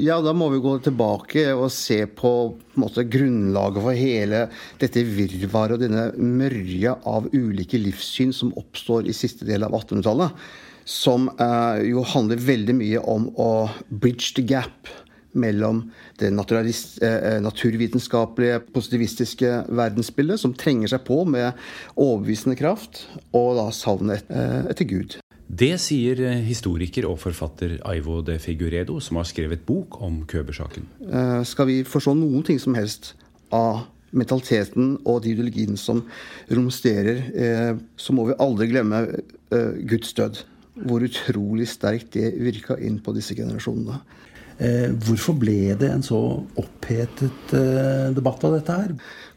Ja, 0.00 0.18
da 0.24 0.32
må 0.36 0.48
vi 0.52 0.60
gå 0.62 0.74
tilbake 0.82 1.46
og 1.54 1.68
se 1.72 2.04
på, 2.06 2.32
på 2.74 2.82
måte, 2.82 3.04
grunnlaget 3.10 3.84
for 3.84 3.98
hele 3.98 4.42
dette 4.80 5.04
virvaret 5.06 5.76
og 5.76 5.84
denne 5.84 6.08
mørja 6.18 6.96
av 7.08 7.28
ulike 7.34 7.80
livssyn 7.80 8.34
som 8.34 8.54
oppstår 8.58 9.08
i 9.08 9.16
siste 9.16 9.46
del 9.48 9.66
av 9.66 9.76
1800-tallet. 9.76 10.44
Som 10.84 11.30
eh, 11.40 11.84
jo 11.88 12.04
handler 12.12 12.42
veldig 12.44 12.76
mye 12.76 13.02
om 13.08 13.30
å 13.40 13.50
bridge 13.88 14.34
the 14.36 14.44
gap 14.44 14.90
mellom 15.34 15.82
det 16.20 16.30
eh, 16.30 17.40
naturvitenskapelige, 17.42 18.60
positivistiske 18.74 19.52
verdensbildet, 19.68 20.40
som 20.40 20.54
trenger 20.54 20.94
seg 20.94 21.04
på 21.08 21.22
med 21.26 21.52
overbevisende 21.96 22.58
kraft, 22.60 23.06
og 23.34 23.56
da 23.58 23.68
savnet 23.74 24.30
eh, 24.30 24.60
etter 24.70 24.88
Gud. 24.88 25.18
Det 25.54 25.74
sier 25.82 26.20
eh, 26.24 26.40
historiker 26.46 27.06
og 27.08 27.20
forfatter 27.22 27.76
Aivo 27.86 28.20
de 28.26 28.38
Figuredo, 28.42 28.98
som 29.00 29.20
har 29.20 29.28
skrevet 29.28 29.62
bok 29.66 30.00
om 30.02 30.22
Køber-saken. 30.30 30.88
Skal 31.46 31.68
vi 31.70 31.76
forstå 31.86 32.16
noen 32.18 32.42
ting 32.46 32.58
som 32.62 32.74
helst 32.78 33.12
av 33.54 33.84
mentaliteten 34.14 34.96
og 35.04 35.22
de 35.24 35.34
ideologiene 35.34 35.78
som 35.78 36.04
romsterer, 36.54 37.78
så 37.98 38.14
må 38.14 38.28
vi 38.28 38.36
aldri 38.38 38.68
glemme 38.70 39.00
Guds 39.90 40.14
død. 40.14 40.38
Hvor 40.86 41.02
utrolig 41.06 41.66
sterkt 41.70 42.14
det 42.14 42.32
virka 42.38 42.78
inn 42.78 43.00
på 43.02 43.14
disse 43.14 43.34
generasjonene. 43.34 43.98
Eh, 44.62 44.90
hvorfor 45.02 45.34
ble 45.34 45.74
det 45.78 45.88
en 45.90 46.04
så 46.06 46.18
opphetet 46.60 47.54
eh, 47.58 48.10
debatt 48.14 48.44
av 48.46 48.54
dette 48.54 48.76
her? 48.78 48.92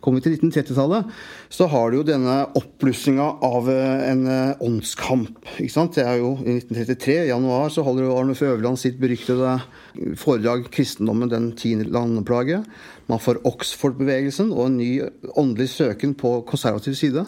Kommer 0.08 0.24
til 0.24 0.38
1930-tallet, 0.38 1.10
så 1.52 1.68
har 1.68 1.92
du 1.92 1.98
jo 1.98 2.06
denne 2.08 2.38
oppblussinga 2.56 3.26
av 3.44 3.68
eh, 3.74 4.06
en 4.14 4.24
åndskamp. 4.64 5.42
ikke 5.60 5.74
sant? 5.74 5.98
Det 6.00 6.06
er 6.08 6.22
jo 6.22 6.38
I 6.46 6.62
1933, 6.62 7.18
i 7.26 7.30
januar, 7.34 7.68
så 7.76 7.84
holder 7.84 8.14
Arne 8.16 8.38
Føverland 8.40 8.80
sitt 8.80 8.96
beryktede 9.04 9.58
foredrag 10.16 10.70
'Kristendommen 10.72 11.28
den 11.28 11.52
tiende 11.60 11.92
landeplage'. 11.92 12.64
Man 13.12 13.20
får 13.20 13.44
Oxford-bevegelsen 13.52 14.56
og 14.56 14.70
en 14.70 14.80
ny 14.80 14.92
åndelig 15.36 15.74
søken 15.76 16.16
på 16.16 16.38
konservativ 16.48 16.96
side. 16.96 17.28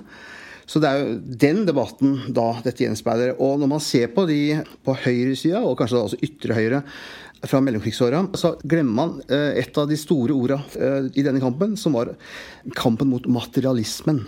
Så 0.69 0.77
det 0.81 0.89
er 0.89 0.99
jo 1.01 1.13
den 1.41 1.63
debatten 1.65 2.11
da 2.35 2.51
dette 2.61 2.83
gjenspeiler. 2.83 3.33
Og 3.41 3.57
når 3.61 3.71
man 3.71 3.81
ser 3.81 4.11
på 4.13 4.27
de 4.29 4.59
på 4.85 4.93
høyresida, 5.05 5.63
og 5.65 5.79
kanskje 5.79 5.97
da 5.97 6.03
også 6.05 6.19
ytre 6.27 6.57
høyre, 6.57 6.81
fra 7.47 7.61
mellomkrigsåra, 7.63 8.25
så 8.33 8.53
glemmer 8.63 8.95
man 8.97 9.15
eh, 9.31 9.61
et 9.61 9.77
av 9.79 9.87
de 9.89 9.97
store 9.99 10.35
orda 10.35 10.59
eh, 10.75 11.09
i 11.15 11.23
denne 11.25 11.41
kampen, 11.43 11.77
som 11.79 11.95
var 11.95 12.13
kampen 12.77 13.11
mot 13.11 13.25
materialismen. 13.29 14.25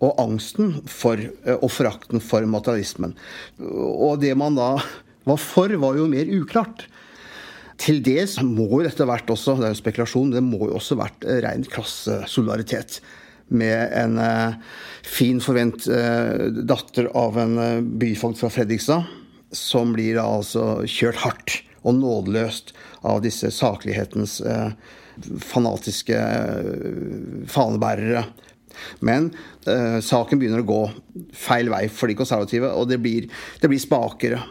Og 0.00 0.16
angsten 0.20 0.78
for, 0.88 1.20
eh, 1.20 1.56
og 1.56 1.70
forakten 1.72 2.22
for 2.24 2.44
materialismen. 2.48 3.14
Og 3.60 4.20
det 4.22 4.34
man 4.38 4.58
da 4.58 4.74
var 5.28 5.40
for, 5.40 5.72
var 5.80 5.96
jo 5.98 6.08
mer 6.10 6.28
uklart. 6.32 6.86
Til 7.80 8.02
det 8.04 8.26
må 8.44 8.66
jo 8.74 8.84
dette 8.84 9.08
vært 9.08 9.30
også, 9.32 9.56
det 9.56 9.70
er 9.70 9.74
jo 9.74 9.80
spekulasjon, 9.80 10.34
det 10.34 10.44
må 10.44 10.66
jo 10.66 10.76
også 10.76 10.98
vært 11.00 11.24
ren 11.44 11.64
klassesolidaritet. 11.64 13.00
Med 13.50 13.94
en 13.96 14.18
eh, 14.20 14.58
fin, 15.02 15.40
forvent 15.42 15.88
eh, 15.90 16.44
datter 16.68 17.08
av 17.18 17.40
en 17.40 17.56
eh, 17.58 17.80
byfogd 17.80 18.38
fra 18.38 18.52
Fredrikstad, 18.52 19.08
som 19.56 19.96
blir 19.96 20.20
da 20.20 20.28
altså 20.28 20.84
kjørt 20.86 21.24
hardt 21.24 21.56
og 21.82 21.96
nådeløst 21.96 22.74
av 23.08 23.22
disse 23.24 23.50
saklighetens 23.54 24.40
eh, 24.40 24.72
fanatiske 25.40 26.16
eh, 26.16 27.44
fanebærere. 27.50 28.24
Men 29.04 29.30
eh, 29.68 29.98
saken 30.04 30.40
begynner 30.40 30.62
å 30.62 30.68
gå 30.68 30.80
feil 31.36 31.70
vei 31.72 31.86
for 31.92 32.10
de 32.10 32.16
konservative, 32.18 32.72
og 32.72 32.88
det 32.90 33.00
blir, 33.02 33.28
det 33.60 33.70
blir 33.70 33.82
spakere. 33.82 34.42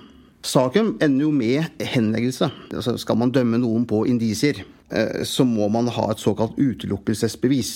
Saken 0.46 0.96
ender 1.04 1.26
jo 1.26 1.32
med 1.36 1.82
henleggelse. 1.84 2.50
Altså, 2.72 2.96
skal 3.02 3.20
man 3.20 3.34
dømme 3.36 3.60
noen 3.62 3.88
på 3.90 4.06
indisier, 4.10 4.64
eh, 4.90 5.24
så 5.28 5.48
må 5.48 5.70
man 5.74 5.90
ha 5.96 6.10
et 6.12 6.22
såkalt 6.22 6.60
utelukkelsesbevis. 6.60 7.74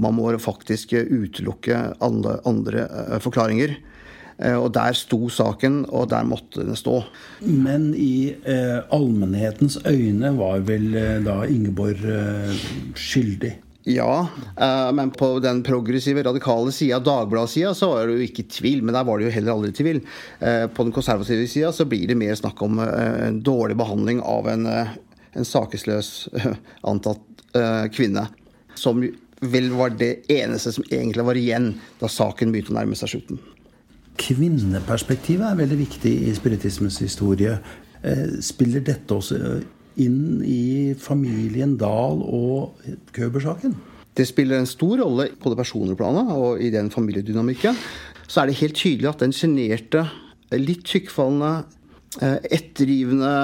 Man 0.00 0.16
må 0.16 0.30
faktisk 0.40 0.94
utelukke 0.96 1.76
alle 2.02 2.38
andre 2.48 2.86
forklaringer. 3.20 3.74
Eh, 4.40 4.56
og 4.56 4.72
der 4.74 4.96
sto 4.96 5.28
saken, 5.32 5.82
og 5.92 6.08
der 6.12 6.28
måtte 6.28 6.64
den 6.64 6.78
stå. 6.78 7.02
Men 7.44 7.90
i 7.94 8.32
eh, 8.32 8.78
allmennhetens 8.92 9.80
øyne 9.84 10.32
var 10.38 10.64
vel 10.68 10.94
eh, 10.96 11.18
da 11.24 11.42
Ingeborg 11.48 12.06
eh, 12.08 12.54
skyldig? 12.96 13.52
Ja, 13.90 14.28
eh, 14.60 14.88
men 14.96 15.12
på 15.12 15.32
den 15.44 15.62
progressive, 15.66 16.24
radikale 16.24 16.72
sida, 16.72 17.00
Dagbladet-sida, 17.04 17.74
så 17.76 17.92
var 17.92 18.08
det 18.08 18.16
jo 18.16 18.28
ikke 18.28 18.48
tvil. 18.52 18.84
Men 18.84 18.96
der 18.96 19.06
var 19.08 19.20
det 19.20 19.28
jo 19.28 19.36
heller 19.36 19.56
aldri 19.56 19.72
tvil. 19.76 20.02
Eh, 20.40 20.66
på 20.72 20.88
den 20.88 20.96
konservative 20.96 21.48
sida 21.48 21.72
så 21.76 21.88
blir 21.88 22.08
det 22.08 22.18
mer 22.20 22.36
snakk 22.38 22.60
om 22.64 22.80
en 22.80 23.40
dårlig 23.44 23.76
behandling 23.80 24.24
av 24.24 24.48
en, 24.52 24.68
en 24.70 25.48
sakesløs 25.48 26.30
antatt 26.92 27.26
kvinne. 27.90 28.28
Som 28.78 29.02
vel 29.40 29.70
var 29.74 29.96
det 29.98 30.28
eneste 30.30 30.72
som 30.72 30.84
egentlig 30.90 31.24
var 31.26 31.38
igjen 31.40 31.72
da 32.00 32.08
saken 32.12 32.52
begynte 32.52 32.72
å 32.74 32.76
nærme 32.78 32.98
seg 32.98 33.14
slutten. 33.14 33.40
Kvinneperspektivet 34.18 35.46
er 35.46 35.60
veldig 35.60 35.78
viktig 35.78 36.12
i 36.28 36.32
spiritismens 36.34 36.98
historie. 37.02 37.58
Eh, 38.02 38.40
spiller 38.42 38.82
dette 38.84 39.14
også 39.14 39.60
inn 40.00 40.40
i 40.46 40.94
familien 40.98 41.76
Dahl 41.80 42.22
og 42.24 42.80
Køber-saken? 43.16 43.74
Det 44.16 44.26
spiller 44.28 44.58
en 44.58 44.68
stor 44.68 44.98
rolle 45.00 45.30
på 45.40 45.52
det 45.52 45.58
personlige 45.60 45.98
planet 46.00 46.32
og 46.34 46.62
i 46.62 46.70
den 46.72 46.90
familiedynamikken. 46.90 47.76
Så 48.26 48.42
er 48.42 48.50
det 48.50 48.60
helt 48.60 48.78
tydelig 48.78 49.10
at 49.10 49.22
den 49.22 49.34
sjenerte, 49.34 50.04
litt 50.54 50.82
tykkfallende, 50.86 51.64
eh, 52.20 52.38
ettergivende 52.50 53.34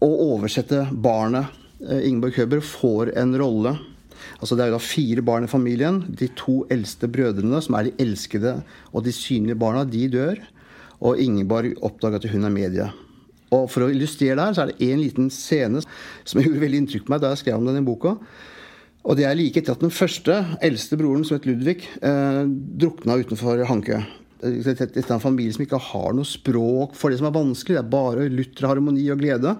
og 0.00 0.20
oversette 0.24 0.86
barnet 0.92 1.52
eh, 1.84 2.08
Ingeborg 2.08 2.34
Køber 2.38 2.64
får 2.64 3.12
en 3.20 3.36
rolle 3.40 3.76
Altså 4.38 4.54
Det 4.54 4.64
er 4.64 4.70
jo 4.70 4.76
da 4.78 4.82
fire 4.82 5.24
barn 5.26 5.48
i 5.48 5.50
familien. 5.50 6.02
De 6.08 6.28
to 6.38 6.62
eldste 6.70 7.10
brødrene, 7.10 7.60
som 7.62 7.74
er 7.74 7.88
de 7.88 7.96
elskede 8.02 8.60
og 8.92 9.04
de 9.04 9.14
synlige 9.14 9.58
barna, 9.58 9.84
de 9.84 10.06
dør. 10.12 10.38
Og 11.02 11.18
Ingeborg 11.22 11.74
oppdager 11.82 12.22
at 12.22 12.30
hun 12.30 12.46
er 12.46 12.54
medie. 12.54 12.86
Og 13.54 13.66
For 13.72 13.86
å 13.86 13.90
illustrere 13.90 14.36
det 14.36 14.44
her, 14.44 14.54
så 14.54 14.64
er 14.64 14.72
det 14.72 14.92
en 14.92 15.02
liten 15.02 15.32
scene 15.32 15.82
som 16.28 16.42
gjorde 16.42 16.62
veldig 16.62 16.84
inntrykk 16.84 17.08
på 17.08 17.14
meg 17.14 17.24
da 17.24 17.32
jeg 17.32 17.42
skrev 17.44 17.58
om 17.58 17.68
den 17.68 17.80
i 17.80 17.86
boka. 17.86 18.16
Og 19.08 19.16
det 19.16 19.24
er 19.24 19.36
like 19.38 19.60
etter 19.60 19.72
at 19.72 19.82
den 19.82 19.94
første, 19.94 20.36
eldste 20.64 20.98
broren, 21.00 21.24
som 21.24 21.38
het 21.38 21.46
Ludvig, 21.48 21.86
eh, 22.04 22.42
drukna 22.82 23.16
utenfor 23.22 23.62
Hanke. 23.70 24.02
Dette 24.38 24.86
er 24.86 25.14
en 25.14 25.22
familie 25.22 25.54
som 25.54 25.64
ikke 25.64 25.80
har 25.82 26.12
noe 26.14 26.28
språk 26.28 26.94
for 26.94 27.10
det 27.10 27.18
som 27.18 27.26
er 27.30 27.34
vanskelig. 27.34 27.78
Det 27.78 27.80
er 27.80 27.94
bare 27.94 28.28
lutter 28.30 28.68
harmoni 28.68 29.08
og 29.10 29.22
glede. 29.22 29.56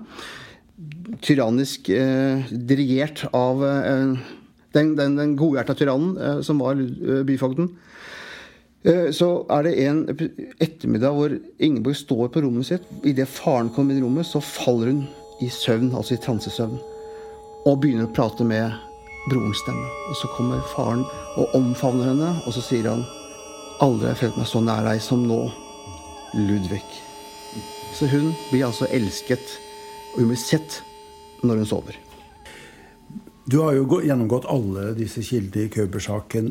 Tyrannisk 1.24 1.88
eh, 1.90 2.44
dirigert 2.52 3.24
av 3.34 3.64
eh, 3.66 4.20
den, 4.78 4.94
den, 4.98 5.18
den 5.18 5.36
godhjerta 5.38 5.76
tyrannen 5.76 6.16
eh, 6.16 6.40
som 6.46 6.62
var 6.62 6.78
eh, 6.78 7.22
byfogden. 7.26 7.72
Eh, 8.82 9.10
så 9.10 9.28
er 9.50 9.66
det 9.66 9.74
en 9.84 10.04
ettermiddag 10.62 11.16
hvor 11.16 11.34
Ingeborg 11.58 11.98
står 11.98 12.28
på 12.32 12.42
rommet 12.44 12.70
sitt. 12.70 12.86
Idet 13.02 13.28
faren 13.30 13.72
kommer 13.74 13.94
inn 13.94 14.02
i 14.02 14.06
rommet, 14.06 14.28
så 14.28 14.42
faller 14.44 14.92
hun 14.92 15.02
i 15.42 15.50
søvn, 15.52 15.90
altså 15.94 16.14
i 16.14 16.22
transesøvn. 16.22 16.78
Og 17.66 17.80
begynner 17.82 18.08
å 18.08 18.14
prate 18.14 18.46
med 18.46 18.72
brorens 19.28 19.60
stemme. 19.64 19.88
Og 20.08 20.18
så 20.20 20.30
kommer 20.36 20.64
faren 20.74 21.04
og 21.38 21.54
omfavner 21.58 22.12
henne, 22.12 22.34
og 22.46 22.54
så 22.56 22.64
sier 22.64 22.90
han 22.90 23.06
Aldri 23.78 24.08
har 24.08 24.16
jeg 24.16 24.22
følt 24.24 24.38
meg 24.40 24.48
så 24.50 24.60
nær 24.66 24.82
deg 24.88 24.98
som 25.04 25.20
nå, 25.22 25.36
Ludvig. 26.34 26.82
Så 27.94 28.08
hun 28.10 28.32
blir 28.50 28.66
altså 28.66 28.88
elsket, 28.90 29.54
og 30.12 30.24
hun 30.24 30.32
blir 30.32 30.40
sett 30.42 30.80
når 31.46 31.62
hun 31.62 31.70
sover. 31.70 32.00
Du 33.48 33.62
har 33.64 33.72
jo 33.72 33.86
gjennomgått 34.04 34.44
alle 34.52 34.90
disse 34.92 35.22
kildene 35.24 35.70
i 35.70 35.70
Køber-saken. 35.72 36.50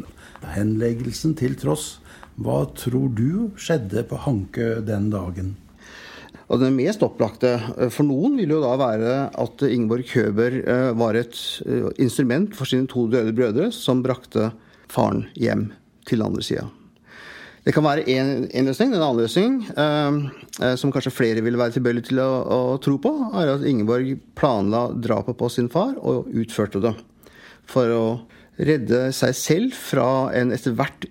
Henleggelsen 0.55 1.35
til 1.37 1.53
tross. 1.59 1.99
Hva 2.41 2.63
tror 2.73 3.11
du 3.13 3.51
skjedde 3.53 4.01
på 4.09 4.17
Hanke 4.23 4.79
den 4.85 5.11
dagen? 5.13 5.51
Og 6.49 6.63
det 6.63 6.71
mest 6.73 7.05
opplagte 7.05 7.51
for 7.93 8.01
noen 8.07 8.39
vil 8.39 8.55
jo 8.55 8.63
da 8.63 8.71
være 8.81 9.13
at 9.29 9.65
Ingeborg 9.67 10.09
Køber 10.09 10.57
var 10.97 11.19
et 11.21 11.37
instrument 12.01 12.57
for 12.57 12.65
sine 12.65 12.89
to 12.89 13.05
døde 13.13 13.35
brødre, 13.35 13.69
som 13.69 14.01
brakte 14.01 14.49
faren 14.89 15.27
hjem 15.37 15.67
til 16.07 16.17
den 16.17 16.31
andre 16.31 16.49
sida. 16.49 16.65
Det 17.67 17.73
kan 17.75 17.83
være 17.83 18.05
én 18.07 18.63
løsning. 18.63 18.93
En 18.95 19.01
annen 19.01 19.17
løsning, 19.19 19.55
eh, 19.75 20.75
som 20.79 20.91
kanskje 20.93 21.11
flere 21.11 21.41
ville 21.43 21.59
være 21.59 21.75
tilbøyelige 21.75 22.13
til 22.13 22.21
å, 22.23 22.29
å, 22.47 22.59
tro 22.79 22.95
på, 23.03 23.11
er 23.35 23.51
at 23.57 23.65
Ingeborg 23.67 24.21
planla 24.39 24.85
drapet 24.95 25.35
på 25.35 25.49
sin 25.51 25.67
far 25.67 25.97
og 25.99 26.29
utførte 26.31 26.79
det. 26.85 26.93
For 27.67 27.91
å 27.91 28.05
redde 28.55 29.09
seg 29.11 29.35
selv 29.35 29.75
fra 29.75 30.31
en 30.31 30.55
etter 30.55 30.77
hvert 30.79 31.09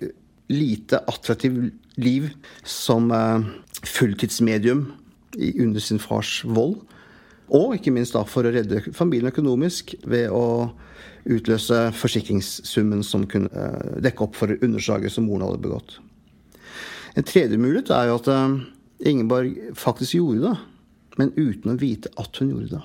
lite 0.48 1.02
attraktiv 1.12 1.60
liv 2.00 2.30
som 2.64 3.12
eh, 3.12 3.52
fulltidsmedium 3.84 4.86
under 5.36 5.84
sin 5.84 6.00
fars 6.00 6.40
vold. 6.48 6.80
Og 7.52 7.76
ikke 7.76 7.92
minst 7.92 8.16
da 8.16 8.24
for 8.24 8.48
å 8.48 8.56
redde 8.56 8.80
familien 8.96 9.28
økonomisk 9.28 9.92
ved 10.08 10.32
å 10.32 10.72
utløse 11.28 11.84
forsikringssummen 12.00 13.04
som 13.04 13.28
kunne 13.28 13.52
eh, 13.52 13.96
dekke 14.08 14.24
opp 14.24 14.40
for 14.40 14.56
underslaget 14.56 15.12
som 15.12 15.28
moren 15.28 15.50
hadde 15.50 15.64
begått. 15.68 16.00
En 17.16 17.24
tredje 17.24 17.56
mulighet 17.56 17.90
er 17.96 18.10
jo 18.10 18.18
at 18.18 18.28
eh, 18.28 18.56
Ingeborg 19.08 19.54
faktisk 19.76 20.18
gjorde 20.18 20.50
det, 20.50 20.56
men 21.16 21.32
uten 21.36 21.72
å 21.72 21.78
vite 21.80 22.12
at 22.20 22.40
hun 22.40 22.52
gjorde 22.52 22.76
det. 22.76 22.82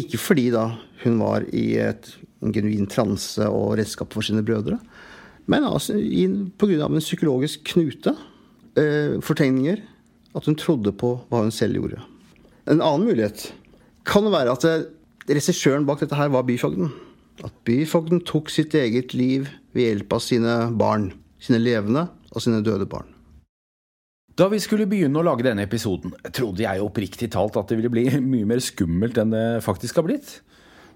Ikke 0.00 0.20
fordi 0.20 0.46
da 0.54 0.70
hun 1.02 1.18
var 1.20 1.44
i 1.52 1.74
et, 1.82 2.08
en 2.40 2.54
genuin 2.54 2.88
transe 2.88 3.44
og 3.52 3.76
redskap 3.80 4.14
for 4.16 4.24
sine 4.24 4.44
brødre, 4.46 4.78
men 5.50 5.66
altså 5.66 5.98
pga. 6.56 6.86
en 6.86 7.04
psykologisk 7.04 7.66
knute, 7.74 8.14
eh, 8.80 9.20
fortegninger, 9.20 9.82
at 10.32 10.48
hun 10.48 10.56
trodde 10.56 10.94
på 10.96 11.18
hva 11.28 11.42
hun 11.42 11.52
selv 11.52 11.76
gjorde. 11.76 12.00
En 12.64 12.80
annen 12.80 13.04
mulighet 13.10 13.50
kan 14.08 14.24
være 14.32 14.56
at 14.56 14.64
eh, 14.64 14.88
regissøren 15.28 15.84
bak 15.84 16.00
dette 16.00 16.16
her 16.16 16.32
var 16.32 16.48
byfogden. 16.48 16.94
At 17.44 17.52
byfogden 17.68 18.24
tok 18.24 18.48
sitt 18.48 18.72
eget 18.72 19.12
liv 19.12 19.50
ved 19.76 19.90
hjelp 19.90 20.16
av 20.16 20.24
sine 20.24 20.56
barn, 20.78 21.10
sine 21.42 21.60
levende 21.60 22.08
og 22.32 22.44
sine 22.44 22.62
døde 22.64 22.88
barn. 22.90 23.10
Da 24.32 24.46
vi 24.48 24.60
skulle 24.64 24.88
begynne 24.88 25.20
å 25.20 25.26
lage 25.26 25.44
denne 25.44 25.66
episoden, 25.66 26.14
trodde 26.32 26.64
jeg 26.64 26.80
oppriktig 26.80 27.28
talt 27.34 27.58
at 27.60 27.68
det 27.68 27.78
ville 27.78 27.92
bli 27.92 28.06
mye 28.32 28.48
mer 28.48 28.62
skummelt 28.64 29.20
enn 29.20 29.34
det 29.34 29.46
faktisk 29.64 30.00
har 30.00 30.08
blitt. 30.08 30.38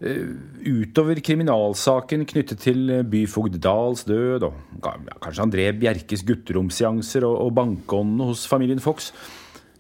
Eh, 0.01 0.25
utover 0.65 1.21
kriminalsaken 1.25 2.25
knyttet 2.29 2.65
til 2.65 2.93
byfogd 3.13 3.59
Dahls 3.65 4.07
død, 4.09 4.49
og 4.49 4.81
kanskje 4.85 5.45
André 5.45 5.67
Bjerkes 5.77 6.25
gutteromseanser 6.29 7.29
og 7.29 7.53
bankåndene 7.57 8.31
hos 8.33 8.45
familien 8.49 8.81
Fox, 8.81 9.13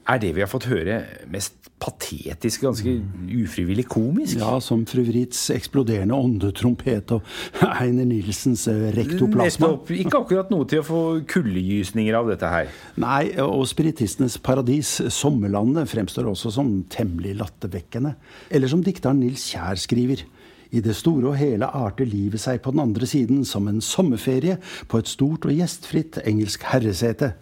er 0.06 0.20
det 0.22 0.34
vi 0.36 0.42
har 0.44 0.50
fått 0.50 0.68
høre, 0.70 1.00
mest 1.32 1.66
patetisk, 1.82 2.62
ganske 2.64 2.92
ufrivillig 3.36 3.84
komisk. 3.90 4.38
Ja, 4.40 4.56
som 4.64 4.84
fru 4.88 5.02
Writz' 5.04 5.50
eksploderende 5.52 6.16
åndetrompet 6.16 7.12
og 7.16 7.26
Einer 7.82 8.06
Nilsens 8.08 8.64
eh, 8.70 8.86
rektoplasma. 8.96 9.72
Nettopp. 9.72 9.92
Ikke 9.92 10.22
akkurat 10.22 10.52
noe 10.52 10.68
til 10.70 10.80
å 10.80 10.86
få 10.86 11.00
kuldegysninger 11.28 12.16
av 12.16 12.30
dette 12.32 12.52
her. 12.52 12.70
Nei, 13.02 13.34
og 13.42 13.66
spiritistenes 13.68 14.38
paradis, 14.40 14.96
sommerlandet, 15.12 15.90
fremstår 15.92 16.30
også 16.32 16.54
som 16.56 16.72
temmelig 16.92 17.36
lattervekkende. 17.42 18.14
Eller 18.48 18.72
som 18.72 18.84
dikteren 18.86 19.20
Nils 19.20 19.50
Kjær 19.52 19.80
skriver. 19.82 20.24
I 20.74 20.80
det 20.82 20.96
store 20.98 21.30
og 21.30 21.36
hele 21.38 21.68
arter 21.78 22.08
livet 22.08 22.42
seg 22.42 22.58
på 22.64 22.72
den 22.74 22.82
andre 22.82 23.06
siden 23.08 23.44
som 23.46 23.68
en 23.70 23.82
sommerferie 23.84 24.56
på 24.90 24.98
et 24.98 25.10
stort 25.10 25.46
og 25.46 25.54
gjestfritt 25.54 26.18
engelsk 26.26 26.64
herresete 26.72 27.34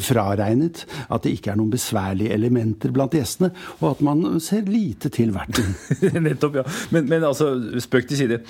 fraregnet 0.00 0.84
at 1.12 1.24
det 1.24 1.34
ikke 1.36 1.52
er 1.52 1.58
noen 1.60 1.72
besværlige 1.72 2.32
elementer 2.34 2.92
blant 2.94 3.14
gjestene, 3.16 3.52
og 3.80 3.90
at 3.94 4.04
man 4.06 4.40
ser 4.42 4.64
lite 4.68 5.10
til 5.12 5.34
verten. 5.34 5.74
Nettopp, 6.26 6.62
ja. 6.62 6.64
Men, 6.94 7.10
men, 7.10 7.26
altså, 7.28 7.52
spøk 7.82 8.08
til 8.08 8.22
side. 8.22 8.40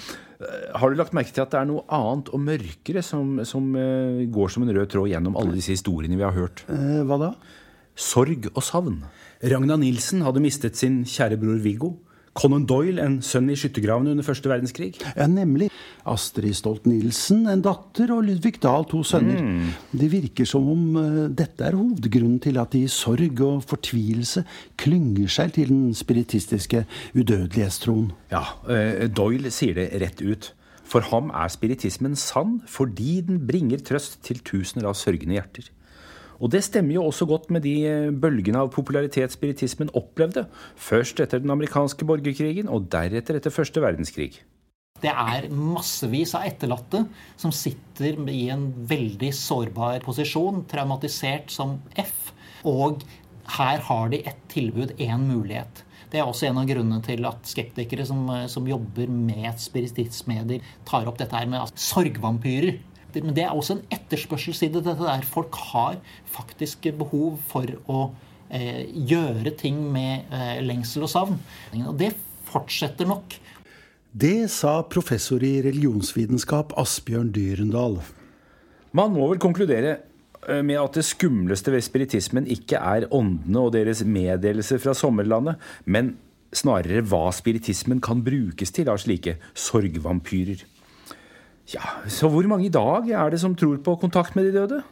Har 0.74 0.90
du 0.90 0.98
lagt 0.98 1.14
merke 1.16 1.34
til 1.34 1.44
at 1.44 1.52
det 1.52 1.60
er 1.60 1.68
noe 1.70 1.84
annet 1.92 2.30
og 2.34 2.42
mørkere 2.42 3.02
som, 3.06 3.40
som 3.48 3.72
uh, 3.78 4.22
går 4.32 4.54
som 4.54 4.66
en 4.66 4.74
rød 4.74 4.88
tråd 4.90 5.10
gjennom 5.12 5.38
alle 5.38 5.56
disse 5.58 5.74
historiene 5.76 6.18
vi 6.18 6.26
har 6.26 6.34
hørt? 6.36 6.64
Eh, 6.70 7.02
hva 7.06 7.18
da? 7.20 7.34
Sorg 7.98 8.48
og 8.52 8.62
savn. 8.64 9.02
Ragna 9.42 9.76
Nilsen 9.78 10.22
hadde 10.26 10.42
mistet 10.42 10.78
sin 10.78 11.02
kjære 11.08 11.38
bror 11.40 11.60
Viggo. 11.62 11.94
Conan 12.32 12.64
Doyle, 12.64 13.02
en 13.04 13.18
sønn 13.24 13.50
i 13.52 13.56
skyttergravene 13.58 14.14
under 14.14 14.24
første 14.24 14.48
verdenskrig? 14.48 14.94
Ja, 15.04 15.26
nemlig. 15.28 15.68
Astrid 16.08 16.56
Stolt-Nielsen, 16.56 17.44
en 17.52 17.64
datter, 17.64 18.10
og 18.14 18.24
Ludvig 18.24 18.56
Dahl, 18.62 18.86
to 18.88 19.02
sønner. 19.06 19.42
Mm. 19.42 19.74
Det 20.00 20.08
virker 20.14 20.48
som 20.48 20.70
om 20.72 20.96
uh, 20.96 21.26
dette 21.28 21.66
er 21.68 21.76
hovedgrunnen 21.76 22.40
til 22.42 22.56
at 22.62 22.72
de 22.72 22.86
i 22.86 22.90
sorg 22.90 23.44
og 23.44 23.60
fortvilelse 23.68 24.46
klynger 24.80 25.28
seg 25.32 25.52
til 25.58 25.74
den 25.74 25.92
spiritistiske 25.96 26.86
udødelighetstroen. 27.12 28.10
Ja, 28.32 28.46
uh, 28.64 29.04
Doyle 29.12 29.52
sier 29.52 29.76
det 29.76 29.90
rett 30.00 30.24
ut. 30.24 30.52
For 30.88 31.04
ham 31.12 31.30
er 31.36 31.52
spiritismen 31.52 32.16
sann 32.18 32.58
fordi 32.68 33.20
den 33.28 33.44
bringer 33.48 33.80
trøst 33.84 34.18
til 34.26 34.40
tusener 34.44 34.88
av 34.88 34.96
sørgende 34.98 35.36
hjerter. 35.36 35.68
Og 36.42 36.50
det 36.50 36.64
stemmer 36.66 36.96
jo 36.96 37.04
også 37.06 37.28
godt 37.30 37.52
med 37.54 37.62
de 37.62 37.74
eh, 37.86 38.08
bølgene 38.10 38.64
av 38.64 38.72
popularitet 38.74 39.34
spiritismen 39.34 39.92
opplevde. 39.98 40.48
Først 40.74 41.22
etter 41.22 41.42
den 41.42 41.54
amerikanske 41.54 42.06
borgerkrigen, 42.08 42.68
og 42.68 42.90
deretter 42.90 43.38
etter 43.38 43.54
første 43.54 43.82
verdenskrig. 43.84 44.32
Det 45.02 45.10
er 45.10 45.48
massevis 45.50 46.34
av 46.38 46.44
etterlatte 46.46 47.04
som 47.40 47.54
sitter 47.54 48.18
i 48.30 48.44
en 48.54 48.68
veldig 48.90 49.32
sårbar 49.34 50.02
posisjon, 50.04 50.62
traumatisert 50.70 51.50
som 51.50 51.80
F. 51.98 52.30
Og 52.66 53.02
her 53.56 53.82
har 53.88 54.12
de 54.12 54.22
et 54.26 54.44
tilbud, 54.50 54.94
én 55.02 55.26
mulighet. 55.26 55.82
Det 56.12 56.20
er 56.20 56.28
også 56.28 56.50
en 56.50 56.60
av 56.60 56.68
grunnene 56.68 57.00
til 57.02 57.24
at 57.24 57.48
skeptikere 57.48 58.04
som, 58.06 58.26
eh, 58.30 58.46
som 58.46 58.66
jobber 58.68 59.08
med 59.10 59.58
spiritismedier, 59.58 60.60
tar 60.84 61.06
opp 61.08 61.18
dette 61.18 61.38
her 61.38 61.46
med 61.46 61.62
altså, 61.62 61.94
sorgvampyrer. 61.94 62.82
Men 63.20 63.34
det 63.36 63.44
er 63.46 63.54
også 63.54 63.76
en 63.76 63.86
etterspørselsside. 63.92 64.80
Dette 64.80 65.04
der 65.04 65.26
folk 65.28 65.56
har 65.72 65.98
faktisk 66.32 66.88
behov 66.98 67.38
for 67.50 67.68
å 67.90 68.02
eh, 68.48 68.84
gjøre 68.88 69.54
ting 69.60 69.80
med 69.92 70.32
eh, 70.32 70.60
lengsel 70.64 71.06
og 71.06 71.12
savn. 71.12 71.40
Og 71.84 71.96
det 72.00 72.14
fortsetter 72.48 73.08
nok. 73.08 73.36
Det 74.12 74.50
sa 74.52 74.82
professor 74.84 75.40
i 75.40 75.54
religionsvitenskap 75.64 76.74
Asbjørn 76.80 77.30
Dyrendal. 77.32 78.02
Man 78.92 79.14
må 79.14 79.30
vel 79.30 79.40
konkludere 79.40 79.94
eh, 79.96 80.60
med 80.60 80.76
at 80.80 80.98
det 80.98 81.06
skumleste 81.08 81.72
ved 81.72 81.84
spiritismen 81.84 82.48
ikke 82.52 82.80
er 82.80 83.08
åndene 83.08 83.62
og 83.62 83.72
deres 83.76 84.04
meddelelser 84.04 84.82
fra 84.82 84.92
sommerlandet, 84.96 85.56
men 85.88 86.14
snarere 86.52 87.00
hva 87.08 87.30
spiritismen 87.32 88.02
kan 88.04 88.20
brukes 88.24 88.74
til 88.76 88.90
av 88.92 89.00
slike 89.00 89.38
sorgvampyrer. 89.56 90.66
Ja, 91.70 92.02
Så 92.08 92.28
hvor 92.28 92.46
mange 92.50 92.66
i 92.66 92.72
dag 92.72 93.08
er 93.08 93.30
det 93.30 93.40
som 93.40 93.54
tror 93.54 93.78
på 93.78 93.94
kontakt 94.00 94.34
med 94.36 94.48
de 94.48 94.58
døde? 94.58 94.82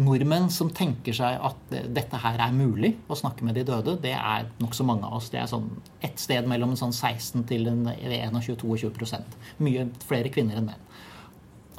Nordmenn 0.00 0.48
som 0.52 0.70
tenker 0.72 1.12
seg 1.12 1.36
at 1.44 1.74
dette 1.92 2.18
her 2.22 2.40
er 2.40 2.54
mulig, 2.56 2.94
å 3.10 3.18
snakke 3.18 3.44
med 3.44 3.58
de 3.58 3.66
døde, 3.68 3.98
det 4.00 4.14
er 4.16 4.48
nokså 4.62 4.86
mange 4.88 5.04
av 5.04 5.18
oss. 5.18 5.28
Det 5.32 5.42
er 5.42 5.50
sånn 5.50 5.68
et 6.06 6.20
sted 6.20 6.48
mellom 6.48 6.72
sånn 6.78 6.94
16 6.94 7.44
til 7.50 7.68
21-22 7.68 9.20
Mye 9.60 9.88
flere 10.06 10.32
kvinner 10.32 10.60
enn 10.60 10.70
menn. 10.70 10.86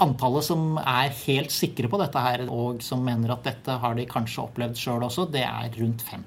Antallet 0.02 0.46
som 0.46 0.78
er 0.82 1.12
helt 1.26 1.54
sikre 1.54 1.90
på 1.90 1.98
dette 2.02 2.22
her, 2.22 2.46
og 2.50 2.82
som 2.86 3.04
mener 3.06 3.34
at 3.34 3.44
dette 3.46 3.80
har 3.84 3.98
de 3.98 4.06
kanskje 4.10 4.46
opplevd 4.46 4.80
sjøl 4.80 5.06
også, 5.06 5.28
det 5.34 5.44
er 5.46 5.74
rundt 5.78 6.06
5 6.06 6.24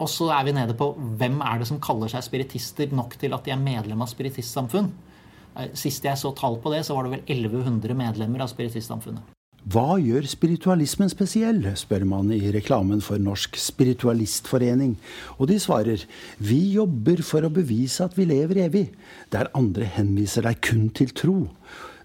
Og 0.00 0.08
så 0.08 0.30
er 0.32 0.44
vi 0.44 0.56
nede 0.56 0.76
på 0.76 0.92
hvem 0.96 1.40
er 1.44 1.60
det 1.60 1.68
som 1.68 1.80
kaller 1.80 2.08
seg 2.08 2.24
spiritister 2.24 2.92
nok 2.92 3.16
til 3.20 3.36
at 3.36 3.44
de 3.44 3.52
er 3.52 3.60
medlem 3.60 4.02
av 4.02 4.08
spiritistsamfunn. 4.08 4.92
Eh, 5.60 5.74
sist 5.78 6.06
jeg 6.06 6.18
så 6.18 6.32
tall 6.36 6.58
på 6.62 6.72
det, 6.74 6.84
så 6.86 6.96
var 6.96 7.06
det 7.06 7.18
vel 7.18 7.36
1100 7.36 7.96
medlemmer 7.98 8.44
av 8.44 8.50
Spiritistsamfunnet. 8.52 9.36
Hva 9.70 9.98
gjør 10.00 10.24
spiritualismen 10.24 11.10
spesiell, 11.12 11.60
spør 11.76 12.06
man 12.08 12.30
i 12.32 12.48
reklamen 12.54 13.02
for 13.04 13.20
Norsk 13.20 13.58
Spiritualistforening. 13.60 14.94
Og 15.36 15.50
de 15.50 15.58
svarer 15.60 16.06
vi 16.40 16.62
jobber 16.78 17.20
for 17.26 17.44
å 17.44 17.52
bevise 17.52 18.06
at 18.06 18.16
vi 18.16 18.24
lever 18.30 18.62
evig, 18.64 18.86
der 19.28 19.52
andre 19.56 19.84
henviser 19.84 20.48
deg 20.48 20.62
kun 20.64 20.88
til 20.96 21.12
tro. 21.12 21.36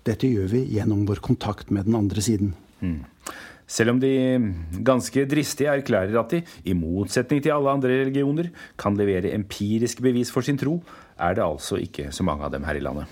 Dette 0.05 0.27
gjør 0.27 0.51
vi 0.51 0.65
gjennom 0.75 1.07
vår 1.07 1.23
kontakt 1.23 1.71
med 1.71 1.87
den 1.87 1.95
andre 1.97 2.21
siden. 2.27 2.51
Mm. 2.83 3.05
Selv 3.65 3.95
om 3.95 4.03
de 4.03 4.11
ganske 4.85 5.23
dristige 5.25 5.71
erklærer 5.79 6.19
at 6.19 6.35
de, 6.35 6.43
i 6.67 6.75
motsetning 6.77 7.39
til 7.41 7.55
alle 7.55 7.71
andre 7.71 8.03
religioner, 8.03 8.51
kan 8.77 8.99
levere 8.99 9.33
empiriske 9.33 10.03
bevis 10.05 10.29
for 10.29 10.45
sin 10.45 10.59
tro, 10.59 10.81
er 11.17 11.39
det 11.39 11.47
altså 11.47 11.79
ikke 11.81 12.11
så 12.13 12.27
mange 12.27 12.45
av 12.45 12.51
dem 12.53 12.67
her 12.67 12.77
i 12.77 12.83
landet. 12.83 13.07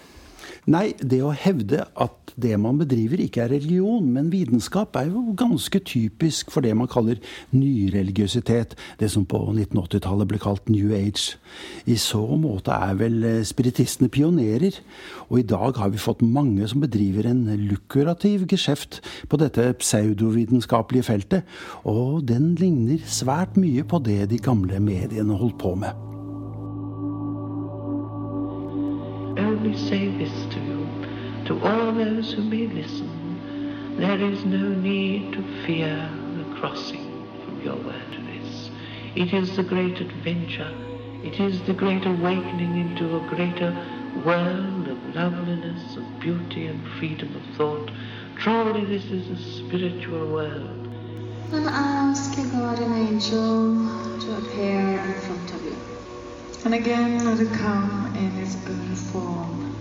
Nei, 0.63 0.93
det 0.95 1.19
å 1.19 1.33
hevde 1.35 1.81
at 1.99 2.31
det 2.39 2.55
man 2.57 2.77
bedriver 2.79 3.19
ikke 3.19 3.41
er 3.43 3.51
religion, 3.51 4.05
men 4.15 4.29
vitenskap, 4.31 4.95
er 4.95 5.09
jo 5.11 5.33
ganske 5.37 5.81
typisk 5.83 6.53
for 6.53 6.63
det 6.63 6.71
man 6.77 6.87
kaller 6.87 7.19
nyreligiøsitet, 7.51 8.77
det 8.99 9.09
som 9.11 9.25
på 9.27 9.41
1980-tallet 9.51 10.29
ble 10.31 10.39
kalt 10.41 10.71
New 10.71 10.93
Age. 10.95 11.35
I 11.83 11.97
så 11.99 12.23
måte 12.39 12.71
er 12.71 12.95
vel 13.01 13.19
eh, 13.27 13.41
spiritistene 13.45 14.07
pionerer, 14.13 14.79
og 15.27 15.41
i 15.41 15.45
dag 15.51 15.81
har 15.81 15.91
vi 15.91 16.01
fått 16.01 16.23
mange 16.23 16.69
som 16.71 16.81
bedriver 16.85 17.27
en 17.27 17.43
lukrativ 17.67 18.47
geskjeft 18.47 19.01
på 19.27 19.41
dette 19.43 19.67
pseudovitenskapelige 19.83 21.09
feltet, 21.11 21.53
og 21.83 22.23
den 22.31 22.53
ligner 22.55 23.03
svært 23.03 23.59
mye 23.59 23.83
på 23.83 23.99
det 24.07 24.23
de 24.31 24.39
gamle 24.41 24.79
mediene 24.79 25.43
holdt 25.43 25.59
på 25.59 25.75
med. 25.83 26.12
Only 29.63 29.77
say 29.89 30.09
this 30.17 30.53
to 30.53 30.59
you, 30.59 30.85
to 31.45 31.57
all 31.65 31.93
those 31.93 32.33
who 32.33 32.43
may 32.43 32.67
listen. 32.67 33.95
There 33.97 34.19
is 34.19 34.43
no 34.43 34.73
need 34.73 35.31
to 35.33 35.65
fear 35.65 36.09
the 36.35 36.55
crossing 36.59 37.25
from 37.45 37.61
your 37.61 37.77
wilderness. 37.77 38.69
It 39.15 39.33
is 39.33 39.55
the 39.55 39.63
great 39.63 40.01
adventure. 40.01 40.69
It 41.23 41.39
is 41.39 41.61
the 41.61 41.73
great 41.73 42.05
awakening 42.05 42.77
into 42.77 43.15
a 43.15 43.27
greater 43.29 43.71
world 44.25 44.89
of 44.89 45.15
loveliness, 45.15 45.95
of 45.95 46.19
beauty 46.19 46.65
and 46.65 46.85
freedom 46.99 47.33
of 47.33 47.55
thought. 47.55 47.89
Truly 48.39 48.83
this 48.83 49.05
is 49.05 49.29
a 49.29 49.65
spiritual 49.65 50.27
world. 50.33 50.89
And 51.53 51.69
ask 51.69 52.37
your 52.37 52.47
guardian 52.47 52.91
angel 52.91 54.19
to 54.19 54.37
appear 54.39 54.99
in 54.99 55.21
front 55.21 55.53
of 55.53 55.63
you. 55.63 55.72
And 56.65 56.73
again, 56.73 57.25
let 57.25 57.41
it 57.41 57.51
come 57.51 58.15
in 58.15 58.37
its 58.39 58.55
own 58.67 58.95
form. 58.95 59.75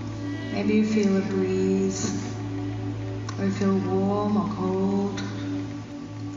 Maybe 0.52 0.74
you 0.74 0.84
feel 0.84 1.16
a 1.16 1.20
breeze, 1.20 2.10
or 3.38 3.44
you 3.44 3.52
feel 3.52 3.78
warm 3.78 4.36
or 4.36 4.52
cold. 4.56 5.22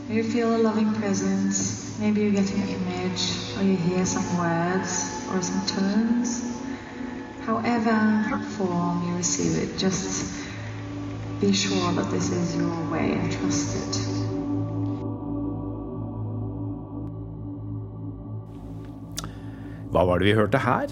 Maybe 0.06 0.14
you 0.18 0.22
feel 0.22 0.54
a 0.54 0.58
loving 0.58 0.94
presence. 0.94 1.98
Maybe 1.98 2.22
you 2.22 2.30
get 2.30 2.48
an 2.52 2.68
image, 2.68 3.22
or 3.56 3.64
you 3.64 3.76
hear 3.76 4.06
some 4.06 4.38
words 4.38 5.26
or 5.32 5.42
some 5.42 5.66
tones. 5.66 6.56
However 7.40 8.40
form 8.56 9.08
you 9.08 9.16
receive 9.16 9.58
it, 9.58 9.76
just 9.76 10.44
be 11.40 11.52
sure 11.52 11.92
that 11.92 12.08
this 12.10 12.30
is 12.30 12.56
your 12.56 12.90
way 12.90 13.12
and 13.12 13.32
trust 13.32 13.98
it. 13.98 14.05
Hva 19.96 20.02
var 20.04 20.20
det 20.20 20.26
vi 20.28 20.34
hørte 20.36 20.58
her? 20.60 20.90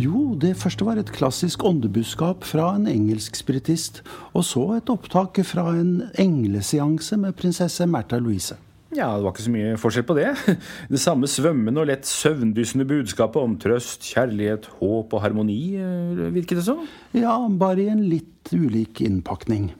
Jo, 0.00 0.30
det 0.40 0.54
første 0.56 0.86
var 0.86 0.96
et 0.96 1.10
klassisk 1.12 1.66
åndebudskap 1.68 2.46
fra 2.48 2.70
en 2.78 2.86
engelsk 2.88 3.36
spiritist. 3.36 4.00
Og 4.32 4.46
så 4.48 4.62
et 4.78 4.88
opptak 4.88 5.36
fra 5.44 5.66
en 5.76 6.06
engleseanse 6.16 7.18
med 7.20 7.36
prinsesse 7.36 7.84
Märtha 7.84 8.16
Louise. 8.16 8.56
Ja, 8.96 9.10
det 9.18 9.26
var 9.26 9.34
ikke 9.34 9.44
så 9.44 9.52
mye 9.52 9.76
forskjell 9.76 10.08
på 10.08 10.16
det. 10.16 10.30
Det 10.94 11.02
samme 11.02 11.28
svømmende 11.28 11.84
og 11.84 11.90
lett 11.90 12.08
søvndyssende 12.08 12.88
budskapet 12.88 13.36
om 13.36 13.58
trøst, 13.60 14.08
kjærlighet, 14.14 14.70
håp 14.80 15.12
og 15.12 15.24
harmoni, 15.26 15.60
eh, 15.76 16.24
virket 16.32 16.62
det 16.62 16.68
som? 16.70 16.80
Ja, 17.12 17.36
bare 17.52 17.84
i 17.84 17.92
en 17.92 18.06
litt 18.08 18.48
ulik 18.56 19.04
innpakning. 19.04 19.74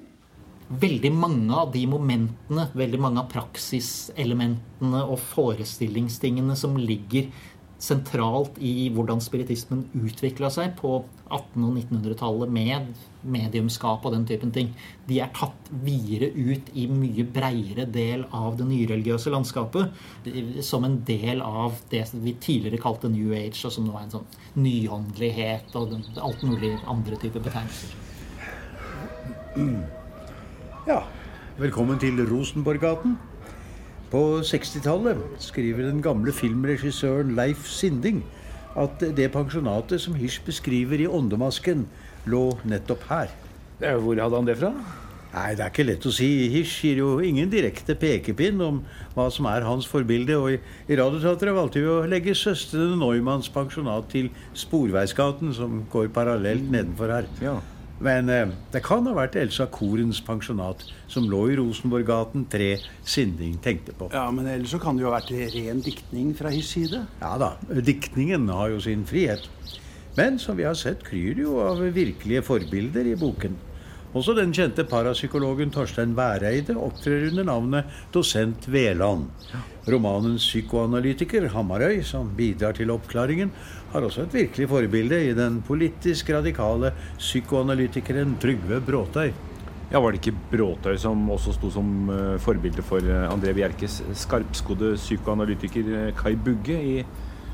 Veldig 0.68 1.14
mange 1.16 1.56
av 1.56 1.72
de 1.72 1.88
momentene, 1.88 2.68
veldig 2.76 3.00
mange 3.00 3.24
av 3.24 3.32
praksiselementene 3.32 5.06
og 5.08 5.16
forestillingstingene 5.30 6.52
som 6.60 6.76
ligger 6.76 7.32
sentralt 7.78 8.56
i 8.58 8.88
hvordan 8.90 9.20
spiritismen 9.22 9.84
utvikla 9.94 10.50
seg 10.50 10.72
på 10.80 10.96
1800- 11.28 11.68
og 11.68 11.76
1900-tallet 11.78 12.50
med 12.50 12.88
mediumskap 13.28 14.06
og 14.06 14.14
den 14.14 14.24
typen 14.26 14.50
ting. 14.54 14.72
De 15.06 15.20
er 15.22 15.30
tatt 15.36 15.70
videre 15.84 16.30
ut 16.34 16.72
i 16.74 16.88
mye 16.90 17.26
breiere 17.28 17.86
del 17.94 18.24
av 18.34 18.56
det 18.58 18.66
nyreligiøse 18.66 19.30
landskapet. 19.30 19.94
Som 20.66 20.88
en 20.88 20.98
del 21.06 21.42
av 21.44 21.78
det 21.92 22.04
vi 22.16 22.34
tidligere 22.40 22.82
kalte 22.82 23.12
New 23.12 23.30
Age, 23.36 23.62
og 23.68 23.74
som 23.74 23.86
nå 23.86 23.94
er 23.94 24.08
en 24.08 24.14
sånn 24.18 24.28
nyåndelighet 24.58 25.78
og 25.78 25.94
alt 26.18 26.44
mulig 26.48 26.74
andre 26.88 27.20
typer 27.22 27.46
betegnelser. 27.46 27.94
Ja, 30.88 31.02
velkommen 31.58 31.98
til 32.02 32.22
Rosenborggaten. 32.26 33.18
På 34.08 34.40
60-tallet 34.40 35.18
skriver 35.44 35.90
den 35.90 35.98
gamle 36.00 36.32
filmregissøren 36.32 37.34
Leif 37.36 37.66
Sinding 37.68 38.22
at 38.78 39.02
det 39.16 39.26
pensjonatet 39.34 40.00
som 40.00 40.16
Hirsch 40.16 40.40
beskriver 40.46 41.02
i 41.02 41.08
Åndemasken, 41.10 41.84
lå 42.28 42.44
nettopp 42.64 43.04
her. 43.10 43.34
Hvor 43.78 44.16
hadde 44.16 44.40
han 44.40 44.48
det 44.48 44.56
fra? 44.62 44.72
Nei, 45.28 45.54
Det 45.54 45.64
er 45.64 45.72
ikke 45.72 45.84
lett 45.84 46.06
å 46.08 46.12
si. 46.14 46.28
Hirsch 46.54 46.80
gir 46.86 47.02
jo 47.02 47.08
ingen 47.20 47.50
direkte 47.52 47.92
pekepinn 48.00 48.62
om 48.64 48.80
hva 49.12 49.28
som 49.34 49.46
er 49.50 49.66
hans 49.66 49.86
forbilde. 49.86 50.38
Og 50.40 50.54
i, 50.56 50.60
i 50.88 50.96
Radioteatret 50.96 51.56
valgte 51.56 51.82
vi 51.84 51.90
å 51.92 52.06
legge 52.08 52.36
søstrene 52.38 52.96
Neumanns 52.96 53.50
pensjonat 53.52 54.08
til 54.14 54.30
Sporveisgaten, 54.56 55.52
som 55.52 55.82
går 55.92 56.08
parallelt 56.16 56.70
nedenfor 56.72 57.12
her. 57.12 57.28
Ja. 57.44 57.58
Men 58.04 58.30
eh, 58.30 58.52
det 58.72 58.82
kan 58.86 59.06
ha 59.08 59.14
vært 59.16 59.36
Elsa 59.40 59.66
Korens 59.74 60.20
pensjonat, 60.24 60.84
som 61.10 61.26
lå 61.30 61.44
i 61.50 61.56
Rosenborggaten 61.58 62.46
3, 62.50 62.70
Sinding 63.02 63.56
tenkte 63.64 63.94
på. 63.98 64.10
Ja, 64.14 64.28
Men 64.30 64.46
ellers 64.46 64.74
så 64.74 64.80
kan 64.82 64.96
det 64.96 65.06
jo 65.06 65.10
ha 65.10 65.18
vært 65.18 65.32
ren 65.56 65.82
diktning 65.82 66.34
fra 66.38 66.52
Hirschs 66.54 66.74
side. 66.76 67.04
Ja 67.22 67.34
da, 67.40 67.54
diktningen 67.82 68.48
har 68.54 68.70
jo 68.74 68.82
sin 68.84 69.06
frihet. 69.08 69.48
Men 70.18 70.38
som 70.42 70.56
vi 70.58 70.66
har 70.66 70.74
sett, 70.78 71.04
kryr 71.06 71.34
det 71.38 71.44
jo 71.44 71.58
av 71.62 71.82
virkelige 71.94 72.42
forbilder 72.46 73.06
i 73.06 73.18
boken. 73.18 73.58
Også 74.18 74.32
den 74.34 74.50
kjente 74.50 74.82
parapsykologen 74.88 75.70
Torstein 75.70 76.14
Væreide 76.18 76.74
opptrer 76.74 77.28
under 77.28 77.44
navnet 77.46 77.98
dosent 78.10 78.64
Veland. 78.66 79.28
Romanens 79.86 80.42
psykoanalytiker 80.48 81.46
Hamarøy, 81.52 82.00
som 82.02 82.32
bidrar 82.34 82.74
til 82.74 82.90
oppklaringen, 82.90 83.52
har 83.92 84.02
også 84.02 84.24
et 84.26 84.34
virkelig 84.34 84.66
forbilde 84.72 85.20
i 85.28 85.36
den 85.38 85.60
politisk 85.62 86.32
radikale 86.34 86.90
psykoanalytikeren 87.20 88.34
Trygve 88.42 88.80
Bråtøy. 88.82 89.30
Ja, 89.92 90.00
Var 90.02 90.12
det 90.12 90.18
ikke 90.24 90.36
Bråtøy 90.50 90.98
som 90.98 91.22
også 91.30 91.54
sto 91.54 91.70
som 91.70 92.10
uh, 92.10 92.34
forbilde 92.42 92.82
for 92.82 92.98
uh, 92.98 93.30
André 93.30 93.54
Bjerkes 93.54 94.02
skarpskodde 94.18 94.96
psykoanalytiker 94.98 95.94
uh, 95.94 96.14
Kai 96.18 96.34
Bugge 96.34 96.82
i 96.82 96.96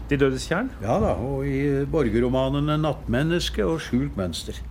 De 0.08 0.16
dødes 0.20 0.48
tjern? 0.48 0.72
Ja 0.82 0.96
da, 1.00 1.12
og 1.16 1.44
i 1.48 1.84
borgerromanene 1.88 2.80
'Nattmenneske' 2.80 3.64
og 3.64 3.80
'Skjult 3.80 4.16
mønster'. 4.16 4.64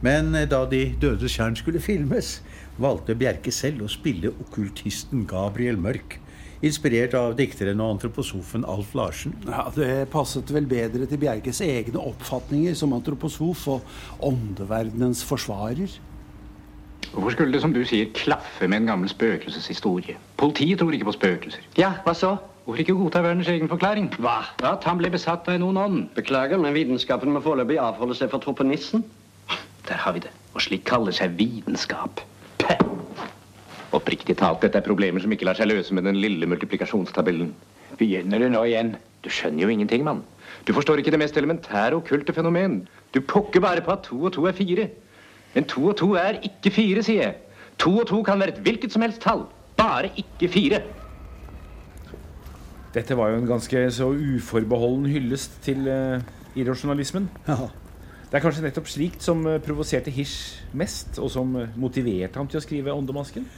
Men 0.00 0.32
da 0.48 0.64
De 0.70 0.82
dødes 1.00 1.34
kjern 1.36 1.56
skulle 1.58 1.80
filmes, 1.80 2.40
valgte 2.80 3.16
Bjerke 3.18 3.52
selv 3.52 3.84
å 3.84 3.92
spille 3.92 4.32
okkultisten 4.32 5.26
Gabriel 5.28 5.76
Mørk. 5.76 6.18
Inspirert 6.64 7.14
av 7.16 7.34
dikteren 7.38 7.80
og 7.80 7.94
antroposofen 7.94 8.66
Alf 8.68 8.92
Larsen. 8.96 9.32
Ja, 9.48 9.70
Det 9.72 10.10
passet 10.12 10.50
vel 10.52 10.66
bedre 10.68 11.06
til 11.08 11.20
Bjerkes 11.20 11.60
egne 11.64 12.00
oppfatninger 12.00 12.76
som 12.76 12.92
antroposof 12.92 13.66
og 13.68 13.80
åndeverdenens 14.20 15.22
forsvarer. 15.24 15.98
Hvorfor 17.12 17.32
skulle 17.32 17.52
det, 17.52 17.60
som 17.60 17.72
du 17.72 17.80
sier, 17.84 18.12
klaffe 18.14 18.68
med 18.68 18.82
en 18.82 18.92
gammel 18.92 19.08
spøkelseshistorie? 19.08 20.16
Politiet 20.36 20.78
tror 20.78 20.92
ikke 20.94 21.08
på 21.08 21.16
spøkelser. 21.16 21.64
Ja, 21.80 21.94
hva 22.04 22.12
så? 22.14 22.36
Hvorfor 22.64 22.84
ikke 22.84 22.94
godta 22.94 23.22
verdens 23.24 23.48
egen 23.48 23.68
forklaring? 23.68 24.12
Hva? 24.20 24.44
At 24.62 24.84
han 24.84 25.00
ble 25.00 25.10
besatt 25.10 25.48
av 25.48 25.56
en 25.56 25.64
ond 25.70 25.80
ånd. 25.80 26.04
Beklager, 26.14 26.60
men 26.60 26.76
vitenskapen 26.76 27.32
må 27.32 27.40
foreløpig 27.42 27.80
avholde 27.82 28.14
seg 28.14 28.30
fra 28.30 28.38
troppenissen. 28.44 29.02
Der 29.90 29.98
har 29.98 30.14
vi 30.14 30.22
det. 30.24 30.30
Og 30.54 30.62
slik 30.62 30.86
kaller 30.86 31.14
seg 31.14 31.34
vitenskap. 31.38 32.22
Oppriktig 33.90 34.36
talt, 34.38 34.62
dette 34.62 34.78
er 34.78 34.86
problemer 34.86 35.22
som 35.22 35.32
ikke 35.34 35.48
lar 35.48 35.58
seg 35.58 35.66
løse 35.66 35.94
med 35.96 36.04
den 36.06 36.20
lille 36.22 36.46
multiplikasjonstabellen. 36.46 37.48
Begynner 37.98 38.38
du 38.38 38.46
nå 38.52 38.62
igjen? 38.68 38.92
Du 39.24 39.26
skjønner 39.34 39.64
jo 39.64 39.72
ingenting, 39.72 40.04
mann. 40.06 40.22
Du 40.62 40.70
forstår 40.76 41.02
ikke 41.02 41.10
det 41.10 41.18
mest 41.18 41.36
elementære 41.36 41.98
okkulte 41.98 42.34
fenomen. 42.36 42.84
Du 43.10 43.18
pokker 43.20 43.62
bare 43.64 43.82
på 43.82 43.90
at 43.96 44.04
to 44.06 44.20
og 44.28 44.32
to 44.36 44.46
er 44.46 44.54
fire. 44.54 44.86
Men 45.56 45.66
to 45.66 45.88
og 45.90 45.98
to 45.98 46.12
er 46.20 46.38
ikke 46.46 46.70
fire, 46.70 47.02
sier 47.02 47.24
jeg. 47.24 47.34
To 47.82 47.96
og 47.98 48.06
to 48.12 48.22
kan 48.22 48.38
være 48.38 48.54
et 48.54 48.62
hvilket 48.62 48.94
som 48.94 49.02
helst 49.02 49.24
tall. 49.26 49.48
Bare 49.80 50.12
ikke 50.14 50.52
fire. 50.54 50.84
Dette 52.94 53.18
var 53.18 53.34
jo 53.34 53.42
en 53.42 53.50
ganske 53.50 53.84
så 53.94 54.12
uforbeholden 54.14 55.10
hyllest 55.10 55.58
til 55.66 55.82
uh, 55.90 56.22
irrasjonalismen. 56.54 57.26
Ja. 57.48 57.72
Det 58.30 58.38
er 58.38 58.44
kanskje 58.44 58.62
nettopp 58.62 58.86
slikt 58.86 59.24
som 59.26 59.42
uh, 59.42 59.58
provoserte 59.58 60.12
Hirsch 60.14 60.60
mest, 60.78 61.18
og 61.18 61.32
som 61.34 61.50
uh, 61.58 61.66
motiverte 61.74 62.38
ham 62.38 62.46
til 62.46 62.60
å 62.60 62.62
skrive 62.62 62.94
'Åndemasken'? 62.94 63.48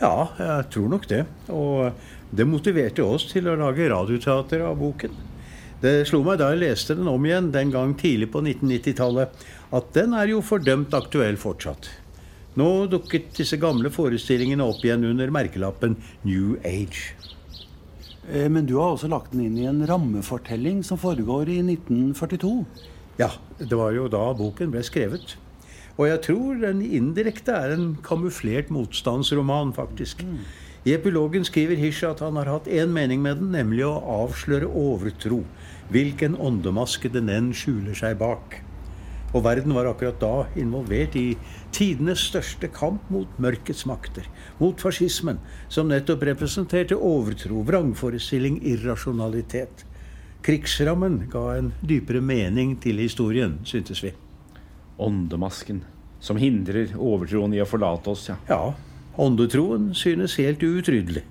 Ja, 0.00 0.32
jeg 0.38 0.70
tror 0.72 0.88
nok 0.88 1.04
det. 1.10 1.26
Og 1.52 1.92
det 2.32 2.46
motiverte 2.48 3.04
oss 3.04 3.28
til 3.28 3.50
å 3.50 3.58
lage 3.60 3.90
radioteater 3.92 4.64
av 4.64 4.80
boken. 4.80 5.12
Det 5.82 6.06
slo 6.08 6.22
meg 6.24 6.38
da 6.40 6.48
jeg 6.52 6.62
leste 6.62 6.96
den 6.96 7.10
om 7.10 7.24
igjen 7.26 7.50
den 7.52 7.70
gang 7.74 7.92
tidlig 7.98 8.30
på 8.32 8.40
1990-tallet, 8.40 9.44
at 9.74 9.92
den 9.94 10.14
er 10.14 10.30
jo 10.30 10.40
fordømt 10.40 10.94
aktuell 10.94 11.36
fortsatt. 11.36 11.90
Nå 12.56 12.86
dukket 12.92 13.32
disse 13.38 13.56
gamle 13.60 13.92
forestillingene 13.92 14.64
opp 14.64 14.82
igjen 14.84 15.04
under 15.08 15.30
merkelappen 15.34 15.96
New 16.24 16.56
Age. 16.64 17.14
Eh, 18.30 18.48
Men 18.48 18.66
du 18.66 18.76
har 18.78 18.94
også 18.94 19.10
lagt 19.10 19.32
den 19.32 19.46
inn 19.46 19.58
i 19.58 19.68
en 19.68 19.86
rammefortelling 19.88 20.82
som 20.86 21.00
foregår 21.00 21.50
i 21.50 21.60
1942. 21.64 22.52
Ja, 23.20 23.28
det 23.58 23.76
var 23.76 23.92
jo 23.92 24.08
da 24.08 24.24
boken 24.36 24.72
ble 24.72 24.82
skrevet. 24.86 25.36
Og 25.98 26.08
jeg 26.08 26.22
tror 26.24 26.60
den 26.62 26.80
indirekte 26.80 27.52
er 27.52 27.74
en 27.74 27.96
kamuflert 28.04 28.70
motstandsroman, 28.72 29.74
faktisk. 29.76 30.24
I 30.88 30.96
epilogen 30.96 31.44
skriver 31.44 31.76
Hish 31.78 32.02
at 32.08 32.22
han 32.24 32.38
har 32.40 32.48
hatt 32.48 32.66
én 32.66 32.90
mening 32.90 33.20
med 33.22 33.38
den, 33.38 33.52
nemlig 33.52 33.84
å 33.86 34.00
avsløre 34.24 34.66
overtro. 34.66 35.42
Hvilken 35.92 36.34
åndemaske 36.40 37.12
den 37.12 37.28
enn 37.30 37.52
skjuler 37.54 37.94
seg 37.94 38.16
bak. 38.18 38.62
Og 39.32 39.44
verden 39.44 39.72
var 39.76 39.88
akkurat 39.88 40.18
da 40.20 40.46
involvert 40.60 41.14
i 41.16 41.36
tidenes 41.72 42.24
største 42.28 42.68
kamp 42.72 43.04
mot 43.12 43.38
mørkets 43.40 43.86
makter. 43.88 44.26
Mot 44.58 44.80
fascismen, 44.80 45.38
som 45.72 45.88
nettopp 45.88 46.24
representerte 46.28 46.96
overtro, 46.96 47.62
vrangforestilling, 47.68 48.58
irrasjonalitet. 48.74 49.86
Krigsrammen 50.42 51.28
ga 51.30 51.42
en 51.54 51.68
dypere 51.86 52.18
mening 52.18 52.72
til 52.82 52.98
historien, 52.98 53.60
syntes 53.62 54.00
vi. 54.02 54.10
Åndemasken, 54.98 55.84
som 56.18 56.40
hindrer 56.40 56.96
overtroen 56.98 57.54
i 57.54 57.60
å 57.62 57.66
forlate 57.70 58.10
oss, 58.10 58.24
ja. 58.26 58.36
Ja, 58.48 58.72
åndetroen 59.22 59.92
synes 59.94 60.34
helt 60.42 60.64
uutryddelig. 60.66 61.22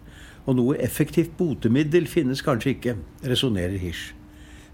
Og 0.48 0.56
noe 0.62 0.80
effektivt 0.80 1.36
botemiddel 1.36 2.08
finnes 2.08 2.40
kanskje 2.46 2.72
ikke, 2.78 2.96
resonnerer 3.28 3.76
Hirsch. 3.84 4.14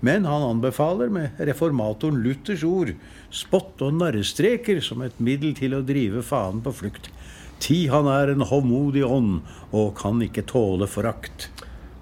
Men 0.06 0.30
han 0.30 0.46
anbefaler 0.46 1.10
med 1.10 1.42
reformatoren 1.50 2.22
Luthers 2.22 2.62
ord 2.62 2.94
spott 3.34 3.82
og 3.82 3.98
narrestreker 3.98 4.86
som 4.86 5.02
et 5.02 5.18
middel 5.18 5.58
til 5.58 5.74
å 5.74 5.82
drive 5.82 6.22
faen 6.22 6.62
på 6.62 6.76
flukt. 6.84 7.10
Ti 7.58 7.88
han 7.90 8.06
er 8.06 8.36
en 8.36 8.46
hovmodig 8.46 9.02
ånd 9.02 9.40
og 9.74 9.96
kan 9.98 10.22
ikke 10.22 10.46
tåle 10.46 10.86
forakt. 10.86 11.50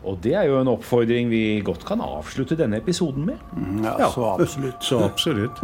Og 0.05 0.19
det 0.21 0.35
er 0.37 0.45
jo 0.49 0.59
en 0.61 0.69
oppfordring 0.69 1.31
vi 1.31 1.61
godt 1.65 1.85
kan 1.87 2.01
avslutte 2.05 2.57
denne 2.59 2.77
episoden 2.77 3.25
med. 3.25 3.41
Ja, 3.81 4.11
så 4.13 4.35
absolutt. 4.35 4.83
Så 4.85 5.01
absolutt. 5.01 5.61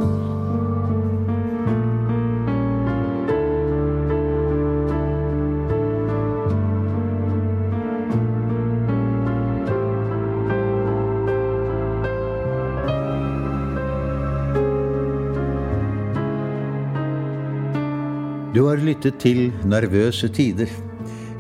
Du 18.52 18.66
har 18.68 18.82
lyttet 18.84 19.22
til 19.24 19.54
Nervøse 19.64 20.28
tider. 20.28 20.91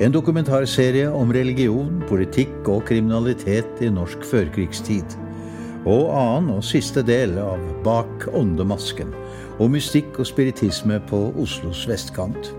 En 0.02 0.10
dokumentarserie 0.10 1.06
om 1.14 1.30
religion, 1.30 1.99
politikk 2.10 2.66
og 2.74 2.88
kriminalitet 2.88 3.84
i 3.86 3.89
norsk 3.93 4.24
førkrigstid. 4.26 5.14
Og 5.86 6.08
annen 6.18 6.56
og 6.56 6.64
siste 6.66 7.04
del 7.06 7.36
av 7.38 7.62
Bak 7.86 8.26
åndemasken. 8.34 9.14
Og 9.62 9.70
mystikk 9.76 10.18
og 10.18 10.26
spiritisme 10.26 10.97
på 11.06 11.20
Oslos 11.43 11.84
vestkant. 11.86 12.49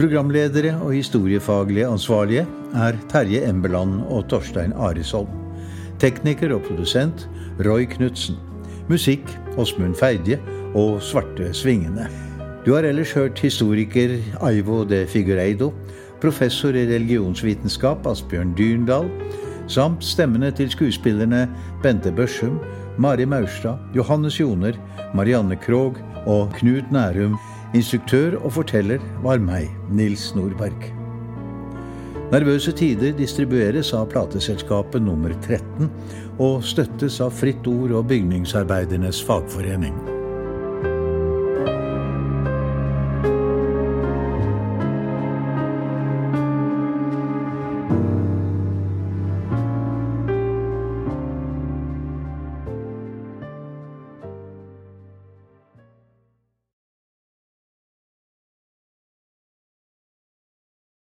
Programledere 0.00 0.72
og 0.80 0.96
historiefaglige 0.96 1.90
ansvarlige 1.98 2.46
er 2.72 2.96
Terje 3.12 3.44
Embeland 3.44 4.00
og 4.08 4.24
Torstein 4.32 4.72
Arisholm. 4.72 5.36
Tekniker 6.00 6.56
og 6.56 6.64
produsent 6.64 7.28
Roy 7.60 7.84
Knutsen. 7.92 8.40
Musikk 8.88 9.28
Åsmund 9.60 10.00
Feidje 10.00 10.40
og 10.72 10.96
Svarte 11.04 11.52
Svingene. 11.52 12.08
Du 12.64 12.72
har 12.72 12.88
ellers 12.88 13.12
hørt 13.12 13.44
historiker 13.44 14.16
Aivo 14.40 14.86
de 14.88 15.04
Figureido, 15.04 15.74
professor 16.24 16.76
i 16.76 16.86
religionsvitenskap 16.88 18.06
Asbjørn 18.08 18.54
Dyrendal, 18.56 19.10
samt 19.68 20.04
stemmene 20.04 20.50
til 20.56 20.70
skuespillerne 20.72 21.44
Bente 21.84 22.12
Børsum, 22.12 22.56
Mari 22.98 23.26
Maurstad, 23.28 23.80
Johannes 23.96 24.40
Joner, 24.40 24.78
Marianne 25.14 25.56
Krogh 25.56 26.00
og 26.26 26.52
Knut 26.56 26.92
Nærum. 26.92 27.36
Instruktør 27.74 28.38
og 28.38 28.52
forteller 28.54 29.02
var 29.24 29.42
meg, 29.42 29.68
Nils 29.90 30.30
Nordberg. 30.36 30.88
Nervøse 32.32 32.72
tider 32.72 33.12
distribueres 33.18 33.92
av 33.94 34.08
plateselskapet 34.14 35.02
nummer 35.04 35.34
13 35.42 35.90
og 36.40 36.64
støttes 36.64 37.20
av 37.20 37.34
Fritt 37.36 37.68
Ord 37.68 37.98
og 37.98 38.08
Bygningsarbeidernes 38.14 39.20
Fagforening. 39.26 40.13